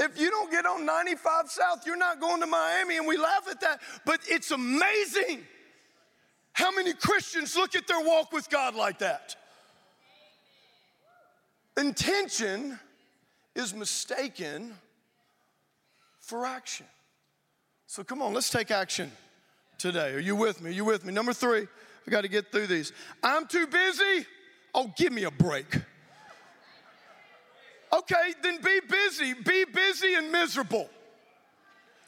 If 0.00 0.18
you 0.18 0.30
don't 0.30 0.50
get 0.50 0.64
on 0.64 0.86
95 0.86 1.50
South, 1.50 1.86
you're 1.86 1.94
not 1.94 2.20
going 2.20 2.40
to 2.40 2.46
Miami, 2.46 2.96
and 2.96 3.06
we 3.06 3.18
laugh 3.18 3.46
at 3.50 3.60
that. 3.60 3.82
But 4.06 4.20
it's 4.26 4.50
amazing 4.50 5.42
how 6.54 6.70
many 6.70 6.94
Christians 6.94 7.54
look 7.54 7.74
at 7.74 7.86
their 7.86 8.00
walk 8.00 8.32
with 8.32 8.48
God 8.48 8.74
like 8.74 9.00
that. 9.00 9.36
Intention 11.76 12.78
is 13.54 13.74
mistaken 13.74 14.74
for 16.18 16.46
action. 16.46 16.86
So 17.86 18.02
come 18.02 18.22
on, 18.22 18.32
let's 18.32 18.48
take 18.48 18.70
action 18.70 19.12
today. 19.76 20.14
Are 20.14 20.18
you 20.18 20.34
with 20.34 20.62
me? 20.62 20.70
Are 20.70 20.72
you 20.72 20.86
with 20.86 21.04
me? 21.04 21.12
Number 21.12 21.34
three, 21.34 21.68
I 22.06 22.10
got 22.10 22.22
to 22.22 22.28
get 22.28 22.50
through 22.50 22.68
these. 22.68 22.92
I'm 23.22 23.46
too 23.46 23.66
busy. 23.66 24.26
Oh, 24.74 24.90
give 24.96 25.12
me 25.12 25.24
a 25.24 25.30
break. 25.30 25.66
Okay, 27.92 28.34
then 28.42 28.60
be 28.62 28.80
busy. 28.88 29.34
Be 29.34 29.64
busy 29.64 30.14
and 30.14 30.30
miserable. 30.30 30.88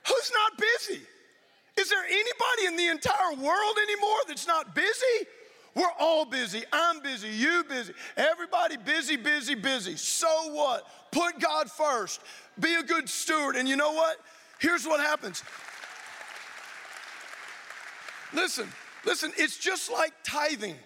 Who's 0.07 0.33
not 0.33 0.59
busy? 0.59 1.01
Is 1.77 1.89
there 1.89 2.05
anybody 2.05 2.67
in 2.67 2.77
the 2.77 2.89
entire 2.89 3.35
world 3.35 3.77
anymore 3.83 4.19
that's 4.29 4.47
not 4.47 4.75
busy? 4.75 5.27
We're 5.75 5.91
all 5.99 6.25
busy. 6.25 6.63
I'm 6.73 7.01
busy. 7.01 7.29
You 7.29 7.65
busy. 7.69 7.95
Everybody 8.17 8.77
busy, 8.77 9.17
busy, 9.17 9.55
busy. 9.55 9.97
So 9.97 10.29
what? 10.53 10.87
Put 11.11 11.41
God 11.41 11.71
first. 11.71 12.21
Be 12.61 12.75
a 12.75 12.83
good 12.83 13.09
steward. 13.09 13.57
And 13.57 13.69
you 13.69 13.77
know 13.77 13.93
what? 13.93 14.19
Here's 14.59 14.87
what 14.87 15.01
happens. 15.01 15.43
Listen, 18.35 18.69
listen, 19.05 19.33
it's 19.37 19.59
just 19.59 19.91
like 19.91 20.13
tithing, 20.25 20.77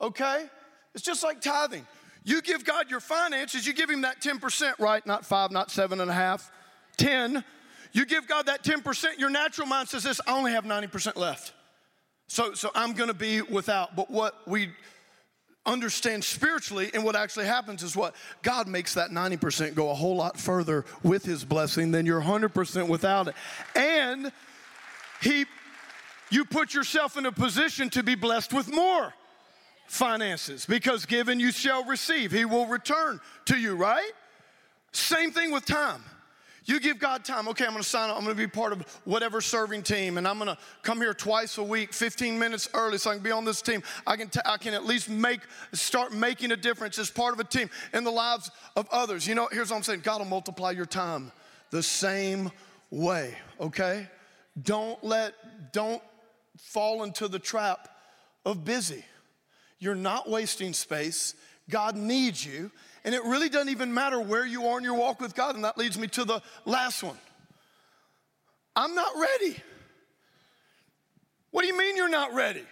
okay? 0.00 0.46
It's 0.94 1.04
just 1.04 1.22
like 1.22 1.40
tithing. 1.40 1.86
You 2.24 2.40
give 2.40 2.64
God 2.64 2.90
your 2.90 3.00
finances, 3.00 3.66
you 3.66 3.74
give 3.74 3.90
Him 3.90 4.00
that 4.02 4.20
10%, 4.20 4.78
right? 4.78 5.06
Not 5.06 5.26
five, 5.26 5.50
not 5.50 5.70
seven 5.70 6.00
and 6.00 6.10
a 6.10 6.14
half, 6.14 6.50
10. 6.96 7.44
You 7.92 8.06
give 8.06 8.26
God 8.26 8.46
that 8.46 8.64
10%, 8.64 9.18
your 9.18 9.30
natural 9.30 9.66
mind 9.66 9.88
says 9.88 10.02
this 10.02 10.20
I 10.26 10.36
only 10.36 10.52
have 10.52 10.64
90% 10.64 11.16
left. 11.16 11.52
So, 12.26 12.54
so 12.54 12.70
I'm 12.74 12.94
gonna 12.94 13.14
be 13.14 13.42
without. 13.42 13.94
But 13.94 14.10
what 14.10 14.40
we 14.46 14.70
understand 15.66 16.24
spiritually 16.24 16.90
and 16.92 17.04
what 17.04 17.16
actually 17.16 17.46
happens 17.46 17.82
is 17.82 17.94
what 17.94 18.14
God 18.42 18.68
makes 18.68 18.94
that 18.94 19.10
90% 19.10 19.74
go 19.74 19.90
a 19.90 19.94
whole 19.94 20.16
lot 20.16 20.38
further 20.38 20.84
with 21.02 21.24
His 21.24 21.44
blessing 21.44 21.90
than 21.90 22.06
your 22.06 22.22
100% 22.22 22.88
without 22.88 23.28
it. 23.28 23.34
And 23.76 24.32
He, 25.20 25.44
you 26.30 26.46
put 26.46 26.72
yourself 26.72 27.18
in 27.18 27.26
a 27.26 27.32
position 27.32 27.90
to 27.90 28.02
be 28.02 28.14
blessed 28.14 28.54
with 28.54 28.72
more 28.72 29.12
finances 29.86 30.66
because 30.66 31.06
given 31.06 31.40
you 31.40 31.52
shall 31.52 31.84
receive. 31.84 32.32
He 32.32 32.44
will 32.44 32.66
return 32.66 33.20
to 33.46 33.56
you, 33.56 33.76
right? 33.76 34.10
Same 34.92 35.30
thing 35.30 35.50
with 35.50 35.64
time. 35.66 36.02
You 36.66 36.80
give 36.80 36.98
God 36.98 37.24
time. 37.24 37.46
Okay, 37.48 37.66
I'm 37.66 37.72
gonna 37.72 37.82
sign 37.82 38.08
up. 38.08 38.16
I'm 38.16 38.22
gonna 38.22 38.34
be 38.34 38.46
part 38.46 38.72
of 38.72 38.80
whatever 39.04 39.42
serving 39.42 39.82
team, 39.82 40.16
and 40.16 40.26
I'm 40.26 40.38
gonna 40.38 40.56
come 40.82 40.98
here 40.98 41.12
twice 41.12 41.58
a 41.58 41.62
week, 41.62 41.92
15 41.92 42.38
minutes 42.38 42.70
early, 42.72 42.96
so 42.96 43.10
I 43.10 43.14
can 43.14 43.22
be 43.22 43.30
on 43.30 43.44
this 43.44 43.60
team. 43.60 43.82
I 44.06 44.16
can, 44.16 44.28
t- 44.28 44.40
I 44.46 44.56
can 44.56 44.72
at 44.72 44.86
least 44.86 45.10
make, 45.10 45.40
start 45.72 46.12
making 46.14 46.52
a 46.52 46.56
difference 46.56 46.98
as 46.98 47.10
part 47.10 47.34
of 47.34 47.40
a 47.40 47.44
team 47.44 47.68
in 47.92 48.02
the 48.02 48.10
lives 48.10 48.50
of 48.76 48.88
others. 48.90 49.26
You 49.26 49.34
know, 49.34 49.48
here's 49.52 49.70
what 49.70 49.76
I'm 49.76 49.82
saying 49.82 50.00
God 50.00 50.20
will 50.20 50.26
multiply 50.26 50.70
your 50.70 50.86
time 50.86 51.32
the 51.70 51.82
same 51.82 52.50
way, 52.90 53.36
okay? 53.60 54.08
Don't 54.62 55.02
let, 55.04 55.34
don't 55.72 56.02
fall 56.56 57.02
into 57.02 57.28
the 57.28 57.38
trap 57.38 57.88
of 58.46 58.64
busy. 58.64 59.04
You're 59.84 59.94
not 59.94 60.30
wasting 60.30 60.72
space. 60.72 61.34
God 61.68 61.94
needs 61.94 62.44
you. 62.44 62.70
And 63.04 63.14
it 63.14 63.22
really 63.24 63.50
doesn't 63.50 63.68
even 63.68 63.92
matter 63.92 64.18
where 64.18 64.46
you 64.46 64.66
are 64.68 64.78
in 64.78 64.84
your 64.84 64.94
walk 64.94 65.20
with 65.20 65.34
God. 65.34 65.56
And 65.56 65.64
that 65.64 65.76
leads 65.76 65.98
me 65.98 66.06
to 66.08 66.24
the 66.24 66.40
last 66.64 67.02
one 67.02 67.18
I'm 68.74 68.94
not 68.94 69.12
ready. 69.14 69.56
What 71.50 71.60
do 71.60 71.68
you 71.68 71.76
mean 71.76 71.98
you're 71.98 72.08
not 72.08 72.32
ready? 72.32 72.64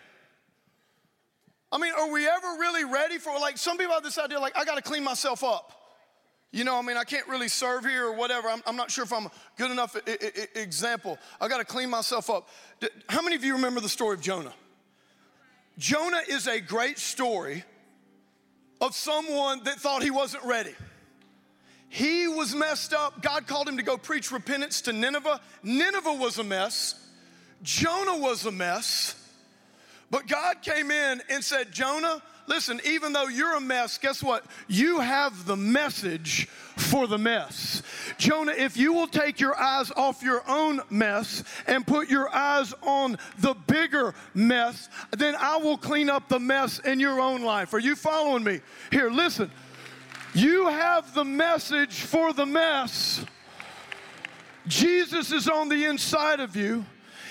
I 1.71 1.77
mean, 1.77 1.93
are 1.97 2.11
we 2.11 2.27
ever 2.27 2.47
really 2.59 2.85
ready 2.85 3.19
for, 3.19 3.39
like, 3.39 3.59
some 3.59 3.77
people 3.77 3.93
have 3.95 4.03
this 4.03 4.19
idea, 4.19 4.41
like, 4.41 4.57
I 4.57 4.65
gotta 4.65 4.83
clean 4.83 5.05
myself 5.05 5.45
up. 5.45 5.73
You 6.51 6.65
know, 6.65 6.79
I 6.79 6.83
mean, 6.83 6.97
I 6.97 7.05
can't 7.05 7.27
really 7.29 7.49
serve 7.49 7.85
here 7.85 8.07
or 8.07 8.13
whatever. 8.13 8.49
I'm, 8.49 8.63
I'm 8.67 8.77
not 8.77 8.91
sure 8.91 9.05
if 9.05 9.13
I'm 9.13 9.27
a 9.27 9.31
good 9.57 9.71
enough 9.71 9.97
I- 9.97 10.19
I- 10.21 10.59
example. 10.59 11.19
I 11.41 11.49
gotta 11.49 11.65
clean 11.65 11.91
myself 11.91 12.31
up. 12.31 12.49
How 13.09 13.23
many 13.23 13.37
of 13.37 13.45
you 13.45 13.55
remember 13.55 13.81
the 13.81 13.89
story 13.89 14.15
of 14.15 14.23
Jonah? 14.23 14.53
Jonah 15.79 16.23
is 16.29 16.47
a 16.47 16.61
great 16.61 16.99
story 16.99 17.65
of 18.81 18.95
someone 18.95 19.63
that 19.65 19.77
thought 19.77 20.03
he 20.03 20.11
wasn't 20.11 20.45
ready. 20.45 20.75
He 21.89 22.27
was 22.27 22.55
messed 22.55 22.93
up. 22.95 23.23
God 23.23 23.47
called 23.47 23.69
him 23.69 23.77
to 23.77 23.83
go 23.83 23.97
preach 23.97 24.33
repentance 24.33 24.81
to 24.83 24.93
Nineveh. 24.93 25.41
Nineveh 25.63 26.15
was 26.15 26.39
a 26.39 26.45
mess. 26.45 26.95
Jonah 27.63 28.17
was 28.17 28.47
a 28.47 28.51
mess. 28.51 29.15
But 30.11 30.27
God 30.27 30.63
came 30.63 30.91
in 30.91 31.23
and 31.31 31.45
said, 31.45 31.73
Jonah, 31.73 32.23
listen, 32.47 32.81
even 32.85 33.13
though 33.13 33.29
you're 33.29 33.57
a 33.57 33.61
mess, 33.61 33.99
guess 33.99 34.23
what? 34.23 34.45
You 34.69 35.01
have 35.01 35.47
the 35.47 35.57
message 35.57 36.49
for 36.77 37.07
the 37.07 37.19
mess. 37.19 37.83
Jonah, 38.19 38.53
if 38.53 38.77
you 38.77 38.93
will 38.93 39.07
take 39.07 39.41
your 39.41 39.59
eyes 39.59 39.91
off 39.97 40.23
your 40.23 40.43
own 40.49 40.81
mess 40.91 41.45
and 41.67 41.87
put 41.87 42.09
your 42.09 42.29
eyes 42.35 42.75
on 42.83 43.19
the 43.39 43.55
bigger 43.67 44.15
mess, 44.35 44.89
then 45.11 45.35
I 45.39 45.57
will 45.57 45.77
clean 45.77 46.11
up 46.11 46.29
the 46.29 46.41
mess 46.41 46.79
in 46.81 47.01
your 47.01 47.21
own 47.21 47.43
life. 47.43 47.75
Are 47.75 47.79
you 47.79 47.97
following 47.97 48.45
me? 48.45 48.61
Here, 48.91 49.11
listen. 49.11 49.51
You 50.35 50.69
have 50.69 51.15
the 51.15 51.25
message 51.25 52.01
for 52.01 52.33
the 52.33 52.47
mess. 52.47 53.25
Jesus 54.67 55.33
is 55.33 55.49
on 55.49 55.69
the 55.69 55.85
inside 55.85 56.41
of 56.41 56.57
you. 56.57 56.87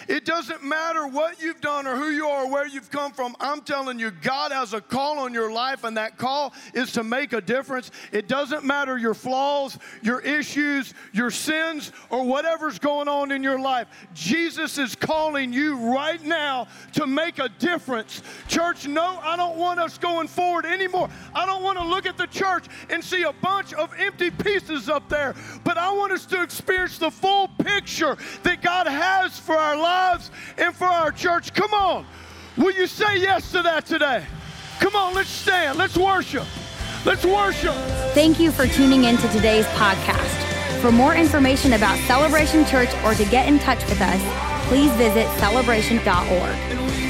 It 0.08 0.26
doesn't 0.26 0.64
matter 0.64 1.08
what 1.08 1.42
you've 1.42 1.62
done 1.62 1.88
or 1.88 1.96
who 1.96 2.10
you 2.10 2.28
are 2.28 2.46
or 2.46 2.52
where 2.52 2.68
you've 2.68 2.90
come 2.90 3.12
from. 3.12 3.36
I'm 3.40 3.62
telling 3.62 4.00
you, 4.00 4.12
God 4.12 4.52
has 4.52 4.74
a 4.74 4.82
call 4.82 5.20
on 5.20 5.34
your 5.34 5.52
life, 5.52 5.84
and 5.84 5.98
that 5.98 6.18
call 6.18 6.54
is 6.74 6.92
to 6.94 7.04
make 7.04 7.34
a 7.34 7.42
difference. 7.42 7.92
It 8.12 8.28
doesn't 8.28 8.64
matter 8.64 8.98
your 8.98 9.14
flaws, 9.14 9.78
your 10.02 10.22
issues, 10.22 10.94
your 11.14 11.32
sins, 11.32 11.92
or 12.10 12.24
whatever's 12.24 12.80
going 12.80 13.08
on 13.08 13.32
in 13.32 13.44
your 13.44 13.60
life. 13.60 13.88
Jesus 14.14 14.78
is 14.78 14.96
calling 14.96 15.54
you 15.54 15.76
right 15.78 16.24
now 16.24 16.68
to 16.94 17.08
make 17.08 17.40
a 17.40 17.50
difference. 17.60 18.22
Church, 18.48 18.88
no, 18.88 19.20
I 19.22 19.36
don't 19.36 19.58
want 19.58 19.80
us 19.80 19.98
going 19.98 20.28
forward 20.28 20.66
anymore. 20.66 21.10
I 21.34 21.46
don't 21.46 21.64
want 21.64 21.78
to 21.78 21.84
look 21.84 22.06
at 22.06 22.18
the 22.18 22.28
church 22.28 22.66
and 22.90 23.04
see 23.04 23.24
a 23.24 23.34
bunch 23.34 23.74
of 23.74 23.94
empty 23.98 24.32
pieces 24.32 24.90
up 24.90 25.10
there, 25.10 25.36
but 25.64 25.78
I 25.78 25.92
want 25.92 26.12
us 26.12 26.26
to 26.28 26.42
experience 26.42 26.98
the 26.98 27.12
full 27.12 27.48
picture 27.64 28.18
that 28.44 28.62
God 28.62 28.88
has 28.88 29.38
for 29.40 29.56
our 29.56 29.78
lives 29.92 30.32
and 30.58 30.76
for 30.76 30.88
our 30.88 31.12
church. 31.12 31.54
Come 31.54 31.74
on. 31.74 32.06
Will 32.58 32.72
you 32.72 32.88
say 32.88 33.18
yes 33.18 33.52
to 33.52 33.62
that 33.64 33.86
today? 33.86 34.24
Come 34.80 34.96
on, 34.96 35.14
let's 35.14 35.30
stand. 35.30 35.78
Let's 35.78 35.98
worship. 35.98 36.48
Let's 37.06 37.26
worship. 37.26 37.76
Thank 38.14 38.40
you 38.40 38.52
for 38.52 38.68
tuning 38.68 39.06
in 39.06 39.18
to 39.18 39.28
today's 39.30 39.66
podcast. 39.68 40.38
For 40.82 40.92
more 40.92 41.16
information 41.16 41.74
about 41.74 41.98
Celebration 42.08 42.66
Church 42.66 42.90
or 43.04 43.14
to 43.14 43.26
get 43.26 43.48
in 43.48 43.60
touch 43.60 43.84
with 43.86 44.02
us, 44.02 44.22
please 44.68 44.92
visit 44.94 45.28
celebration.org. 45.40 47.01